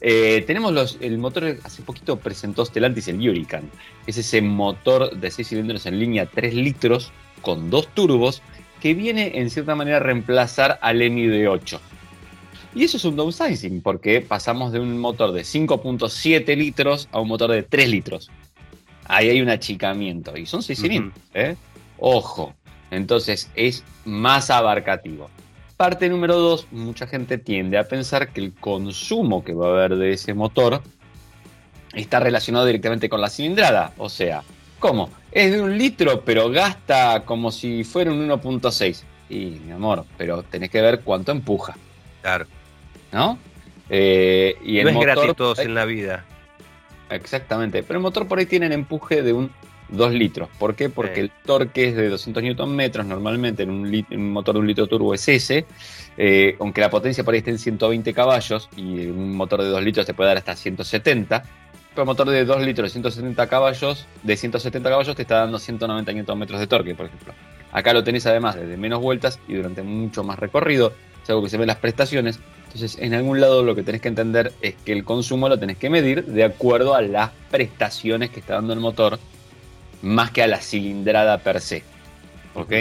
Eh, 0.00 0.44
tenemos 0.46 0.72
los, 0.72 0.96
el 1.00 1.18
motor, 1.18 1.58
hace 1.64 1.82
poquito 1.82 2.20
presentó 2.20 2.64
Stellantis 2.64 3.08
el 3.08 3.16
Hurricane. 3.16 3.68
Es 4.06 4.16
ese 4.16 4.40
motor 4.40 5.16
de 5.16 5.28
6 5.28 5.48
cilindros 5.48 5.86
en 5.86 5.98
línea 5.98 6.26
3 6.26 6.54
litros 6.54 7.10
con 7.42 7.68
dos 7.70 7.88
turbos 7.88 8.42
que 8.80 8.94
viene 8.94 9.38
en 9.38 9.50
cierta 9.50 9.74
manera 9.74 9.98
a 9.98 10.00
reemplazar 10.00 10.78
al 10.82 11.02
EMI 11.02 11.26
de 11.26 11.48
8. 11.48 11.80
Y 12.74 12.84
eso 12.84 12.96
es 12.96 13.04
un 13.04 13.16
downsizing 13.16 13.80
porque 13.82 14.20
pasamos 14.20 14.72
de 14.72 14.80
un 14.80 14.98
motor 14.98 15.32
de 15.32 15.42
5.7 15.42 16.56
litros 16.56 17.08
a 17.12 17.20
un 17.20 17.28
motor 17.28 17.50
de 17.50 17.62
3 17.62 17.88
litros. 17.88 18.30
Ahí 19.06 19.28
hay 19.28 19.40
un 19.40 19.48
achicamiento 19.48 20.36
y 20.36 20.46
son 20.46 20.62
6 20.62 20.78
Ujú. 20.78 20.86
cilindros. 20.88 21.22
¿eh? 21.34 21.56
Ojo, 21.98 22.54
entonces 22.90 23.50
es 23.54 23.84
más 24.04 24.50
abarcativo. 24.50 25.28
Parte 25.76 26.08
número 26.08 26.36
2, 26.36 26.68
mucha 26.72 27.06
gente 27.06 27.38
tiende 27.38 27.78
a 27.78 27.84
pensar 27.88 28.32
que 28.32 28.40
el 28.40 28.52
consumo 28.52 29.42
que 29.42 29.54
va 29.54 29.66
a 29.66 29.70
haber 29.70 29.96
de 29.96 30.12
ese 30.12 30.34
motor 30.34 30.82
está 31.94 32.20
relacionado 32.20 32.66
directamente 32.66 33.08
con 33.08 33.20
la 33.20 33.30
cilindrada. 33.30 33.92
O 33.98 34.08
sea, 34.08 34.42
¿cómo? 34.80 35.10
Es 35.30 35.52
de 35.52 35.60
un 35.60 35.78
litro, 35.78 36.22
pero 36.24 36.50
gasta 36.50 37.22
como 37.24 37.52
si 37.52 37.84
fuera 37.84 38.10
un 38.10 38.26
1.6. 38.28 39.04
Y, 39.28 39.60
mi 39.64 39.70
amor, 39.70 40.04
pero 40.18 40.42
tenés 40.42 40.70
que 40.70 40.80
ver 40.80 41.02
cuánto 41.02 41.30
empuja, 41.30 41.76
Claro. 42.20 42.46
¿no? 43.12 43.38
Eh, 43.88 44.56
y 44.64 44.78
el 44.78 44.84
no 44.84 44.90
es 44.90 44.94
motor, 44.96 45.14
gratis 45.14 45.36
todos 45.36 45.58
en 45.60 45.74
la 45.74 45.84
vida. 45.84 46.24
Exactamente, 47.10 47.82
pero 47.84 47.98
el 47.98 48.02
motor 48.02 48.26
por 48.26 48.38
ahí 48.40 48.46
tiene 48.46 48.66
el 48.66 48.72
empuje 48.72 49.22
de 49.22 49.32
un 49.32 49.50
2 49.88 50.12
litros. 50.14 50.48
¿Por 50.58 50.74
qué? 50.74 50.88
Porque 50.88 51.14
Sí. 51.16 51.20
el 51.22 51.30
torque 51.44 51.88
es 51.88 51.96
de 51.96 52.08
200 52.08 52.42
Nm 52.42 53.04
normalmente 53.04 53.62
en 53.64 53.70
un, 53.70 53.94
en 53.94 54.04
un 54.20 54.32
motor 54.32 54.54
de 54.54 54.60
un 54.60 54.66
litro 54.66 54.86
turbo 54.86 55.14
es 55.14 55.28
ese, 55.28 55.66
eh, 56.16 56.56
aunque 56.60 56.80
la 56.80 56.90
potencia 56.90 57.24
por 57.24 57.34
ahí 57.34 57.38
esté 57.38 57.50
en 57.50 57.58
120 57.58 58.12
caballos 58.14 58.68
y 58.76 59.06
un 59.06 59.34
motor 59.36 59.62
de 59.62 59.68
2 59.68 59.82
litros 59.82 60.06
te 60.06 60.14
puede 60.14 60.28
dar 60.28 60.38
hasta 60.38 60.54
170. 60.56 61.42
Motor 61.96 62.30
de 62.30 62.44
2 62.44 62.62
litros 62.62 62.86
de 62.86 62.92
170 62.92 63.46
caballos, 63.48 64.06
de 64.22 64.36
170 64.36 64.88
caballos 64.88 65.16
te 65.16 65.22
está 65.22 65.40
dando 65.40 65.58
190 65.58 66.12
Nm 66.12 66.46
de 66.46 66.66
torque, 66.66 66.94
por 66.94 67.06
ejemplo. 67.06 67.34
Acá 67.72 67.92
lo 67.92 68.02
tenés 68.02 68.26
además 68.26 68.54
desde 68.54 68.76
menos 68.76 69.00
vueltas 69.00 69.38
y 69.46 69.54
durante 69.54 69.82
mucho 69.82 70.24
más 70.24 70.38
recorrido. 70.38 70.92
Es 71.22 71.28
algo 71.28 71.42
que 71.42 71.50
se 71.50 71.58
ve 71.58 71.64
en 71.64 71.68
las 71.68 71.76
prestaciones. 71.76 72.40
Entonces, 72.66 72.96
en 73.00 73.14
algún 73.14 73.40
lado 73.40 73.62
lo 73.62 73.74
que 73.74 73.82
tenés 73.82 74.00
que 74.00 74.08
entender 74.08 74.52
es 74.62 74.76
que 74.76 74.92
el 74.92 75.04
consumo 75.04 75.48
lo 75.48 75.58
tenés 75.58 75.76
que 75.76 75.90
medir 75.90 76.24
de 76.24 76.44
acuerdo 76.44 76.94
a 76.94 77.02
las 77.02 77.30
prestaciones 77.50 78.30
que 78.30 78.40
está 78.40 78.54
dando 78.54 78.72
el 78.72 78.80
motor, 78.80 79.18
más 80.02 80.30
que 80.30 80.42
a 80.42 80.46
la 80.46 80.60
cilindrada 80.60 81.38
per 81.38 81.60
se. 81.60 81.82
¿Ok? 82.54 82.72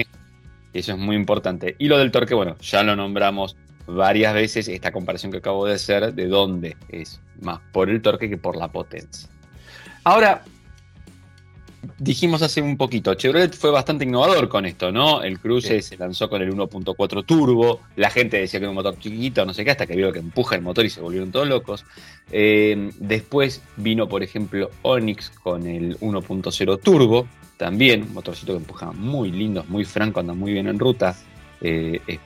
Eso 0.74 0.92
es 0.94 0.98
muy 0.98 1.16
importante. 1.16 1.76
Y 1.80 1.88
lo 1.88 1.98
del 1.98 2.12
torque, 2.12 2.36
bueno, 2.36 2.56
ya 2.62 2.84
lo 2.84 2.96
nombramos 2.96 3.56
varias 3.96 4.34
veces, 4.34 4.68
esta 4.68 4.92
comparación 4.92 5.32
que 5.32 5.40
acabo 5.40 5.66
de 5.66 5.76
hacer, 5.76 6.14
de 6.14 6.28
dónde 6.28 6.78
es 6.90 7.20
más 7.42 7.60
por 7.72 7.90
el 7.90 8.02
torque 8.02 8.30
que 8.30 8.38
por 8.38 8.56
la 8.56 8.70
potencia. 8.70 9.30
Ahora, 10.04 10.44
dijimos 11.98 12.42
hace 12.42 12.62
un 12.62 12.78
poquito, 12.78 13.14
Chevrolet 13.14 13.54
fue 13.54 13.72
bastante 13.72 14.06
innovador 14.06 14.50
con 14.50 14.66
esto, 14.66 14.92
¿no? 14.92 15.22
El 15.22 15.40
Cruze 15.40 15.82
se 15.82 15.98
lanzó 15.98 16.30
con 16.30 16.42
el 16.42 16.54
1.4 16.54 17.26
turbo, 17.26 17.82
la 17.96 18.10
gente 18.10 18.38
decía 18.38 18.60
que 18.60 18.66
era 18.66 18.70
un 18.70 18.76
motor 18.76 18.98
chiquito, 18.98 19.46
no 19.46 19.54
sé 19.54 19.64
qué, 19.64 19.72
hasta 19.72 19.86
que 19.86 19.96
vio 19.96 20.12
que 20.12 20.20
empuja 20.20 20.56
el 20.56 20.62
motor 20.62 20.86
y 20.86 20.90
se 20.90 21.02
volvieron 21.02 21.32
todos 21.32 21.48
locos. 21.48 21.86
Eh, 22.32 22.92
después 23.00 23.62
vino, 23.78 24.08
por 24.08 24.24
ejemplo, 24.24 24.72
Onix 24.82 25.30
con 25.30 25.68
el 25.68 25.98
1.0 26.00 26.82
turbo, 26.82 27.28
también 27.58 28.04
un 28.04 28.14
motorcito 28.14 28.54
que 28.54 28.60
empuja 28.60 28.92
muy 28.92 29.32
lindo, 29.32 29.66
muy 29.68 29.84
franco, 29.84 30.20
anda 30.20 30.34
muy 30.34 30.54
bien 30.54 30.68
en 30.68 30.80
ruta. 30.80 31.16
Eh, 31.62 32.00
es 32.08 32.20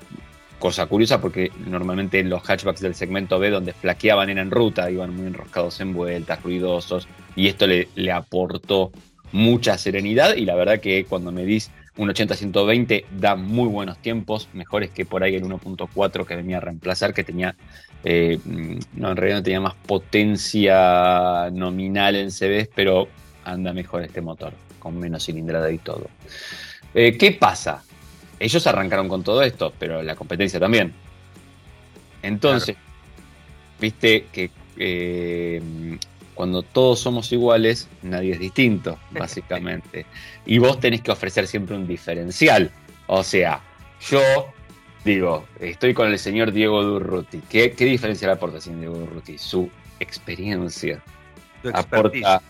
cosa 0.63 0.85
curiosa 0.85 1.19
porque 1.19 1.51
normalmente 1.67 2.23
los 2.23 2.41
hatchbacks 2.41 2.79
del 2.79 2.95
segmento 2.95 3.37
B 3.37 3.49
donde 3.49 3.73
flaqueaban 3.73 4.29
eran 4.29 4.47
en 4.47 4.51
ruta, 4.51 4.89
iban 4.89 5.13
muy 5.13 5.27
enroscados 5.27 5.81
en 5.81 5.93
vueltas, 5.93 6.41
ruidosos, 6.41 7.05
y 7.35 7.49
esto 7.49 7.67
le, 7.67 8.11
aportó 8.13 8.93
mucha 9.33 9.77
serenidad 9.77 10.37
y 10.37 10.45
la 10.45 10.55
verdad 10.55 10.79
que 10.79 11.03
cuando 11.03 11.33
medís 11.33 11.69
un 11.97 12.07
80-120 12.07 13.03
da 13.11 13.35
muy 13.35 13.67
buenos 13.67 13.97
tiempos, 13.97 14.47
mejores 14.53 14.89
que 14.91 15.03
por 15.03 15.21
ahí 15.21 15.35
el 15.35 15.43
1.4 15.43 16.25
que 16.25 16.35
venía 16.37 16.59
a 16.59 16.61
reemplazar, 16.61 17.13
que 17.13 17.25
tenía, 17.25 17.57
eh, 18.05 18.39
no, 18.45 19.11
en 19.11 19.17
realidad 19.17 19.39
no 19.39 19.43
tenía 19.43 19.59
más 19.59 19.75
potencia 19.85 21.49
nominal 21.51 22.15
en 22.15 22.31
CBs, 22.31 22.69
pero 22.73 23.09
anda 23.43 23.73
mejor 23.73 24.03
este 24.03 24.21
motor, 24.21 24.53
con 24.79 24.97
menos 24.97 25.25
cilindrada 25.25 25.69
y 25.69 25.79
todo. 25.79 26.07
Eh, 26.93 27.17
¿Qué 27.17 27.33
pasa? 27.33 27.83
Ellos 28.43 28.67
arrancaron 28.67 29.07
con 29.07 29.23
todo 29.23 29.41
esto, 29.41 29.71
pero 29.79 30.03
la 30.03 30.17
competencia 30.17 30.59
también. 30.59 30.93
Entonces, 32.21 32.75
viste 33.79 34.25
que 34.33 34.51
eh, 34.75 35.61
cuando 36.33 36.61
todos 36.61 36.99
somos 36.99 37.31
iguales, 37.31 37.87
nadie 38.01 38.33
es 38.33 38.39
distinto, 38.39 38.99
básicamente. 39.11 40.05
y 40.45 40.57
vos 40.57 40.77
tenés 40.81 40.99
que 40.99 41.11
ofrecer 41.11 41.47
siempre 41.47 41.77
un 41.77 41.87
diferencial. 41.87 42.69
O 43.07 43.23
sea, 43.23 43.61
yo 44.09 44.19
digo, 45.05 45.45
estoy 45.61 45.93
con 45.93 46.11
el 46.11 46.19
señor 46.19 46.51
Diego 46.51 46.83
Durruti. 46.83 47.39
¿Qué, 47.49 47.71
qué 47.71 47.85
diferencial 47.85 48.31
aporta 48.31 48.57
el 48.57 48.61
señor 48.61 48.79
Diego 48.81 48.97
Durruti? 48.97 49.37
Su 49.37 49.69
experiencia. 50.01 51.01
Expertise, 51.63 52.25
Aporta 52.25 52.41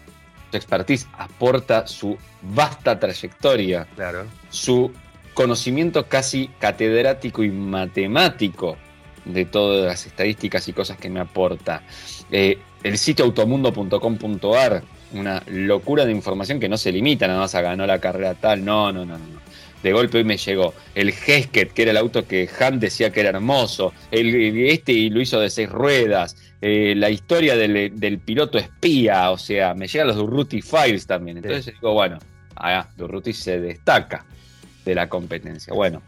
su 0.49 0.57
expertise, 0.57 1.07
aporta 1.19 1.85
su 1.85 2.17
vasta 2.41 2.99
trayectoria, 2.99 3.85
claro. 3.95 4.25
su 4.49 4.91
conocimiento 5.33 6.07
casi 6.07 6.49
catedrático 6.59 7.43
y 7.43 7.49
matemático 7.49 8.77
de 9.25 9.45
todas 9.45 9.85
las 9.85 10.05
estadísticas 10.05 10.67
y 10.67 10.73
cosas 10.73 10.97
que 10.97 11.09
me 11.09 11.19
aporta. 11.19 11.83
Eh, 12.31 12.57
el 12.83 12.97
sitio 12.97 13.25
automundo.com.ar, 13.25 14.83
una 15.13 15.43
locura 15.47 16.05
de 16.05 16.11
información 16.11 16.59
que 16.59 16.69
no 16.69 16.77
se 16.77 16.91
limita 16.91 17.27
nada 17.27 17.39
más 17.39 17.55
a 17.55 17.61
ganó 17.61 17.85
la 17.85 17.99
carrera 17.99 18.33
tal, 18.35 18.63
no, 18.63 18.91
no, 18.91 19.05
no, 19.05 19.17
no. 19.17 19.43
De 19.81 19.91
golpe 19.91 20.19
hoy 20.19 20.23
me 20.23 20.37
llegó 20.37 20.73
el 20.95 21.09
Hesket, 21.09 21.73
que 21.73 21.81
era 21.81 21.91
el 21.91 21.97
auto 21.97 22.25
que 22.25 22.49
Han 22.59 22.79
decía 22.79 23.11
que 23.11 23.19
era 23.19 23.29
hermoso, 23.29 23.93
el, 24.11 24.57
este 24.69 24.93
y 24.93 25.09
lo 25.09 25.19
hizo 25.19 25.41
de 25.41 25.49
seis 25.49 25.69
ruedas, 25.69 26.37
eh, 26.61 26.93
la 26.95 27.09
historia 27.09 27.57
del, 27.57 27.99
del, 27.99 28.19
piloto 28.19 28.57
espía, 28.57 29.29
o 29.31 29.37
sea, 29.37 29.73
me 29.73 29.89
llegan 29.89 30.07
los 30.07 30.15
Durruti 30.15 30.61
Files 30.61 31.05
también. 31.05 31.37
Entonces 31.37 31.65
sí. 31.65 31.71
digo, 31.71 31.91
bueno, 31.91 32.17
ah, 32.55 32.87
Durruti 32.95 33.33
se 33.33 33.59
destaca 33.59 34.25
de 34.85 34.95
la 34.95 35.09
competencia. 35.09 35.73
Bueno, 35.73 36.01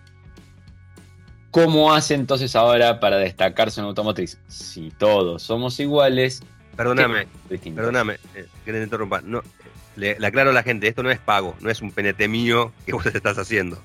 ¿cómo 1.51 1.93
hace 1.93 2.13
entonces 2.13 2.55
ahora 2.55 2.99
para 2.99 3.17
destacarse 3.17 3.82
en 3.82 3.88
automotriz? 3.88 4.38
Si 4.47 4.91
todos 4.91 5.43
somos 5.43 5.80
iguales. 5.80 6.41
Perdóname, 6.76 7.28
perdóname, 7.49 8.15
eh, 8.36 8.47
que 8.65 8.71
te 8.71 8.84
interrumpa. 8.84 9.21
No, 9.21 9.41
le, 9.95 10.19
le 10.19 10.28
aclaro 10.28 10.49
a 10.49 10.53
la 10.53 10.63
gente, 10.63 10.88
esto 10.88 11.03
no 11.03 11.11
es 11.11 11.19
pago, 11.19 11.55
no 11.61 11.69
es 11.69 11.82
un 11.82 11.91
penete 11.91 12.28
mío 12.28 12.73
que 12.86 12.93
vos 12.93 13.05
estás 13.05 13.38
haciendo. 13.38 13.82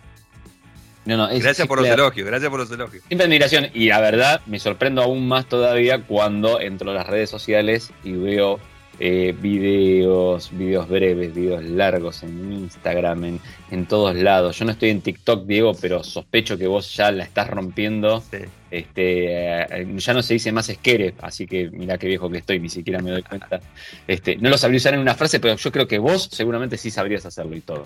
No, 1.04 1.16
no, 1.16 1.28
es 1.28 1.42
Gracias 1.42 1.66
por 1.66 1.78
los 1.80 1.88
elogios, 1.88 2.26
gracias 2.26 2.50
por 2.50 2.60
los 2.60 2.70
elogios. 2.70 3.02
Simple 3.08 3.24
admiración. 3.24 3.68
Y 3.72 3.88
la 3.88 4.00
verdad, 4.00 4.42
me 4.46 4.58
sorprendo 4.58 5.02
aún 5.02 5.26
más 5.26 5.46
todavía 5.46 6.02
cuando 6.02 6.60
entro 6.60 6.90
a 6.90 6.94
las 6.94 7.06
redes 7.06 7.30
sociales 7.30 7.90
y 8.04 8.12
veo 8.12 8.60
eh, 8.98 9.34
videos, 9.40 10.50
videos 10.56 10.88
breves, 10.88 11.34
videos 11.34 11.64
largos 11.64 12.22
en 12.22 12.52
Instagram, 12.52 13.24
en, 13.24 13.40
en 13.70 13.86
todos 13.86 14.16
lados. 14.16 14.58
Yo 14.58 14.64
no 14.64 14.72
estoy 14.72 14.90
en 14.90 15.00
TikTok, 15.00 15.46
Diego, 15.46 15.74
pero 15.80 16.02
sospecho 16.02 16.58
que 16.58 16.66
vos 16.66 16.94
ya 16.96 17.10
la 17.10 17.24
estás 17.24 17.48
rompiendo. 17.48 18.20
Sí. 18.20 18.38
Este, 18.70 19.26
eh, 19.62 19.86
ya 19.96 20.14
no 20.14 20.22
se 20.22 20.34
dice 20.34 20.52
más 20.52 20.68
esquere, 20.68 21.14
así 21.22 21.46
que 21.46 21.70
mira 21.70 21.98
qué 21.98 22.06
viejo 22.06 22.30
que 22.30 22.38
estoy, 22.38 22.60
ni 22.60 22.68
siquiera 22.68 23.00
me 23.00 23.10
doy 23.10 23.22
cuenta. 23.22 23.60
Este, 24.06 24.36
no 24.36 24.48
lo 24.48 24.58
sabría 24.58 24.78
usar 24.78 24.94
en 24.94 25.00
una 25.00 25.14
frase, 25.14 25.40
pero 25.40 25.56
yo 25.56 25.72
creo 25.72 25.88
que 25.88 25.98
vos 25.98 26.28
seguramente 26.30 26.76
sí 26.76 26.90
sabrías 26.90 27.26
hacerlo 27.26 27.56
y 27.56 27.60
todo. 27.60 27.84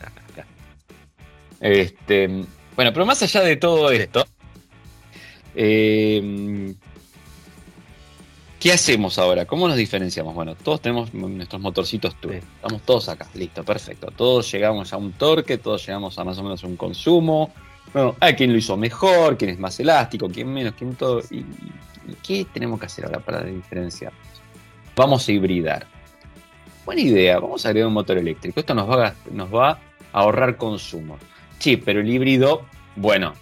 Este, 1.61 2.29
bueno, 2.77 2.93
pero 2.93 3.07
más 3.07 3.23
allá 3.23 3.41
de 3.41 3.57
todo 3.57 3.91
esto, 3.91 4.27
eh, 5.55 6.75
¿qué 8.65 8.73
hacemos 8.73 9.19
ahora? 9.19 9.45
¿Cómo 9.45 9.69
nos 9.69 9.77
diferenciamos? 9.77 10.35
Bueno, 10.35 10.55
todos 10.55 10.81
tenemos 10.81 11.13
nuestros 11.13 11.61
motorcitos 11.61 12.15
turbo. 12.15 12.33
Sí. 12.33 12.47
Estamos 12.57 12.81
todos 12.81 13.11
acá, 13.11 13.29
listo, 13.35 13.63
perfecto. 13.63 14.07
Todos 14.17 14.51
llegamos 14.51 14.91
a 14.95 14.97
un 14.97 15.13
torque, 15.13 15.59
todos 15.59 15.87
llegamos 15.87 16.19
a 16.19 16.25
más 16.25 16.39
o 16.39 16.43
menos 16.43 16.65
un 16.65 16.75
consumo. 16.75 17.53
Bueno, 17.93 18.17
hay 18.21 18.35
quien 18.35 18.53
lo 18.53 18.57
hizo 18.57 18.75
mejor, 18.79 19.37
quien 19.37 19.51
es 19.51 19.59
más 19.59 19.79
elástico, 19.81 20.31
quien 20.31 20.51
menos, 20.51 20.73
quien 20.73 20.95
todo. 20.95 21.21
¿Y, 21.31 21.41
y 21.41 22.15
qué 22.27 22.47
tenemos 22.55 22.81
que 22.81 22.87
hacer 22.87 23.05
ahora 23.05 23.21
para 23.21 23.43
diferenciarnos? 23.43 24.19
Vamos 24.97 25.29
a 25.29 25.33
hibridar. 25.33 25.87
Buena 26.87 27.03
idea, 27.03 27.39
vamos 27.39 27.67
a 27.67 27.69
agregar 27.69 27.89
un 27.89 27.95
motor 27.95 28.17
eléctrico. 28.17 28.61
Esto 28.61 28.75
nos 28.75 28.89
va 28.89 29.09
a, 29.09 29.15
nos 29.31 29.55
va 29.55 29.73
a 29.73 29.79
ahorrar 30.13 30.57
consumo. 30.57 31.19
Sí, 31.59 31.77
pero 31.77 32.01
el 32.01 32.09
híbrido, 32.09 32.63
bueno, 32.97 33.35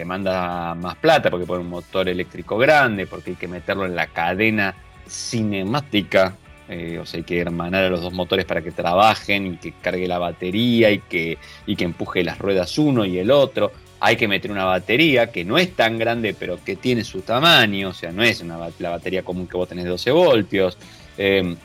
demanda 0.00 0.74
más 0.74 0.96
plata 0.96 1.30
porque 1.30 1.46
pone 1.46 1.60
un 1.60 1.68
motor 1.68 2.08
eléctrico 2.08 2.58
grande, 2.58 3.06
porque 3.06 3.30
hay 3.30 3.36
que 3.36 3.48
meterlo 3.48 3.86
en 3.86 3.94
la 3.94 4.06
cadena 4.08 4.74
cinemática. 5.06 6.36
eh, 6.68 6.98
o 6.98 7.06
sea, 7.06 7.18
hay 7.18 7.24
que 7.24 7.38
hermanar 7.40 7.84
a 7.84 7.90
los 7.90 8.00
dos 8.00 8.12
motores 8.12 8.44
para 8.46 8.62
que 8.62 8.70
trabajen 8.70 9.54
y 9.54 9.56
que 9.56 9.72
cargue 9.72 10.06
la 10.06 10.18
batería 10.18 10.90
y 10.90 11.00
que, 11.00 11.38
y 11.66 11.76
que 11.76 11.84
empuje 11.84 12.24
las 12.24 12.38
ruedas 12.38 12.78
uno 12.78 13.04
y 13.04 13.18
el 13.18 13.30
otro. 13.30 13.72
Hay 14.00 14.16
que 14.16 14.26
meter 14.26 14.50
una 14.50 14.64
batería 14.64 15.30
que 15.30 15.44
no 15.44 15.58
es 15.58 15.76
tan 15.76 15.98
grande, 15.98 16.34
pero 16.38 16.58
que 16.64 16.76
tiene 16.76 17.04
su 17.04 17.20
tamaño. 17.20 17.90
O 17.90 17.94
sea, 17.94 18.10
no 18.10 18.22
es 18.22 18.40
una, 18.40 18.58
la 18.78 18.90
batería 18.90 19.22
común 19.22 19.46
que 19.46 19.56
vos 19.56 19.68
tenés 19.68 19.84
de 19.84 19.90
12 19.90 20.10
voltios. 20.10 20.78
Eh, 21.18 21.56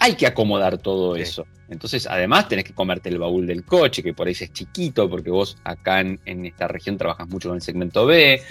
hay 0.00 0.14
que 0.14 0.26
acomodar 0.26 0.78
todo 0.78 1.14
Sí. 1.14 1.22
eso. 1.22 1.46
Entonces, 1.68 2.08
además, 2.08 2.48
tenés 2.48 2.64
que 2.64 2.72
comerte 2.74 3.08
el 3.10 3.18
baúl 3.18 3.46
del 3.46 3.62
coche, 3.64 4.02
que 4.02 4.12
por 4.12 4.26
ahí 4.26 4.32
es 4.38 4.52
chiquito, 4.52 5.08
porque 5.08 5.30
vos 5.30 5.56
acá 5.62 6.00
en, 6.00 6.18
en 6.24 6.44
esta 6.46 6.66
región 6.66 6.96
trabajas 6.98 7.28
mucho 7.28 7.48
con 7.50 7.56
el 7.56 7.62
segmento 7.62 8.06
B. 8.06 8.42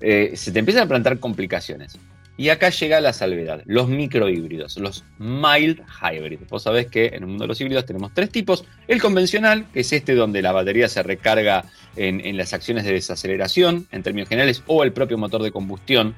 Eh, 0.00 0.32
se 0.36 0.52
te 0.52 0.60
empiezan 0.60 0.84
a 0.84 0.88
plantar 0.88 1.18
complicaciones. 1.18 1.98
Y 2.36 2.48
acá 2.48 2.70
llega 2.70 3.00
la 3.02 3.12
salvedad, 3.12 3.62
los 3.66 3.88
microhíbridos, 3.88 4.78
los 4.78 5.04
mild 5.18 5.82
hybrid. 6.00 6.38
Vos 6.48 6.62
sabés 6.62 6.86
que 6.86 7.06
en 7.08 7.14
el 7.22 7.26
mundo 7.26 7.44
de 7.44 7.48
los 7.48 7.60
híbridos 7.60 7.84
tenemos 7.84 8.12
tres 8.14 8.30
tipos. 8.30 8.64
El 8.88 9.00
convencional, 9.02 9.66
que 9.74 9.80
es 9.80 9.92
este 9.92 10.14
donde 10.14 10.40
la 10.40 10.52
batería 10.52 10.88
se 10.88 11.02
recarga 11.02 11.64
en, 11.96 12.24
en 12.24 12.36
las 12.38 12.54
acciones 12.54 12.84
de 12.84 12.92
desaceleración, 12.92 13.88
en 13.90 14.02
términos 14.02 14.28
generales, 14.28 14.62
o 14.68 14.84
el 14.84 14.92
propio 14.92 15.18
motor 15.18 15.42
de 15.42 15.50
combustión 15.50 16.14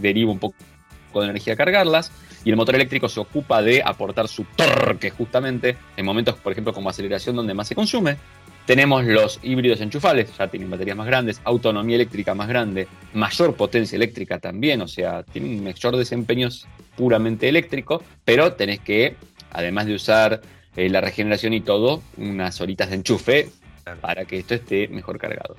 deriva 0.00 0.32
un 0.32 0.38
poco 0.40 0.54
de 1.14 1.24
energía 1.26 1.52
a 1.52 1.56
cargarlas. 1.56 2.10
Y 2.44 2.50
el 2.50 2.56
motor 2.56 2.74
eléctrico 2.74 3.08
se 3.08 3.20
ocupa 3.20 3.62
de 3.62 3.82
aportar 3.84 4.28
su 4.28 4.44
torque 4.56 5.10
justamente 5.10 5.76
en 5.96 6.04
momentos, 6.04 6.36
por 6.36 6.52
ejemplo, 6.52 6.72
como 6.72 6.88
aceleración 6.88 7.36
donde 7.36 7.54
más 7.54 7.68
se 7.68 7.74
consume. 7.74 8.16
Tenemos 8.66 9.04
los 9.04 9.40
híbridos 9.42 9.80
enchufables, 9.80 10.36
ya 10.36 10.46
tienen 10.46 10.70
baterías 10.70 10.96
más 10.96 11.06
grandes, 11.06 11.40
autonomía 11.44 11.96
eléctrica 11.96 12.34
más 12.34 12.48
grande, 12.48 12.86
mayor 13.14 13.54
potencia 13.56 13.96
eléctrica 13.96 14.38
también, 14.38 14.80
o 14.80 14.86
sea, 14.86 15.22
tienen 15.24 15.58
un 15.58 15.64
mayor 15.64 15.96
desempeño 15.96 16.48
puramente 16.96 17.48
eléctrico, 17.48 18.02
pero 18.24 18.52
tenés 18.52 18.80
que, 18.80 19.16
además 19.50 19.86
de 19.86 19.94
usar 19.94 20.40
eh, 20.76 20.88
la 20.88 21.00
regeneración 21.00 21.52
y 21.52 21.62
todo, 21.62 22.02
unas 22.16 22.60
horitas 22.60 22.90
de 22.90 22.96
enchufe 22.96 23.48
para 24.00 24.24
que 24.24 24.38
esto 24.38 24.54
esté 24.54 24.86
mejor 24.88 25.18
cargado. 25.18 25.56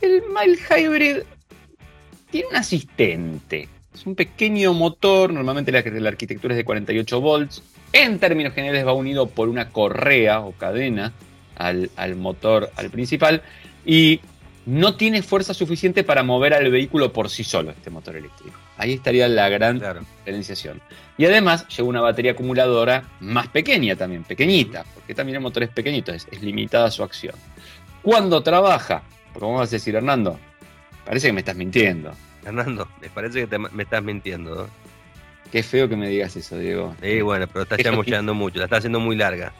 El 0.00 0.22
mild 0.28 0.58
hybrid 0.68 1.22
tiene 2.30 2.48
un 2.48 2.56
asistente. 2.56 3.68
Es 3.94 4.06
un 4.06 4.14
pequeño 4.14 4.72
motor, 4.74 5.32
normalmente 5.32 5.70
la, 5.72 5.82
la 5.82 6.08
arquitectura 6.08 6.54
es 6.54 6.58
de 6.58 6.64
48 6.64 7.20
volts. 7.20 7.62
En 7.92 8.18
términos 8.18 8.54
generales 8.54 8.86
va 8.86 8.94
unido 8.94 9.26
por 9.26 9.48
una 9.48 9.68
correa 9.68 10.40
o 10.40 10.52
cadena 10.52 11.12
al, 11.56 11.90
al 11.96 12.16
motor, 12.16 12.70
al 12.76 12.88
principal, 12.90 13.42
y 13.84 14.20
no 14.64 14.94
tiene 14.96 15.22
fuerza 15.22 15.52
suficiente 15.52 16.04
para 16.04 16.22
mover 16.22 16.54
al 16.54 16.70
vehículo 16.70 17.12
por 17.12 17.28
sí 17.28 17.44
solo, 17.44 17.70
este 17.72 17.90
motor 17.90 18.16
eléctrico. 18.16 18.56
Ahí 18.78 18.94
estaría 18.94 19.28
la 19.28 19.48
gran 19.50 19.78
Claro. 19.78 20.00
diferenciación. 20.18 20.80
Y 21.18 21.26
además 21.26 21.68
lleva 21.68 21.88
una 21.88 22.00
batería 22.00 22.32
acumuladora 22.32 23.04
más 23.20 23.48
pequeña 23.48 23.94
también, 23.96 24.24
pequeñita, 24.24 24.84
porque 24.94 25.14
también 25.14 25.36
el 25.36 25.42
motor 25.42 25.64
es 25.64 25.68
pequeñito, 25.68 26.12
es, 26.12 26.26
es 26.30 26.42
limitada 26.42 26.90
su 26.90 27.02
acción. 27.02 27.34
Cuando 28.02 28.42
trabaja, 28.42 29.02
porque 29.32 29.44
vamos 29.46 29.68
a 29.68 29.70
decir, 29.70 29.94
Hernando, 29.94 30.38
parece 31.04 31.26
que 31.26 31.32
me 31.34 31.40
estás 31.40 31.56
mintiendo. 31.56 32.12
Fernando, 32.42 32.88
me 33.00 33.08
parece 33.08 33.40
que 33.40 33.46
te- 33.46 33.58
me 33.58 33.82
estás 33.82 34.02
mintiendo. 34.02 34.54
¿no? 34.54 34.66
Qué 35.50 35.62
feo 35.62 35.88
que 35.88 35.96
me 35.96 36.08
digas 36.08 36.34
eso, 36.36 36.58
Diego. 36.58 36.94
Sí, 37.02 37.20
bueno, 37.20 37.46
pero 37.46 37.62
estás 37.62 37.78
chamullando 37.80 38.34
mucho, 38.34 38.58
la 38.58 38.64
estás 38.64 38.78
haciendo 38.78 39.00
muy 39.00 39.16
larga. 39.16 39.52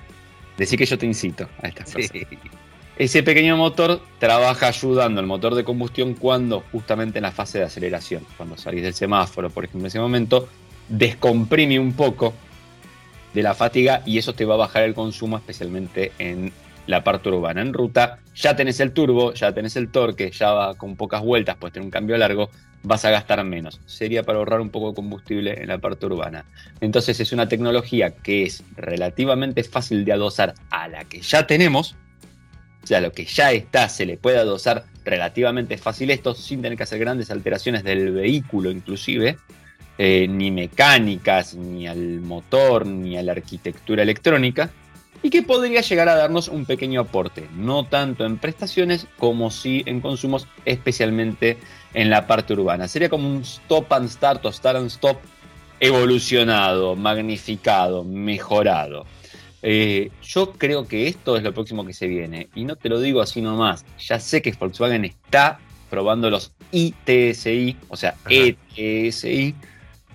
Decir 0.57 0.79
que 0.79 0.87
yo 0.87 0.99
te 0.99 1.07
incito 1.07 1.49
a 1.63 1.69
estas 1.69 1.91
Sí. 1.91 2.09
cosas. 2.09 2.27
Ese 2.97 3.23
pequeño 3.23 3.57
motor 3.57 4.01
trabaja 4.19 4.69
ayudando 4.69 5.21
al 5.21 5.27
motor 5.27 5.55
de 5.55 5.65
combustión 5.65 6.15
cuando 6.15 6.63
justamente 6.73 7.19
en 7.19 7.23
la 7.23 7.33
fase 7.33 7.59
de 7.59 7.65
aceleración, 7.65 8.25
cuando 8.37 8.57
salís 8.59 8.83
del 8.83 8.95
semáforo, 8.95 9.49
por 9.51 9.65
ejemplo, 9.65 9.81
en 9.81 9.87
ese 9.87 9.99
momento, 9.99 10.49
descomprime 10.89 11.79
un 11.79 11.95
poco 11.95 12.35
de 13.33 13.43
la 13.43 13.55
fatiga 13.55 14.03
y 14.05 14.19
eso 14.19 14.35
te 14.35 14.45
va 14.45 14.55
a 14.55 14.59
bajar 14.59 14.83
el 14.83 14.93
consumo, 14.95 15.39
especialmente 15.39 16.13
en 16.19 16.53
la 16.87 17.05
parte 17.05 17.29
urbana. 17.29 17.63
En 17.63 17.73
ruta 17.73 18.19
ya 18.35 18.57
tenés 18.57 18.81
el 18.81 18.93
turbo, 18.93 19.33
ya 19.35 19.53
tenés 19.53 19.77
el 19.77 19.91
torque, 19.91 20.31
ya 20.31 20.53
va 20.53 20.75
con 20.75 20.97
pocas 20.97 21.23
vueltas, 21.23 21.57
puedes 21.57 21.73
tener 21.73 21.85
un 21.85 21.91
cambio 21.91 22.17
largo, 22.17 22.51
vas 22.83 23.05
a 23.05 23.11
gastar 23.11 23.43
menos. 23.45 23.81
Sería 23.87 24.23
para 24.23 24.39
ahorrar 24.39 24.61
un 24.61 24.71
poco 24.71 24.91
de 24.91 24.95
combustible 24.95 25.61
en 25.61 25.69
la 25.69 25.79
parte 25.79 26.07
urbana. 26.07 26.45
Entonces 26.81 27.21
es 27.21 27.33
una 27.33 27.49
tecnología 27.49 28.11
que 28.11 28.45
es 28.45 28.65
relativamente 28.77 29.63
fácil 29.65 30.05
de 30.05 30.13
adosar 30.13 30.55
a 30.71 30.89
la 30.89 31.05
que 31.05 31.21
ya 31.21 31.47
tenemos. 31.47 31.95
O 32.83 32.87
sea, 32.87 33.01
lo 33.01 33.13
que 33.13 33.25
ya 33.25 33.53
está 33.53 33.89
se 33.89 34.07
le 34.07 34.17
puede 34.17 34.39
adosar 34.39 34.85
relativamente 35.05 35.79
fácil 35.79 36.11
esto 36.11 36.35
sin 36.35 36.63
tener 36.63 36.77
que 36.77 36.85
hacer 36.85 36.99
grandes 36.99 37.31
alteraciones 37.31 37.85
del 37.85 38.13
vehículo 38.13 38.71
inclusive, 38.71 39.37
eh, 39.99 40.27
ni 40.29 40.51
mecánicas, 40.51 41.55
ni 41.55 41.87
al 41.87 42.21
motor, 42.21 42.87
ni 42.87 43.17
a 43.17 43.23
la 43.23 43.33
arquitectura 43.33 44.03
electrónica, 44.03 44.71
y 45.23 45.31
que 45.31 45.43
podría 45.43 45.81
llegar 45.81 46.09
a 46.09 46.17
darnos 46.17 46.49
un 46.49 46.65
pequeño 46.65 47.03
aporte, 47.03 47.49
no 47.55 47.85
tanto 47.85 48.25
en 48.25 48.39
prestaciones 48.39 49.07
como 49.19 49.51
sí 49.51 49.83
en 49.87 50.01
consumos, 50.01 50.49
especialmente 50.65 51.59
en 51.95 52.11
la 52.11 52.27
parte 52.27 52.55
urbana. 52.55 52.89
Sería 52.89 53.09
como 53.09 53.29
un 53.29 53.43
stop 53.43 53.93
and 53.93 54.09
start 54.09 54.45
o 54.45 54.53
start 54.53 54.79
and 54.79 54.89
stop 54.89 55.19
evolucionado, 55.81 56.97
magnificado, 56.97 58.05
mejorado. 58.05 59.07
Eh, 59.63 60.11
yo 60.23 60.53
creo 60.53 60.87
que 60.87 61.07
esto 61.07 61.37
es 61.37 61.43
lo 61.43 61.55
próximo 61.55 61.85
que 61.85 61.93
se 61.93 62.09
viene. 62.09 62.49
Y 62.55 62.65
no 62.65 62.77
te 62.77 62.89
lo 62.89 63.01
digo 63.01 63.21
así 63.21 63.41
nomás. 63.41 63.85
Ya 63.99 64.19
sé 64.19 64.43
que 64.43 64.53
Volkswagen 64.53 65.05
está 65.05 65.61
probando 65.89 66.31
los 66.31 66.53
ITSI, 66.73 67.77
o 67.89 67.97
sea, 67.97 68.15
Ajá. 68.25 68.31
ETSI, 68.31 69.55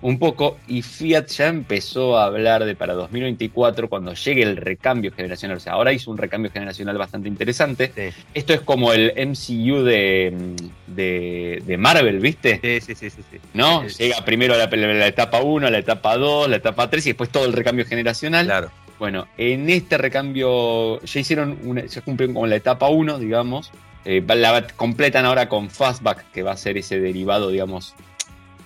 un 0.02 0.18
poco. 0.18 0.58
Y 0.66 0.82
Fiat 0.82 1.26
ya 1.28 1.48
empezó 1.48 2.18
a 2.18 2.26
hablar 2.26 2.64
de 2.64 2.74
para 2.74 2.94
2024, 2.94 3.88
cuando 3.88 4.14
llegue 4.14 4.42
el 4.42 4.56
recambio 4.56 5.12
generacional. 5.12 5.56
O 5.56 5.60
sea, 5.60 5.74
ahora 5.74 5.92
hizo 5.92 6.10
un 6.10 6.18
recambio 6.18 6.50
generacional 6.50 6.96
bastante 6.98 7.28
interesante. 7.28 7.92
Sí. 7.94 8.22
Esto 8.34 8.54
es 8.54 8.60
como 8.60 8.92
el 8.92 9.12
MCU 9.16 9.82
de, 9.82 10.54
de, 10.86 11.62
de 11.64 11.76
Marvel, 11.76 12.20
¿viste? 12.20 12.60
Sí, 12.62 12.94
sí, 12.94 13.10
sí, 13.10 13.22
sí. 13.30 13.38
¿No? 13.54 13.88
Sí, 13.88 14.04
Llega 14.04 14.24
primero 14.24 14.56
la, 14.56 14.66
la 14.66 15.06
etapa 15.06 15.40
1, 15.42 15.70
la 15.70 15.78
etapa 15.78 16.16
2, 16.16 16.48
la 16.48 16.56
etapa 16.56 16.88
3 16.90 17.06
y 17.06 17.10
después 17.10 17.30
todo 17.30 17.44
el 17.44 17.52
recambio 17.52 17.84
generacional. 17.84 18.46
Claro. 18.46 18.70
Bueno, 18.98 19.28
en 19.36 19.70
este 19.70 19.96
recambio 19.96 21.00
ya 21.02 21.20
hicieron, 21.20 21.58
una, 21.62 21.84
ya 21.86 22.00
cumplieron 22.00 22.34
con 22.34 22.50
la 22.50 22.56
etapa 22.56 22.88
1, 22.88 23.18
digamos. 23.18 23.70
Eh, 24.04 24.24
la 24.26 24.66
completan 24.74 25.24
ahora 25.24 25.48
con 25.48 25.70
Fastback, 25.70 26.30
que 26.32 26.42
va 26.42 26.52
a 26.52 26.56
ser 26.56 26.78
ese 26.78 26.98
derivado, 26.98 27.50
digamos, 27.50 27.94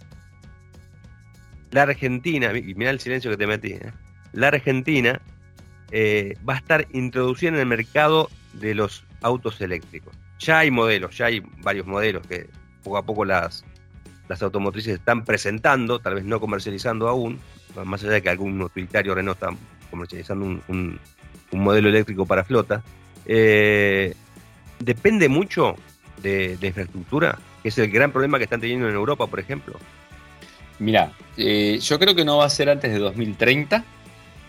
la 1.72 1.82
Argentina, 1.82 2.56
y 2.56 2.76
mira 2.76 2.92
el 2.92 3.00
silencio 3.00 3.32
que 3.32 3.38
te 3.38 3.48
metí, 3.48 3.72
¿eh? 3.72 3.92
la 4.34 4.50
Argentina 4.50 5.20
eh, 5.90 6.36
va 6.48 6.54
a 6.54 6.58
estar 6.58 6.88
introducida 6.92 7.50
en 7.50 7.56
el 7.56 7.66
mercado 7.66 8.30
de 8.54 8.76
los 8.76 9.04
autos 9.24 9.60
eléctricos? 9.62 10.16
Ya 10.38 10.60
hay 10.60 10.70
modelos, 10.70 11.18
ya 11.18 11.26
hay 11.26 11.42
varios 11.64 11.88
modelos 11.88 12.22
que 12.28 12.52
poco 12.84 12.98
a 13.00 13.04
poco 13.04 13.26
las, 13.26 13.66
las 14.30 14.44
automotrices 14.44 14.94
están 15.00 15.26
presentando, 15.26 15.98
tal 15.98 16.14
vez 16.14 16.24
no 16.26 16.40
comercializando 16.40 17.08
aún, 17.10 17.40
más 17.84 18.04
allá 18.04 18.12
de 18.12 18.22
que 18.22 18.30
algún 18.30 18.62
utilitario 18.62 19.16
Renault 19.16 19.42
está 19.42 19.58
comercializando 19.90 20.46
un, 20.46 20.62
un- 20.68 21.00
modelo 21.54 21.90
eléctrico 21.90 22.28
para 22.28 22.44
flota. 22.44 22.84
Eh, 23.26 24.14
depende 24.78 25.30
mucho 25.30 25.76
de 26.22 26.60
infraestructura, 26.62 27.40
que 27.62 27.70
es 27.70 27.78
el 27.78 27.90
gran 27.92 28.12
problema 28.12 28.38
que 28.38 28.46
están 28.46 28.62
teniendo 28.62 28.88
en 28.90 28.96
Europa, 28.96 29.28
por 29.28 29.40
ejemplo. 29.40 29.78
Mira, 30.80 31.12
eh, 31.38 31.80
yo 31.82 32.00
creo 32.00 32.16
que 32.16 32.26
no 32.26 32.38
va 32.38 32.46
a 32.46 32.50
ser 32.50 32.70
antes 32.70 32.92
de 32.92 32.98
2030 33.00 33.84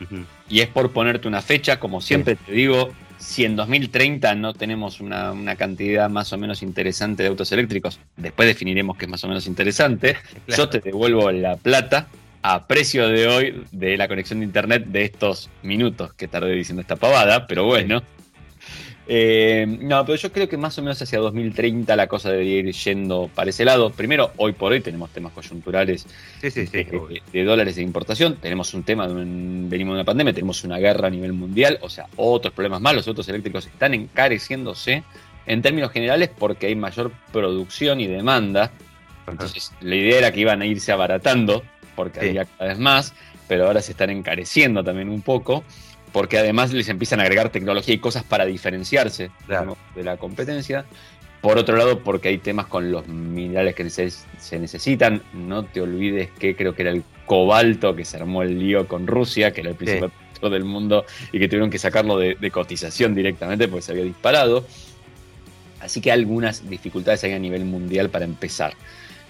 Ujú. 0.00 0.24
y 0.48 0.60
es 0.60 0.68
por 0.68 0.90
ponerte 0.90 1.28
una 1.28 1.42
fecha, 1.42 1.78
como 1.78 2.00
siempre 2.00 2.36
te 2.36 2.52
digo, 2.52 2.92
si 3.18 3.44
en 3.44 3.54
2030 3.54 4.34
no 4.34 4.54
tenemos 4.54 5.00
una, 5.00 5.32
una 5.32 5.56
cantidad 5.56 6.08
más 6.08 6.32
o 6.32 6.38
menos 6.38 6.62
interesante 6.62 7.22
de 7.22 7.28
autos 7.28 7.52
eléctricos, 7.52 8.00
después 8.16 8.48
definiremos 8.48 8.96
qué 8.96 9.04
es 9.04 9.10
más 9.10 9.22
o 9.24 9.28
menos 9.28 9.46
interesante, 9.46 10.16
Claro. 10.46 10.62
yo 10.64 10.68
te 10.70 10.80
devuelvo 10.80 11.30
la 11.30 11.56
plata 11.56 12.08
a 12.40 12.66
precio 12.66 13.06
de 13.08 13.28
hoy 13.28 13.64
de 13.70 13.96
la 13.96 14.08
conexión 14.08 14.40
de 14.40 14.46
internet 14.46 14.86
de 14.86 15.04
estos 15.04 15.48
minutos 15.62 16.14
que 16.14 16.26
tardé 16.28 16.52
diciendo 16.52 16.80
esta 16.80 16.96
pavada, 16.96 17.46
pero 17.46 17.64
bueno. 17.66 18.02
Eh, 19.08 19.66
no, 19.80 20.04
pero 20.06 20.16
yo 20.16 20.30
creo 20.30 20.48
que 20.48 20.56
más 20.56 20.78
o 20.78 20.82
menos 20.82 21.00
hacia 21.02 21.18
2030 21.18 21.96
la 21.96 22.06
cosa 22.06 22.30
debería 22.30 22.58
ir 22.58 22.72
yendo 22.72 23.28
para 23.34 23.50
ese 23.50 23.64
lado. 23.64 23.90
Primero, 23.90 24.32
hoy 24.36 24.52
por 24.52 24.72
hoy 24.72 24.80
tenemos 24.80 25.10
temas 25.10 25.32
coyunturales 25.32 26.06
Sí, 26.40 26.50
sí, 26.50 26.66
sí. 26.66 26.86
de, 27.32 27.44
dólares 27.44 27.76
de 27.76 27.82
importación, 27.82 28.36
tenemos 28.36 28.74
un 28.74 28.84
tema 28.84 29.08
de 29.08 29.14
un, 29.14 29.66
venimos 29.68 29.94
de 29.94 30.00
una 30.00 30.04
pandemia, 30.04 30.32
tenemos 30.32 30.62
una 30.64 30.78
guerra 30.78 31.08
a 31.08 31.10
nivel 31.10 31.32
mundial, 31.32 31.78
o 31.82 31.88
sea, 31.88 32.06
otros 32.16 32.54
problemas 32.54 32.80
más, 32.80 32.94
los 32.94 33.08
autos 33.08 33.28
eléctricos 33.28 33.66
están 33.66 33.94
encareciéndose 33.94 35.02
en 35.46 35.62
términos 35.62 35.90
generales 35.90 36.30
porque 36.38 36.66
hay 36.68 36.76
mayor 36.76 37.10
producción 37.32 38.00
y 38.00 38.06
demanda. 38.06 38.64
Ajá. 38.64 39.32
Entonces, 39.32 39.72
la 39.80 39.96
idea 39.96 40.18
era 40.18 40.32
que 40.32 40.40
iban 40.40 40.62
a 40.62 40.66
irse 40.66 40.92
abaratando 40.92 41.62
porque 41.96 42.20
había 42.20 42.44
cada 42.44 42.70
vez 42.70 42.78
más, 42.78 43.14
pero 43.48 43.66
ahora 43.66 43.82
se 43.82 43.92
están 43.92 44.10
encareciendo 44.10 44.82
también 44.84 45.08
un 45.08 45.22
poco 45.22 45.64
porque 46.12 46.38
además 46.38 46.72
les 46.72 46.88
empiezan 46.88 47.20
a 47.20 47.22
agregar 47.22 47.50
tecnología 47.50 47.94
y 47.94 47.98
cosas 47.98 48.22
para 48.24 48.44
diferenciarse 48.46 49.30
de 49.94 50.02
la 50.04 50.16
competencia. 50.16 50.84
Por 51.40 51.58
otro 51.58 51.76
lado, 51.76 51.98
porque 52.00 52.28
hay 52.28 52.38
temas 52.38 52.66
con 52.66 52.92
los 52.92 53.08
minerales 53.08 53.74
que 53.74 53.84
neces- 53.84 54.24
se 54.38 54.58
necesitan. 54.60 55.22
No 55.32 55.64
te 55.64 55.80
olvides 55.80 56.30
que 56.38 56.54
creo 56.54 56.74
que 56.74 56.82
era 56.82 56.92
el 56.92 57.02
cobalto 57.26 57.96
que 57.96 58.04
se 58.04 58.16
armó 58.18 58.42
el 58.42 58.58
lío 58.60 58.86
con 58.86 59.06
Rusia, 59.08 59.52
que 59.52 59.62
era 59.62 59.70
el 59.70 59.76
principal 59.76 60.10
productor 60.10 60.50
del 60.52 60.64
mundo, 60.64 61.04
y 61.32 61.40
que 61.40 61.48
tuvieron 61.48 61.70
que 61.70 61.78
sacarlo 61.80 62.16
de, 62.18 62.36
de 62.36 62.50
cotización 62.52 63.14
directamente 63.14 63.66
porque 63.66 63.82
se 63.82 63.90
había 63.92 64.04
disparado. 64.04 64.64
Así 65.80 66.00
que 66.00 66.12
algunas 66.12 66.68
dificultades 66.68 67.24
hay 67.24 67.32
a 67.32 67.38
nivel 67.40 67.64
mundial 67.64 68.08
para 68.08 68.24
empezar. 68.24 68.74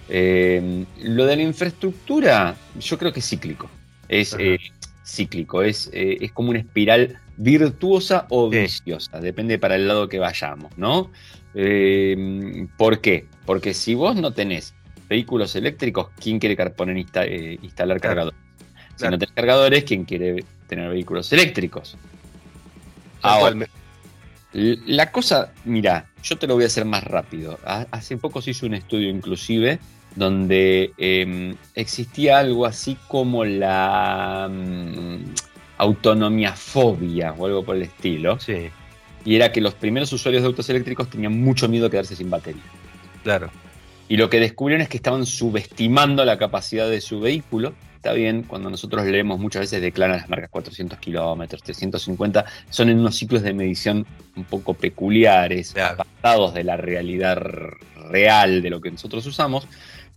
Eh, 0.07 0.85
lo 1.01 1.25
de 1.25 1.35
la 1.35 1.41
infraestructura, 1.41 2.55
yo 2.79 2.97
creo 2.99 3.11
que 3.11 3.21
es 3.21 3.27
cíclico. 3.27 3.69
Es 4.07 4.35
eh, 4.37 4.59
cíclico, 5.05 5.61
es, 5.63 5.89
eh, 5.93 6.17
es 6.21 6.31
como 6.31 6.49
una 6.51 6.59
espiral 6.59 7.19
virtuosa 7.37 8.25
o 8.29 8.51
Sí. 8.51 8.59
viciosa, 8.59 9.19
depende 9.19 9.57
para 9.59 9.75
el 9.75 9.87
lado 9.87 10.07
que 10.07 10.19
vayamos, 10.19 10.77
¿no? 10.77 11.11
Eh, 11.55 12.67
¿Por 12.77 13.01
qué? 13.01 13.27
Porque 13.45 13.73
si 13.73 13.95
vos 13.95 14.15
no 14.15 14.31
tenés 14.31 14.73
vehículos 15.09 15.55
eléctricos, 15.55 16.07
¿quién 16.19 16.39
quiere 16.39 16.55
poner 16.71 16.97
insta- 16.97 17.25
eh, 17.27 17.57
instalar 17.61 17.99
Claro. 17.99 18.15
cargadores? 18.15 18.39
Si 18.91 18.97
Claro. 18.97 19.11
no 19.11 19.19
tenés 19.19 19.35
cargadores, 19.35 19.83
¿quién 19.83 20.05
quiere 20.05 20.43
tener 20.67 20.89
vehículos 20.89 21.31
eléctricos? 21.33 21.97
Ahora, 23.21 23.55
La 24.85 25.11
cosa, 25.11 25.51
mira, 25.65 26.11
yo 26.21 26.37
te 26.37 26.45
lo 26.45 26.53
voy 26.53 26.65
a 26.65 26.67
hacer 26.67 26.85
más 26.85 27.03
rápido. 27.03 27.57
Ha- 27.65 27.87
Hace 27.89 28.17
poco 28.17 28.39
se 28.39 28.51
hizo 28.51 28.67
un 28.67 28.75
estudio 28.75 29.09
inclusive 29.09 29.79
donde 30.15 30.93
eh, 30.97 31.55
existía 31.75 32.39
algo 32.39 32.65
así 32.65 32.97
como 33.07 33.43
la 33.45 34.49
mm, 34.51 35.17
autonomía 35.77 36.53
fobia 36.53 37.33
o 37.37 37.45
algo 37.45 37.63
por 37.63 37.75
el 37.75 37.83
estilo. 37.83 38.39
Sí, 38.39 38.69
Y 39.25 39.35
era 39.35 39.51
que 39.51 39.61
los 39.61 39.73
primeros 39.73 40.11
usuarios 40.13 40.43
de 40.43 40.47
autos 40.47 40.69
eléctricos 40.69 41.09
tenían 41.09 41.39
mucho 41.41 41.67
miedo 41.67 41.87
a 41.87 41.89
quedarse 41.89 42.15
sin 42.15 42.29
batería. 42.29 42.63
claro. 43.23 43.49
Y 44.09 44.17
lo 44.17 44.29
que 44.29 44.39
descubrieron 44.39 44.81
es 44.81 44.89
que 44.89 44.97
estaban 44.97 45.25
subestimando 45.25 46.25
la 46.25 46.37
capacidad 46.37 46.87
de 46.89 46.99
su 46.99 47.21
vehículo. 47.21 47.73
Está 47.95 48.11
bien, 48.11 48.43
cuando 48.43 48.69
nosotros 48.69 49.05
leemos 49.05 49.39
muchas 49.39 49.61
veces 49.61 49.81
declaran 49.81 50.17
las 50.17 50.29
marcas 50.29 50.49
400 50.49 50.99
kilómetros, 50.99 51.63
350, 51.63 52.45
son 52.69 52.89
en 52.89 52.99
unos 52.99 53.15
ciclos 53.15 53.41
de 53.43 53.53
medición 53.53 54.05
un 54.35 54.43
poco 54.43 54.73
peculiares, 54.73 55.71
Claro. 55.71 55.93
apartados 55.93 56.53
de 56.53 56.65
la 56.65 56.75
realidad 56.75 57.37
real 58.09 58.61
de 58.61 58.69
lo 58.69 58.81
que 58.81 58.91
nosotros 58.91 59.25
usamos. 59.25 59.67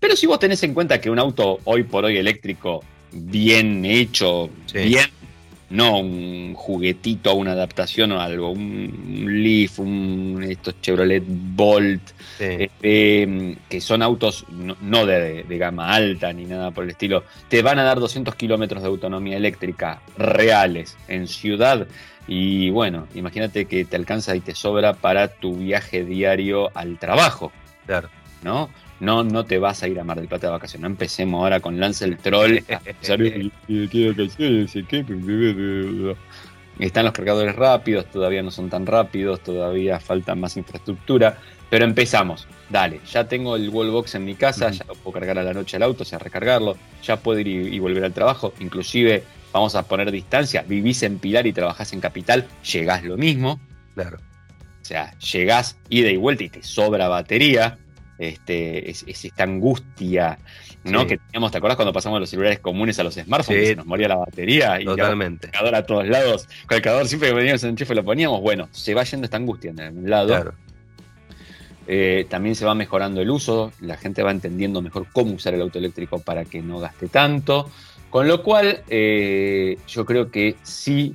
Pero 0.00 0.16
si 0.16 0.26
vos 0.26 0.38
tenés 0.38 0.62
en 0.62 0.74
cuenta 0.74 1.00
que 1.00 1.10
un 1.10 1.18
auto 1.18 1.60
hoy 1.64 1.82
por 1.84 2.04
hoy 2.04 2.16
eléctrico 2.18 2.82
bien 3.12 3.84
hecho, 3.84 4.50
Sí. 4.66 4.78
bien, 4.80 5.06
no 5.70 5.98
un 5.98 6.54
juguetito, 6.54 7.34
una 7.34 7.52
adaptación 7.52 8.12
o 8.12 8.20
algo, 8.20 8.50
un, 8.50 8.60
un 9.24 9.42
Leaf, 9.42 9.80
un 9.80 10.44
estos 10.48 10.80
Chevrolet 10.80 11.24
Bolt, 11.26 12.02
Sí. 12.38 12.44
este, 12.60 13.56
que 13.68 13.80
son 13.80 14.02
autos 14.02 14.44
no, 14.50 14.76
no 14.82 15.06
de, 15.06 15.42
de 15.44 15.58
gama 15.58 15.92
alta 15.92 16.32
ni 16.32 16.44
nada 16.44 16.70
por 16.70 16.84
el 16.84 16.90
estilo, 16.90 17.24
te 17.48 17.62
van 17.62 17.78
a 17.78 17.82
dar 17.84 17.98
200 17.98 18.34
kilómetros 18.34 18.82
de 18.82 18.88
autonomía 18.88 19.36
eléctrica 19.36 20.02
reales 20.18 20.96
en 21.08 21.26
ciudad. 21.26 21.86
Y 22.28 22.70
bueno, 22.70 23.06
imagínate 23.14 23.66
que 23.66 23.84
te 23.84 23.96
alcanza 23.96 24.34
y 24.36 24.40
te 24.40 24.54
sobra 24.54 24.94
para 24.94 25.28
tu 25.28 25.54
viaje 25.56 26.04
diario 26.04 26.70
al 26.76 26.98
trabajo, 26.98 27.50
claro. 27.86 28.08
¿no? 28.42 28.68
No, 29.00 29.24
no 29.24 29.44
te 29.44 29.58
vas 29.58 29.82
a 29.82 29.88
ir 29.88 30.00
a 30.00 30.04
Mar 30.04 30.18
del 30.18 30.28
Plata 30.28 30.46
de 30.46 30.52
vacaciones. 30.52 30.82
No 30.82 30.86
empecemos 30.88 31.42
ahora 31.42 31.60
con 31.60 31.78
Lance 31.78 32.04
el 32.04 32.16
Troll. 32.16 32.58
a 32.68 32.80
empezar, 32.84 33.20
"Eh, 33.22 33.50
¿qué 33.68 34.08
vacaciones? 34.08 34.72
¿Qué? 34.88 36.14
Están 36.78 37.04
los 37.04 37.14
cargadores 37.14 37.56
rápidos, 37.56 38.06
todavía 38.06 38.42
no 38.42 38.50
son 38.50 38.68
tan 38.68 38.84
rápidos, 38.86 39.40
todavía 39.42 39.98
falta 39.98 40.34
más 40.34 40.56
infraestructura. 40.56 41.38
Pero 41.70 41.84
empezamos. 41.84 42.46
Dale, 42.70 43.00
ya 43.10 43.26
tengo 43.26 43.56
el 43.56 43.68
wallbox 43.70 44.14
en 44.14 44.24
mi 44.24 44.34
casa, 44.34 44.70
ya 44.70 44.84
lo 44.86 44.94
puedo 44.94 45.14
cargar 45.14 45.38
a 45.38 45.42
la 45.42 45.52
noche 45.52 45.76
al 45.76 45.82
auto, 45.82 46.02
o 46.02 46.06
sea, 46.06 46.18
recargarlo, 46.18 46.76
ya 47.02 47.16
puedo 47.16 47.38
ir 47.40 47.48
y, 47.48 47.74
y 47.74 47.78
volver 47.78 48.04
al 48.04 48.12
trabajo. 48.12 48.52
Inclusive, 48.60 49.22
vamos 49.52 49.74
a 49.74 49.82
poner 49.84 50.10
distancia, 50.10 50.64
vivís 50.66 51.02
en 51.02 51.18
Pilar 51.18 51.46
y 51.46 51.52
trabajás 51.52 51.92
en 51.92 52.00
Capital, 52.00 52.46
llegás 52.72 53.04
lo 53.04 53.16
mismo. 53.16 53.60
Claro. 53.94 54.18
O 54.18 54.84
sea, 54.84 55.16
llegás 55.18 55.76
ida 55.88 56.10
y 56.10 56.16
vuelta 56.16 56.44
y 56.44 56.48
te 56.48 56.62
sobra 56.62 57.08
batería. 57.08 57.78
Este, 58.18 58.90
es, 58.90 59.04
es 59.06 59.24
esta 59.24 59.42
angustia, 59.42 60.38
¿no? 60.84 61.02
Sí. 61.02 61.06
Que 61.06 61.18
teníamos, 61.18 61.52
¿te 61.52 61.58
acuerdas 61.58 61.76
cuando 61.76 61.92
pasamos 61.92 62.16
de 62.16 62.20
los 62.20 62.30
celulares 62.30 62.60
comunes 62.60 62.98
a 62.98 63.04
los 63.04 63.14
smartphones? 63.14 63.46
Sí. 63.46 63.54
que 63.54 63.66
se 63.66 63.76
nos 63.76 63.86
moría 63.86 64.08
la 64.08 64.16
batería 64.16 64.80
y 64.80 64.84
Totalmente. 64.84 65.48
el 65.48 65.52
cargador 65.52 65.74
a 65.74 65.86
todos 65.86 66.08
lados. 66.08 66.48
Con 66.66 66.76
el 66.76 66.82
cargador 66.82 67.08
siempre 67.08 67.28
que 67.28 67.34
veníamos 67.34 67.62
en 67.64 67.70
enchufe 67.70 67.94
lo 67.94 68.04
poníamos. 68.04 68.40
Bueno, 68.40 68.68
se 68.72 68.94
va 68.94 69.04
yendo 69.04 69.26
esta 69.26 69.36
angustia 69.36 69.70
en 69.70 69.80
algún 69.80 70.08
lado. 70.08 70.28
Claro. 70.28 70.54
Eh, 71.88 72.26
también 72.28 72.54
se 72.56 72.64
va 72.64 72.74
mejorando 72.74 73.20
el 73.20 73.30
uso, 73.30 73.72
la 73.80 73.96
gente 73.96 74.22
va 74.22 74.32
entendiendo 74.32 74.82
mejor 74.82 75.06
cómo 75.12 75.34
usar 75.34 75.54
el 75.54 75.62
auto 75.62 75.78
eléctrico 75.78 76.18
para 76.18 76.44
que 76.44 76.60
no 76.62 76.80
gaste 76.80 77.08
tanto. 77.08 77.70
Con 78.10 78.28
lo 78.28 78.42
cual, 78.42 78.82
eh, 78.88 79.76
yo 79.86 80.04
creo 80.04 80.30
que 80.30 80.56
si 80.62 81.14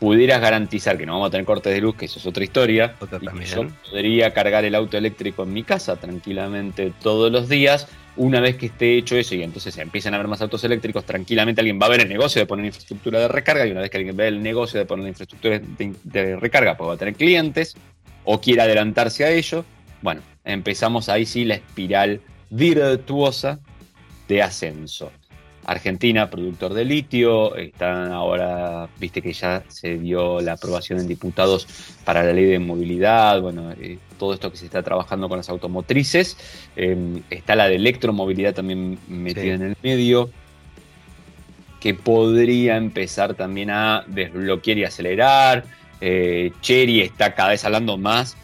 pudieras 0.00 0.40
garantizar 0.40 0.96
que 0.98 1.04
no 1.06 1.12
vamos 1.12 1.28
a 1.28 1.30
tener 1.30 1.46
cortes 1.46 1.72
de 1.72 1.80
luz, 1.80 1.94
que 1.94 2.06
eso 2.06 2.18
es 2.18 2.26
otra 2.26 2.42
historia, 2.42 2.96
Otra 2.98 3.18
y 3.20 3.38
que 3.38 3.44
yo 3.44 3.68
podría 3.88 4.32
cargar 4.32 4.64
el 4.64 4.74
auto 4.74 4.96
eléctrico 4.96 5.42
en 5.44 5.52
mi 5.52 5.62
casa 5.62 5.96
tranquilamente 5.96 6.92
todos 7.02 7.30
los 7.30 7.48
días. 7.48 7.86
Una 8.16 8.40
vez 8.40 8.56
que 8.56 8.66
esté 8.66 8.96
hecho 8.96 9.16
eso 9.16 9.34
y 9.34 9.42
entonces 9.42 9.76
empiezan 9.78 10.14
a 10.14 10.16
haber 10.16 10.26
más 10.26 10.40
autos 10.40 10.64
eléctricos, 10.64 11.04
tranquilamente 11.04 11.60
alguien 11.60 11.78
va 11.80 11.86
a 11.86 11.90
ver 11.90 12.00
el 12.00 12.08
negocio 12.08 12.40
de 12.40 12.46
poner 12.46 12.66
infraestructura 12.66 13.20
de 13.20 13.28
recarga 13.28 13.66
y 13.66 13.70
una 13.70 13.82
vez 13.82 13.90
que 13.90 13.98
alguien 13.98 14.16
ve 14.16 14.28
el 14.28 14.42
negocio 14.42 14.80
de 14.80 14.86
poner 14.86 15.04
la 15.04 15.10
infraestructura 15.10 15.58
de, 15.58 15.94
de 16.02 16.36
recarga, 16.36 16.76
pues 16.76 16.88
va 16.88 16.94
a 16.94 16.96
tener 16.96 17.14
clientes 17.14 17.76
o 18.24 18.40
quiere 18.40 18.62
adelantarse 18.62 19.24
a 19.24 19.30
ello. 19.30 19.64
Bueno, 20.02 20.22
empezamos 20.44 21.08
ahí 21.10 21.26
sí 21.26 21.44
la 21.44 21.56
espiral 21.56 22.20
virtuosa 22.48 23.60
de 24.28 24.42
ascenso. 24.42 25.12
Argentina, 25.66 26.30
productor 26.30 26.74
de 26.74 26.84
litio, 26.84 27.54
están 27.54 28.12
ahora, 28.12 28.88
viste 28.98 29.20
que 29.22 29.32
ya 29.32 29.62
se 29.68 29.98
dio 29.98 30.40
la 30.40 30.54
aprobación 30.54 30.98
en 31.00 31.06
diputados 31.06 31.66
para 32.04 32.22
la 32.24 32.32
ley 32.32 32.46
de 32.46 32.58
movilidad, 32.58 33.40
bueno, 33.40 33.72
eh, 33.80 33.98
todo 34.18 34.34
esto 34.34 34.50
que 34.50 34.56
se 34.56 34.64
está 34.66 34.82
trabajando 34.82 35.28
con 35.28 35.36
las 35.38 35.48
automotrices, 35.48 36.36
eh, 36.76 37.20
está 37.30 37.54
la 37.56 37.68
de 37.68 37.76
electromovilidad 37.76 38.54
también 38.54 38.98
metida 39.08 39.42
Sí. 39.42 39.48
en 39.50 39.62
el 39.62 39.76
medio. 39.82 40.30
que 41.80 41.94
podría 41.94 42.76
empezar 42.76 43.32
también 43.32 43.70
a 43.70 44.04
desbloquear 44.06 44.76
y 44.76 44.84
acelerar. 44.84 45.64
Eh, 46.02 46.52
Cherry 46.60 47.00
está 47.00 47.34
cada 47.34 47.48
vez 47.48 47.64
hablando 47.64 47.96
más. 47.96 48.36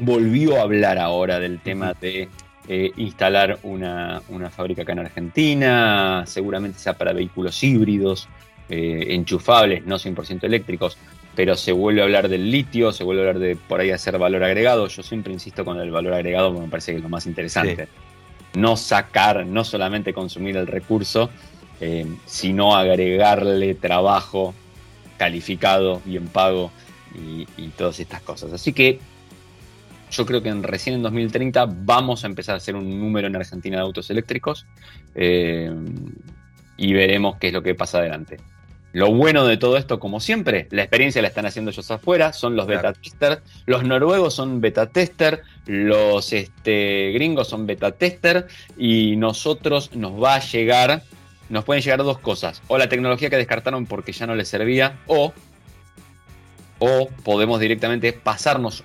Volvió 0.00 0.58
a 0.58 0.62
hablar 0.62 0.98
ahora 0.98 1.38
del 1.38 1.60
tema 1.60 1.94
de 2.00 2.28
eh, 2.68 2.92
instalar 2.96 3.58
una, 3.62 4.22
fábrica 4.50 4.82
acá 4.82 4.92
en 4.92 5.00
Argentina, 5.00 6.24
seguramente 6.26 6.78
sea 6.78 6.94
para 6.94 7.12
vehículos 7.12 7.62
híbridos, 7.62 8.28
eh, 8.68 9.06
enchufables, 9.10 9.84
no 9.84 9.98
100% 9.98 10.44
eléctricos, 10.44 10.96
pero 11.34 11.56
se 11.56 11.72
vuelve 11.72 12.00
a 12.00 12.04
hablar 12.04 12.28
del 12.28 12.50
litio, 12.50 12.92
se 12.92 13.04
vuelve 13.04 13.22
a 13.22 13.28
hablar 13.28 13.40
de 13.40 13.56
por 13.56 13.80
ahí 13.80 13.90
hacer 13.90 14.18
valor 14.18 14.44
agregado. 14.44 14.86
Yo 14.88 15.02
siempre 15.02 15.32
insisto 15.32 15.64
con 15.64 15.78
el 15.80 15.90
valor 15.90 16.14
agregado 16.14 16.50
porque 16.50 16.66
me 16.66 16.70
parece 16.70 16.92
que 16.92 16.98
es 16.98 17.02
lo 17.02 17.08
más 17.08 17.26
interesante. 17.26 17.88
No 18.54 18.76
sacar, 18.76 19.44
no 19.44 19.64
solamente 19.64 20.14
consumir 20.14 20.56
el 20.56 20.66
recurso, 20.66 21.30
eh, 21.80 22.06
sino 22.24 22.76
agregarle 22.76 23.74
trabajo 23.74 24.54
calificado, 25.16 26.00
bien 26.04 26.28
pago 26.28 26.70
y, 27.14 27.68
todas 27.76 27.98
estas 28.00 28.20
cosas. 28.22 28.52
Así 28.52 28.72
que 28.72 29.00
yo 30.16 30.26
creo 30.26 30.42
que 30.42 30.48
en, 30.48 30.62
recién 30.62 30.96
en 30.96 31.02
2030 31.02 31.66
vamos 31.66 32.24
a 32.24 32.26
empezar 32.26 32.54
a 32.54 32.58
hacer 32.58 32.76
un 32.76 32.98
número 32.98 33.26
en 33.26 33.36
Argentina 33.36 33.76
de 33.76 33.82
autos 33.82 34.10
eléctricos 34.10 34.66
eh, 35.14 35.72
y 36.76 36.92
veremos 36.92 37.36
qué 37.38 37.48
es 37.48 37.52
lo 37.52 37.62
que 37.62 37.74
pasa 37.74 37.98
adelante. 37.98 38.38
Lo 38.92 39.12
bueno 39.12 39.44
de 39.44 39.56
todo 39.56 39.76
esto, 39.76 39.98
como 39.98 40.20
siempre, 40.20 40.68
la 40.70 40.82
experiencia 40.82 41.20
la 41.20 41.26
están 41.26 41.46
haciendo 41.46 41.72
ellos 41.72 41.90
afuera, 41.90 42.32
son 42.32 42.54
los 42.54 42.68
beta 42.68 42.92
testers. 42.92 43.42
Los 43.66 43.82
noruegos 43.82 44.34
son 44.34 44.60
beta 44.60 44.86
tester, 44.86 45.42
los 45.66 46.32
este, 46.32 47.10
gringos 47.12 47.48
son 47.48 47.66
beta 47.66 47.90
tester 47.90 48.46
y 48.78 49.16
nosotros 49.16 49.96
nos 49.96 50.22
va 50.22 50.36
a 50.36 50.40
llegar 50.40 51.02
nos 51.48 51.64
pueden 51.64 51.82
llegar 51.82 51.98
dos 52.02 52.18
cosas. 52.18 52.62
O 52.68 52.78
la 52.78 52.88
tecnología 52.88 53.30
que 53.30 53.36
descartaron 53.36 53.86
porque 53.86 54.12
ya 54.12 54.26
no 54.26 54.34
les 54.34 54.48
servía, 54.48 54.98
o, 55.06 55.32
o 56.78 57.08
podemos 57.22 57.60
directamente 57.60 58.12
pasarnos, 58.12 58.84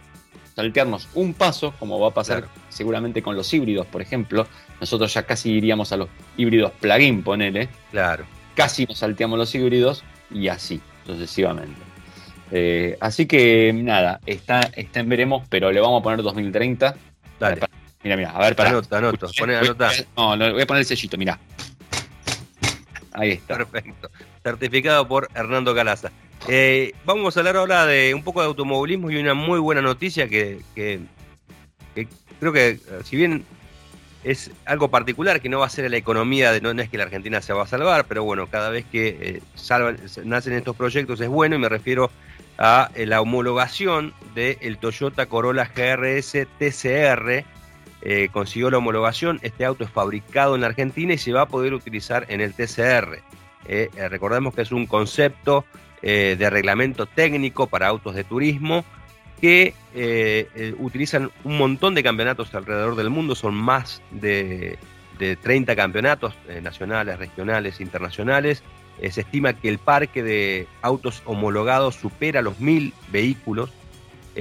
saltearnos 0.60 1.08
un 1.14 1.34
paso, 1.34 1.74
como 1.80 1.98
va 2.02 2.10
a 2.10 2.12
pasar 2.12 2.44
seguramente 2.68 3.24
con 3.24 3.34
los 3.34 3.54
híbridos, 3.54 3.88
por 3.88 4.02
ejemplo. 4.02 4.46
Nosotros 4.82 5.14
ya 5.14 5.24
casi 5.24 5.52
iríamos 5.52 5.94
a 5.94 5.98
los 5.98 6.10
híbridos 6.36 6.74
plugin, 6.82 7.24
ponele. 7.24 7.70
Claro. 7.92 8.26
Casi 8.56 8.86
nos 8.86 8.98
salteamos 8.98 9.40
los 9.40 9.56
híbridos 9.56 10.04
y 10.30 10.50
así, 10.50 10.82
sucesivamente. 11.06 11.80
Eh, 12.52 12.98
así 13.00 13.26
que 13.26 13.72
nada, 13.74 14.20
está, 14.26 14.60
está 14.76 15.00
en 15.00 15.08
veremos, 15.08 15.44
pero 15.50 15.72
le 15.72 15.80
vamos 15.80 16.02
a 16.02 16.04
poner 16.04 16.22
2030. 16.22 16.94
Dale. 17.40 17.62
Mira, 18.04 18.18
mira, 18.18 18.32
a 18.32 18.40
ver, 18.40 18.56
para. 18.58 18.72
Anota, 18.72 18.98
anota, 18.98 19.28
anota. 19.40 19.92
No, 20.18 20.36
no, 20.36 20.52
voy 20.52 20.62
a 20.62 20.68
poner 20.68 20.82
el 20.82 20.86
sellito, 20.86 21.18
mira. 21.18 21.40
Ahí 23.14 23.32
está. 23.32 23.56
Perfecto. 23.56 24.10
Certificado 24.44 25.08
por 25.08 25.30
Hernando 25.34 25.76
Calaza. 25.76 26.12
Eh, 26.48 26.94
vamos 27.06 27.36
a 27.36 27.42
hablar 27.42 27.58
ahora 27.58 27.86
de 27.86 28.14
un 28.14 28.24
poco 28.24 28.42
de 28.42 28.48
automovilismo 28.48 29.12
y 29.12 29.18
una 29.18 29.34
muy 29.34 29.60
buena 29.60 29.82
noticia 29.82 30.28
que, 30.28 30.62
creo 30.74 32.54
que, 32.54 32.70
eh, 32.70 32.80
si 33.04 33.18
bien 33.18 33.44
es 34.24 34.52
algo 34.66 34.90
particular 34.90 35.42
que 35.42 35.50
no 35.50 35.60
va 35.60 35.66
a 35.66 35.70
ser 35.70 35.90
la 35.90 35.98
economía, 35.98 36.52
de, 36.52 36.62
no, 36.62 36.72
es 36.72 36.90
que 36.90 36.98
la 36.98 37.04
Argentina 37.04 37.42
se 37.42 37.54
va 37.54 37.64
a 37.64 37.68
salvar, 37.68 38.06
pero 38.06 38.24
bueno, 38.24 38.48
cada 38.48 38.70
vez 38.70 38.86
que 38.92 39.18
eh, 39.22 40.22
nacen 40.24 40.54
estos 40.54 40.76
proyectos 40.76 41.20
es 41.20 41.30
bueno 41.30 41.56
y 41.56 41.60
me 41.60 41.70
refiero 41.70 42.10
a 42.58 42.90
la 42.96 43.22
homologación 43.22 44.14
del 44.36 44.78
Toyota 44.78 45.28
Corolla 45.28 45.72
GRS 45.74 46.46
TCR 46.58 47.46
eh, 48.02 48.30
consiguió 48.32 48.70
la 48.70 48.78
homologación. 48.78 49.40
Este 49.42 49.66
auto 49.66 49.84
es 49.84 49.90
fabricado 49.90 50.56
en 50.56 50.62
la 50.62 50.68
Argentina 50.68 51.14
y 51.14 51.18
se 51.18 51.34
va 51.34 51.42
a 51.42 51.48
poder 51.48 51.74
utilizar 51.74 52.26
en 52.30 52.42
el 52.42 52.54
TCR. 52.54 53.22
Eh, 53.66 53.90
eh, 53.96 54.10
recordemos 54.10 54.54
que 54.54 54.62
es 54.62 54.72
un 54.72 54.86
concepto 54.86 55.66
de 56.02 56.50
reglamento 56.50 57.08
técnico 57.08 57.68
para 57.68 57.90
autos 57.90 58.16
de 58.16 58.24
turismo 58.24 58.86
que 59.42 59.74
utilizan 60.80 61.30
un 61.44 61.58
montón 61.58 61.94
de 61.94 62.04
campeonatos 62.04 62.56
alrededor 62.56 62.96
del 62.96 63.10
mundo, 63.10 63.36
son 63.36 63.54
más 63.54 64.02
de, 64.10 64.80
de 65.18 65.36
30 65.36 65.76
campeonatos 65.76 66.36
nacionales, 66.64 67.20
regionales, 67.20 67.82
internacionales. 67.82 68.64
se 68.98 69.20
estima 69.20 69.52
que 69.52 69.68
el 69.68 69.78
parque 69.78 70.24
de 70.24 70.68
autos 70.82 71.22
homologados 71.26 71.96
supera 71.96 72.42
los 72.42 72.62
mil 72.62 72.94
vehículos. 73.12 73.72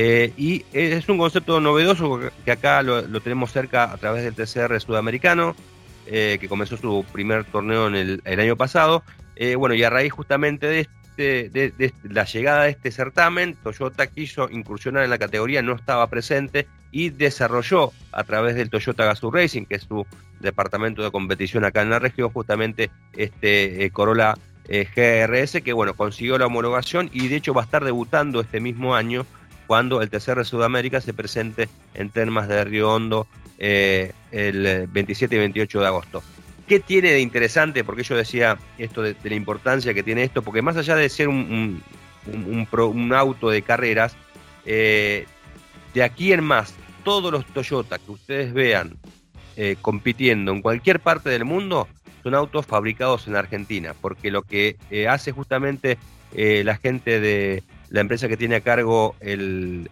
Eh, 0.00 0.32
y 0.36 0.64
es 0.72 1.08
un 1.08 1.18
concepto 1.18 1.60
novedoso 1.60 2.20
que 2.44 2.52
acá 2.52 2.82
lo, 2.82 3.20
tenemos 3.20 3.50
cerca 3.50 3.92
a 3.92 3.96
través 3.96 4.22
del 4.22 4.32
TCR 4.32 4.80
sudamericano, 4.80 5.56
eh, 6.10 6.38
que 6.40 6.48
comenzó 6.48 6.76
su 6.78 7.04
primer 7.12 7.44
torneo 7.44 7.86
en 7.88 8.20
el, 8.24 8.40
año 8.40 8.56
pasado. 8.56 9.02
Eh, 9.36 9.56
bueno, 9.56 9.74
y 9.74 9.82
a 9.84 9.90
raíz 9.90 10.12
justamente 10.12 10.66
de, 10.66 10.80
este, 10.80 11.50
de, 11.50 11.92
la 12.02 12.24
llegada 12.24 12.64
de 12.64 12.70
este 12.70 12.90
certamen, 12.90 13.56
Toyota 13.62 14.06
quiso 14.06 14.48
incursionar 14.50 15.04
en 15.04 15.10
la 15.10 15.18
categoría, 15.18 15.60
no 15.60 15.74
estaba 15.74 16.06
presente 16.06 16.66
y 16.90 17.10
desarrolló 17.10 17.92
a 18.12 18.24
través 18.24 18.56
del 18.56 18.70
Toyota 18.70 19.04
Gazoo 19.04 19.30
Racing, 19.30 19.66
que 19.66 19.74
es 19.74 19.82
su 19.82 20.06
departamento 20.40 21.02
de 21.02 21.10
competición 21.10 21.64
acá 21.64 21.82
en 21.82 21.90
la 21.90 21.98
región, 21.98 22.30
justamente 22.30 22.90
este 23.12 23.90
Corolla 23.92 24.34
GRS, 24.66 25.60
que 25.62 25.72
bueno, 25.74 25.94
consiguió 25.94 26.38
la 26.38 26.46
homologación 26.46 27.10
y 27.12 27.28
de 27.28 27.36
hecho 27.36 27.52
va 27.52 27.62
a 27.62 27.64
estar 27.64 27.84
debutando 27.84 28.40
este 28.40 28.60
mismo 28.60 28.94
año 28.94 29.26
cuando 29.66 30.00
el 30.00 30.08
TCR 30.08 30.46
Sudamérica 30.46 31.02
se 31.02 31.12
presente 31.12 31.68
en 31.92 32.08
Termas 32.08 32.48
de 32.48 32.64
Río 32.64 32.90
Hondo 32.90 33.28
eh, 33.58 34.12
el 34.30 34.86
27 34.86 35.34
y 35.34 35.38
28 35.38 35.80
de 35.80 35.86
agosto. 35.86 36.22
¿Qué 36.66 36.80
tiene 36.80 37.12
de 37.12 37.20
interesante? 37.20 37.82
Porque 37.82 38.02
yo 38.02 38.16
decía 38.16 38.58
esto 38.76 39.02
de, 39.02 39.16
la 39.22 39.34
importancia 39.34 39.94
que 39.94 40.02
tiene 40.02 40.22
esto, 40.22 40.42
porque 40.42 40.62
más 40.62 40.76
allá 40.76 40.96
de 40.96 41.08
ser 41.08 41.28
un, 41.28 41.82
auto 43.14 43.50
de 43.50 43.62
carreras, 43.62 44.16
eh, 44.64 45.26
de 45.94 46.02
aquí 46.02 46.32
en 46.32 46.44
más, 46.44 46.74
todos 47.04 47.32
los 47.32 47.46
Toyota 47.46 47.98
que 47.98 48.12
ustedes 48.12 48.52
vean 48.52 48.96
eh, 49.56 49.76
compitiendo 49.80 50.52
en 50.52 50.60
cualquier 50.60 51.00
parte 51.00 51.30
del 51.30 51.44
mundo 51.44 51.88
son 52.22 52.34
autos 52.34 52.66
fabricados 52.66 53.26
en 53.26 53.36
Argentina, 53.36 53.94
porque 53.98 54.30
lo 54.30 54.42
que 54.42 54.76
hace 55.08 55.32
justamente 55.32 55.96
la 56.34 56.76
gente 56.76 57.20
de, 57.20 57.62
la 57.90 58.00
empresa 58.00 58.28
que 58.28 58.36
tiene 58.36 58.56
a 58.56 58.60
cargo 58.60 59.14
el, 59.20 59.88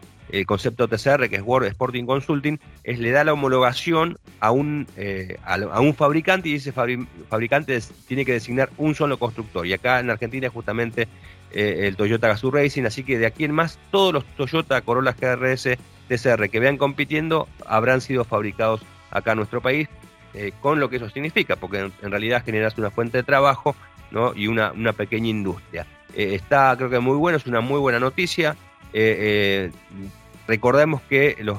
concepto 0.47 0.89
TCR, 0.89 1.29
que 1.29 1.37
es 1.37 1.43
World 1.43 1.69
Sporting 1.69 2.05
Consulting, 2.05 2.59
es 2.85 2.99
le 2.99 3.11
da 3.11 3.25
la 3.25 3.33
homologación 3.33 4.19
a 4.41 4.51
un, 4.51 4.87
eh, 4.97 5.39
a, 5.45 5.81
un 5.81 5.95
fabricante 5.95 6.49
y 6.49 6.55
ese 6.55 6.73
fabricante 6.73 7.79
tiene 8.07 8.25
que 8.25 8.33
designar 8.33 8.71
un 8.77 8.95
solo 8.95 9.19
constructor. 9.19 9.67
Y 9.67 9.73
acá 9.73 10.01
en 10.01 10.11
Argentina 10.11 10.49
es 10.49 10.53
justamente 10.53 11.09
eh, 11.53 11.87
el 11.87 11.97
Toyota 11.97 12.29
Gazoo 12.29 12.51
Racing, 12.51 12.85
así 12.85 13.05
que 13.05 13.19
de 13.19 13.27
aquí 13.27 13.45
en 13.45 13.53
más 13.53 13.79
todos 13.91 14.13
los 14.13 14.25
Toyota 14.37 14.81
Corolla 14.81 15.13
GRS 15.19 15.77
TCR 16.09 16.49
que 16.49 16.61
vean 16.61 16.77
compitiendo 16.77 17.49
habrán 17.67 18.01
sido 18.01 18.25
fabricados 18.25 18.83
acá 19.11 19.33
en 19.33 19.39
nuestro 19.39 19.61
país, 19.61 19.89
eh, 20.35 20.53
con 20.61 20.81
lo 20.81 20.91
que 20.91 20.97
eso 20.97 21.09
significa, 21.09 21.57
porque 21.57 21.91
en, 22.03 22.11
realidad 22.11 22.45
generas 22.45 22.77
una 22.79 22.91
fuente 22.91 23.19
de 23.19 23.23
trabajo 23.23 23.75
¿no? 24.11 24.35
y 24.35 24.49
una, 24.49 24.73
una 24.73 24.93
pequeña 24.93 25.29
industria. 25.29 25.87
Está 26.15 26.75
creo 26.77 26.89
que 26.89 26.99
muy 26.99 27.17
bueno, 27.17 27.37
es 27.37 27.47
una 27.47 27.61
muy 27.61 27.79
buena 27.79 28.01
noticia. 28.01 28.57
Eh, 28.93 29.71
eh, 29.73 30.11
recordemos 30.47 31.03
que 31.03 31.37
los 31.41 31.59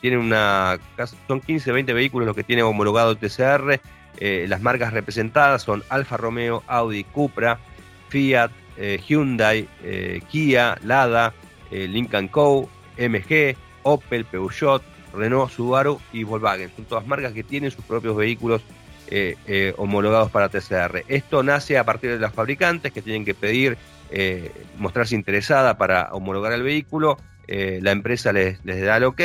tienen 0.00 0.20
una 0.20 0.78
son 1.26 1.40
15, 1.40 1.72
20 1.72 1.92
vehículos 1.92 2.26
los 2.26 2.36
que 2.36 2.44
tiene 2.44 2.62
homologado 2.62 3.16
TCR. 3.16 3.80
las 4.20 4.62
marcas 4.62 4.92
representadas 4.92 5.62
son 5.62 5.82
Alfa 5.88 6.16
Romeo, 6.16 6.62
Audi, 6.66 7.04
Cupra, 7.04 7.58
Fiat, 8.08 8.50
Hyundai, 9.06 9.68
Kia, 10.30 10.78
Lada, 10.84 11.34
Lincoln 11.70 12.28
Co, 12.28 12.68
MG, 12.96 13.56
Opel, 13.82 14.24
Peugeot, 14.24 14.82
Renault, 15.12 15.50
Subaru 15.50 16.00
y 16.12 16.24
Volkswagen. 16.24 16.70
Son 16.74 16.84
todas 16.84 17.06
marcas 17.06 17.32
que 17.32 17.42
tienen 17.42 17.70
sus 17.70 17.84
propios 17.84 18.16
vehículos 18.16 18.62
eh, 19.14 19.36
eh, 19.46 19.74
homologados 19.76 20.30
para 20.30 20.48
TCR. 20.48 21.04
Esto 21.08 21.42
nace 21.42 21.76
a 21.76 21.84
partir 21.84 22.10
de 22.12 22.18
los 22.18 22.32
fabricantes 22.32 22.92
que 22.92 23.02
tienen 23.02 23.24
que 23.24 23.34
pedir, 23.34 23.76
eh, 24.12 24.52
mostrarse 24.78 25.14
interesada 25.14 25.76
para 25.78 26.10
homologar 26.12 26.52
el 26.52 26.62
vehículo, 26.62 27.18
la 27.48 27.90
empresa 27.90 28.32
les, 28.32 28.64
les, 28.64 28.80
da 28.80 28.96
el 28.96 29.04
ok 29.04 29.20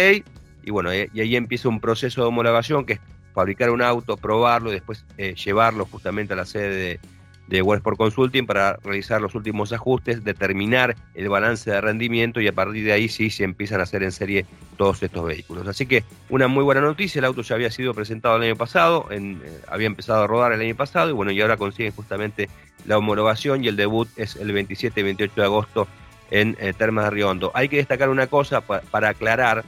y 0.63 0.71
bueno, 0.71 0.93
y 0.93 1.21
ahí 1.21 1.35
empieza 1.37 1.69
un 1.69 1.79
proceso 1.79 2.19
de 2.21 2.27
homologación 2.27 2.85
que 2.85 2.93
es 2.93 2.99
fabricar 3.33 3.69
un 3.69 3.81
auto, 3.81 4.17
probarlo 4.17 4.69
y 4.69 4.73
después 4.73 5.05
llevarlo 5.17 5.85
justamente 5.85 6.33
a 6.33 6.35
la 6.35 6.45
sede 6.45 6.75
de, 6.75 6.99
de 7.47 7.61
Westport 7.61 7.97
Consulting 7.97 8.45
para 8.45 8.77
realizar 8.83 9.21
los 9.21 9.35
últimos 9.35 9.71
ajustes, 9.73 10.23
determinar 10.23 10.95
el 11.13 11.29
balance 11.29 11.71
de 11.71 11.81
rendimiento 11.81 12.41
y 12.41 12.47
a 12.47 12.53
partir 12.53 12.83
de 12.83 12.91
ahí 12.91 13.07
sí 13.07 13.29
se 13.29 13.43
empiezan 13.43 13.79
a 13.79 13.83
hacer 13.83 14.03
en 14.03 14.11
serie 14.11 14.45
todos 14.77 15.01
estos 15.01 15.25
vehículos. 15.25 15.67
Así 15.67 15.85
que 15.85 16.03
una 16.29 16.47
muy 16.47 16.63
buena 16.63 16.81
noticia, 16.81 17.19
el 17.19 17.25
auto 17.25 17.41
ya 17.41 17.55
había 17.55 17.71
sido 17.71 17.93
presentado 17.93 18.35
el 18.37 18.43
año 18.43 18.55
pasado, 18.55 19.07
eh, 19.11 19.37
había 19.67 19.87
empezado 19.87 20.23
a 20.23 20.27
rodar 20.27 20.51
el 20.53 20.61
año 20.61 20.75
pasado 20.75 21.09
y 21.09 21.13
bueno, 21.13 21.31
y 21.31 21.41
ahora 21.41 21.57
consiguen 21.57 21.93
justamente 21.93 22.49
la 22.85 22.97
homologación 22.97 23.63
y 23.63 23.67
el 23.67 23.75
debut 23.75 24.07
es 24.17 24.35
el 24.35 24.51
27 24.51 24.99
y 24.99 25.03
28 25.03 25.33
de 25.35 25.43
agosto 25.43 25.87
en 26.31 26.57
eh, 26.59 26.73
Termas 26.73 27.05
de 27.05 27.11
Riondo. 27.11 27.51
Hay 27.53 27.69
que 27.69 27.77
destacar 27.77 28.09
una 28.09 28.27
cosa 28.27 28.61
para 28.61 29.09
aclarar 29.09 29.63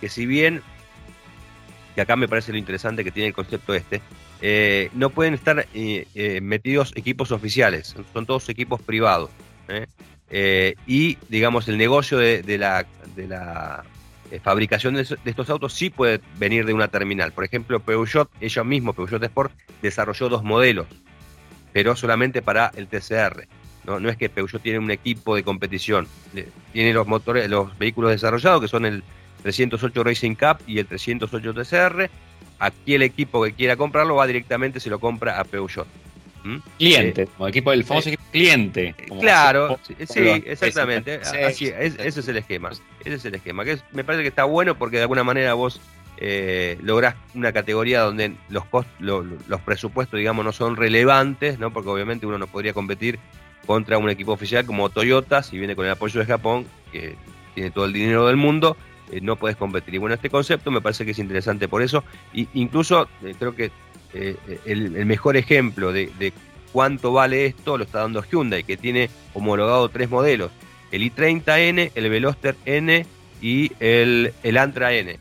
que 0.00 0.08
si 0.08 0.26
bien, 0.26 0.62
que 1.94 2.00
acá 2.00 2.16
me 2.16 2.28
parece 2.28 2.52
lo 2.52 2.58
interesante 2.58 3.04
que 3.04 3.10
tiene 3.10 3.28
el 3.28 3.34
concepto 3.34 3.74
este, 3.74 4.00
eh, 4.40 4.90
no 4.94 5.10
pueden 5.10 5.34
estar 5.34 5.66
eh, 5.74 6.06
eh, 6.14 6.40
metidos 6.40 6.92
equipos 6.94 7.32
oficiales, 7.32 7.96
son 8.12 8.26
todos 8.26 8.48
equipos 8.48 8.80
privados. 8.80 9.30
y, 10.86 11.18
digamos, 11.28 11.68
el 11.68 11.78
negocio 11.78 12.18
de, 12.18 12.58
la, 12.58 12.86
fabricación 14.42 14.94
de, 14.94 15.02
estos 15.24 15.50
autos 15.50 15.72
sí 15.72 15.90
puede 15.90 16.20
venir 16.38 16.64
de 16.66 16.72
una 16.72 16.88
terminal. 16.88 17.32
Por 17.32 17.44
ejemplo, 17.44 17.80
Peugeot, 17.80 18.30
ellos 18.40 18.64
mismos, 18.64 18.94
Peugeot 18.94 19.22
Sport, 19.22 19.52
desarrolló 19.82 20.28
dos 20.28 20.44
modelos, 20.44 20.86
pero 21.72 21.96
solamente 21.96 22.42
para 22.42 22.70
el 22.76 22.86
TCR. 22.86 23.48
No, 23.84 23.98
no 23.98 24.10
es 24.10 24.18
que 24.18 24.28
Peugeot 24.28 24.62
tiene 24.62 24.78
un 24.78 24.90
equipo 24.90 25.34
de 25.34 25.42
competición, 25.42 26.06
tiene 26.72 26.92
los 26.92 27.06
motores, 27.06 27.48
los 27.48 27.76
vehículos 27.78 28.10
desarrollados, 28.10 28.60
que 28.60 28.68
son 28.68 28.84
el 28.84 29.02
308 29.42 30.04
Racing 30.04 30.34
Cup 30.34 30.58
y 30.66 30.78
el 30.78 30.86
308 30.86 31.54
TCR, 31.54 32.10
aquí 32.58 32.94
el 32.94 33.02
equipo 33.02 33.42
que 33.44 33.52
quiera 33.52 33.76
comprarlo 33.76 34.16
va 34.16 34.26
directamente, 34.26 34.80
se 34.80 34.90
lo 34.90 34.98
compra 34.98 35.38
a 35.40 35.44
Peugeot. 35.44 35.86
¿Mm? 36.44 36.56
Cliente, 36.78 37.22
eh, 37.22 37.28
como 37.36 37.48
equipo 37.48 37.70
del 37.72 37.84
famoso 37.84 38.10
eh, 38.10 38.18
cliente. 38.30 38.94
claro, 39.20 39.78
sí, 39.82 39.94
exactamente. 40.46 41.20
Así, 41.46 41.66
ese 41.66 42.20
es 42.20 42.28
el 42.28 42.36
esquema. 42.36 42.70
Ese 43.04 43.14
es 43.14 43.24
el 43.24 43.34
esquema. 43.34 43.64
Que 43.64 43.78
me 43.92 44.04
parece 44.04 44.22
que 44.22 44.28
está 44.28 44.44
bueno 44.44 44.78
porque 44.78 44.96
de 44.96 45.02
alguna 45.02 45.24
manera 45.24 45.54
vos 45.54 45.80
eh, 46.16 46.78
lográs 46.82 47.16
una 47.34 47.52
categoría 47.52 48.00
donde 48.00 48.34
los, 48.48 48.64
los 48.98 49.60
presupuestos, 49.60 50.18
digamos, 50.18 50.44
no 50.44 50.52
son 50.52 50.76
relevantes, 50.76 51.58
¿no? 51.58 51.72
Porque 51.72 51.90
obviamente 51.90 52.26
uno 52.26 52.38
no 52.38 52.46
podría 52.46 52.72
competir 52.72 53.18
contra 53.66 53.98
un 53.98 54.08
equipo 54.08 54.32
oficial 54.32 54.64
como 54.64 54.88
Toyota, 54.88 55.42
si 55.42 55.58
viene 55.58 55.76
con 55.76 55.84
el 55.84 55.92
apoyo 55.92 56.20
de 56.20 56.26
Japón, 56.26 56.66
que 56.90 57.16
tiene 57.54 57.70
todo 57.70 57.84
el 57.84 57.92
dinero 57.92 58.26
del 58.26 58.36
mundo, 58.36 58.76
eh, 59.10 59.20
no 59.20 59.36
puedes 59.36 59.56
competir. 59.56 59.94
Y 59.94 59.98
bueno, 59.98 60.14
este 60.14 60.30
concepto 60.30 60.70
me 60.70 60.80
parece 60.80 61.04
que 61.04 61.12
es 61.12 61.18
interesante 61.18 61.68
por 61.68 61.82
eso. 61.82 62.04
Y 62.32 62.48
incluso 62.54 63.08
eh, 63.22 63.34
creo 63.38 63.54
que 63.54 63.70
eh, 64.14 64.36
el, 64.64 65.04
mejor 65.06 65.36
ejemplo 65.36 65.92
de, 65.92 66.32
cuánto 66.72 67.12
vale 67.12 67.46
esto 67.46 67.78
lo 67.78 67.84
está 67.84 68.00
dando 68.00 68.22
Hyundai, 68.22 68.64
que 68.64 68.76
tiene 68.76 69.10
homologado 69.34 69.88
tres 69.88 70.10
modelos: 70.10 70.50
el 70.90 71.02
i30N, 71.02 71.92
el 71.94 72.10
Veloster 72.10 72.56
N 72.64 73.06
y 73.40 73.72
el, 73.80 74.32
el 74.42 74.56
Antra 74.56 74.92
N. 74.92 75.18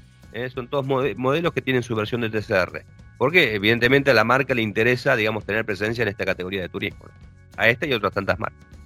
son 0.54 0.68
todos 0.68 0.86
modelos 0.86 1.54
que 1.54 1.62
tienen 1.62 1.84
su 1.84 1.96
versión 1.96 2.22
de 2.22 2.30
TCR. 2.30 2.84
Porque 3.18 3.56
evidentemente 3.56 4.12
a 4.12 4.14
la 4.14 4.24
marca 4.24 4.54
le 4.54 4.62
interesa, 4.62 5.16
digamos, 5.16 5.44
tener 5.44 5.66
presencia 5.66 6.04
en 6.04 6.10
esta 6.10 6.24
categoría 6.24 6.62
de 6.62 6.70
turismo. 6.70 7.06
A 7.56 7.68
esta 7.68 7.88
y 7.88 7.94
otras 7.94 8.14
tantas 8.14 8.38
marcas. 8.38 8.77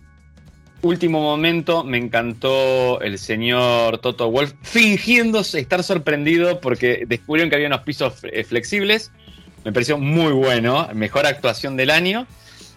Último 0.84 1.22
momento, 1.22 1.84
me 1.84 2.00
encantó 2.00 3.02
el 3.02 3.20
señor 3.20 4.00
Toto 4.00 4.32
Wolf 4.32 4.54
fingiendo 4.64 5.42
estar 5.42 5.84
sorprendido 5.84 6.60
porque 6.60 7.04
descubrieron 7.08 7.52
que 7.52 7.56
había 7.56 7.68
unos 7.68 7.82
pisos 7.82 8.16
eh, 8.24 8.44
flexibles. 8.44 9.12
Me 9.64 9.72
pareció 9.72 10.00
muy 10.00 10.34
bueno, 10.34 10.90
mejor 10.96 11.28
actuación 11.28 11.78
del 11.78 11.92
año. 11.92 12.26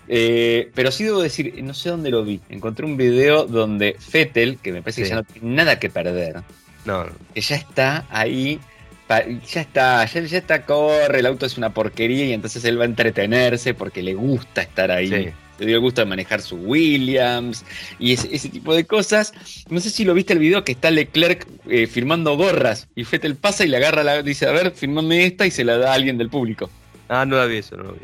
Eh, 0.07 0.71
pero 0.75 0.93
sí 0.93 1.05
debo 1.05 1.23
decir, 1.23 1.55
no 1.65 1.73
sé 1.73 1.89
dónde 1.89 2.11
lo 2.11 2.23
vi. 2.25 2.43
Encontré 2.51 2.85
un 2.85 2.99
video 2.99 3.47
donde 3.47 3.97
Fettel, 3.99 4.59
que 4.59 4.71
me 4.71 4.83
parece 4.83 5.03
que 5.03 5.09
ya 5.09 5.15
no 5.15 5.25
tiene 5.25 5.55
nada 5.55 5.79
que 5.79 5.89
perder, 5.89 6.43
no. 6.85 7.07
que 7.33 7.41
ya 7.41 7.57
está 7.57 8.05
ahí, 8.11 8.61
ya 9.09 9.63
está, 9.63 10.05
ya, 10.05 10.21
ya, 10.21 10.39
está, 10.39 10.67
corre, 10.67 11.21
el 11.21 11.27
auto 11.27 11.47
es 11.47 11.57
una 11.57 11.73
porquería 11.73 12.27
y 12.27 12.33
entonces 12.35 12.63
él 12.67 12.79
va 12.79 12.83
a 12.83 12.87
entretenerse 12.87 13.73
porque 13.73 14.03
le 14.03 14.13
gusta 14.13 14.61
estar 14.61 14.91
ahí. 14.91 15.09
Sí 15.09 15.33
le 15.59 15.67
dio 15.67 15.77
el 15.77 15.81
gusto 15.81 16.01
de 16.01 16.07
manejar 16.07 16.41
su 16.41 16.57
Williams 16.57 17.65
y 17.99 18.13
ese, 18.13 18.49
tipo 18.49 18.75
de 18.75 18.85
cosas. 18.85 19.33
No 19.69 19.81
sé 19.81 19.91
si 19.91 20.05
lo 20.05 20.15
viste 20.15 20.33
el 20.33 20.39
video 20.39 20.65
que 20.65 20.73
está 20.73 20.91
Leclerc 20.91 21.47
eh, 21.69 21.87
firmando 21.87 22.37
gorras 22.37 22.89
y 22.95 23.05
Fettel 23.05 23.37
pasa 23.37 23.65
y 23.65 23.69
le 23.69 23.77
agarra 23.77 24.03
la, 24.03 24.23
dice, 24.23 24.47
a 24.47 24.53
ver, 24.53 24.73
firmame 24.73 25.27
esta 25.27 25.47
y 25.47 25.51
se 25.51 25.65
la 25.65 25.79
da 25.79 25.93
a 25.93 25.95
alguien 25.95 26.19
del 26.19 26.31
público. 26.31 26.71
Ah, 27.09 27.25
no 27.25 27.37
la 27.37 27.47
vi 27.47 27.59
eso, 27.59 27.77
no 27.77 27.85
lo 27.85 27.93
vi. 27.93 28.01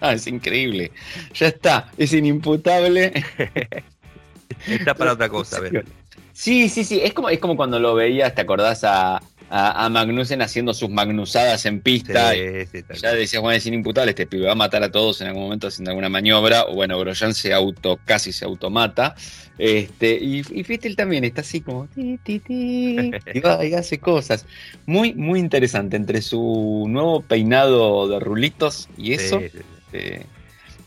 No, 0.00 0.10
es 0.10 0.26
increíble. 0.26 0.92
Ya 1.34 1.48
está, 1.48 1.90
es 1.96 2.12
inimputable. 2.12 3.12
está 4.66 4.94
para 4.94 5.12
otra 5.12 5.28
cosa, 5.28 5.56
a 5.58 5.60
ver. 5.60 5.84
Sí, 6.32 6.68
sí, 6.68 6.84
sí. 6.84 7.00
Es 7.02 7.12
como, 7.12 7.28
es 7.28 7.38
como 7.38 7.56
cuando 7.56 7.78
lo 7.78 7.94
veías, 7.94 8.34
¿te 8.34 8.40
acordás 8.40 8.82
a, 8.84 9.20
a, 9.50 9.88
Magnussen 9.88 10.42
haciendo 10.42 10.72
sus 10.72 10.88
magnusadas 10.90 11.66
en 11.66 11.80
pista. 11.80 12.32
ya 12.34 13.12
decías, 13.12 13.42
bueno, 13.42 13.56
es 13.56 13.66
inimputable, 13.66 14.10
este 14.10 14.26
pibe 14.26 14.46
va 14.46 14.52
a 14.52 14.56
matar 14.56 14.82
a 14.84 14.90
todos 14.90 15.20
en 15.20 15.26
algún 15.26 15.42
momento 15.42 15.66
haciendo 15.66 15.90
alguna 15.90 16.08
maniobra. 16.08 16.64
O 16.66 16.74
bueno, 16.74 16.98
Grosjean 17.00 17.34
se 17.34 17.52
auto, 17.52 17.98
casi 18.04 18.32
se 18.32 18.44
automata. 18.44 19.16
Este, 19.58 20.12
y, 20.12 20.42
y 20.52 20.64
Fittel 20.64 20.94
también 20.94 21.24
está 21.24 21.40
así 21.40 21.60
como 21.60 21.86
ti, 21.88 22.18
ti, 22.22 22.38
ti, 22.38 23.10
y, 23.34 23.40
va, 23.40 23.64
y 23.64 23.74
hace 23.74 23.98
cosas. 23.98 24.46
Muy, 24.86 25.14
muy 25.14 25.40
interesante. 25.40 25.96
Entre 25.96 26.22
su 26.22 26.86
nuevo 26.88 27.20
peinado 27.22 28.08
de 28.08 28.20
rulitos 28.20 28.88
y 28.96 29.14
eso, 29.14 29.40
este, 29.40 30.24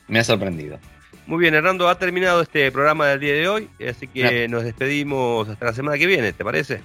me 0.07 0.19
ha 0.19 0.23
sorprendido. 0.23 0.79
Muy 1.27 1.39
bien, 1.39 1.53
Hernando, 1.53 1.89
ha 1.89 1.99
terminado 1.99 2.41
este 2.41 2.71
programa 2.71 3.07
del 3.07 3.19
día 3.19 3.33
de 3.33 3.47
hoy, 3.47 3.69
así 3.87 4.07
que 4.07 4.47
nos 4.47 4.63
despedimos 4.63 5.47
hasta 5.47 5.65
la 5.65 5.73
semana 5.73 5.97
que 5.97 6.05
viene, 6.05 6.33
¿te 6.33 6.43
parece? 6.43 6.81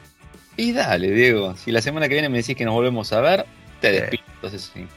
Y 0.58 0.72
dale, 0.72 1.12
Diego, 1.12 1.54
si 1.54 1.70
la 1.70 1.80
semana 1.80 2.08
que 2.08 2.14
viene 2.14 2.28
me 2.28 2.38
decís 2.38 2.56
que 2.56 2.64
nos 2.64 2.74
volvemos 2.74 3.12
a 3.12 3.20
ver, 3.20 3.46
te 3.80 3.92
despido. 3.92 4.24
Entonces 4.34 4.72
sí. 4.74 4.88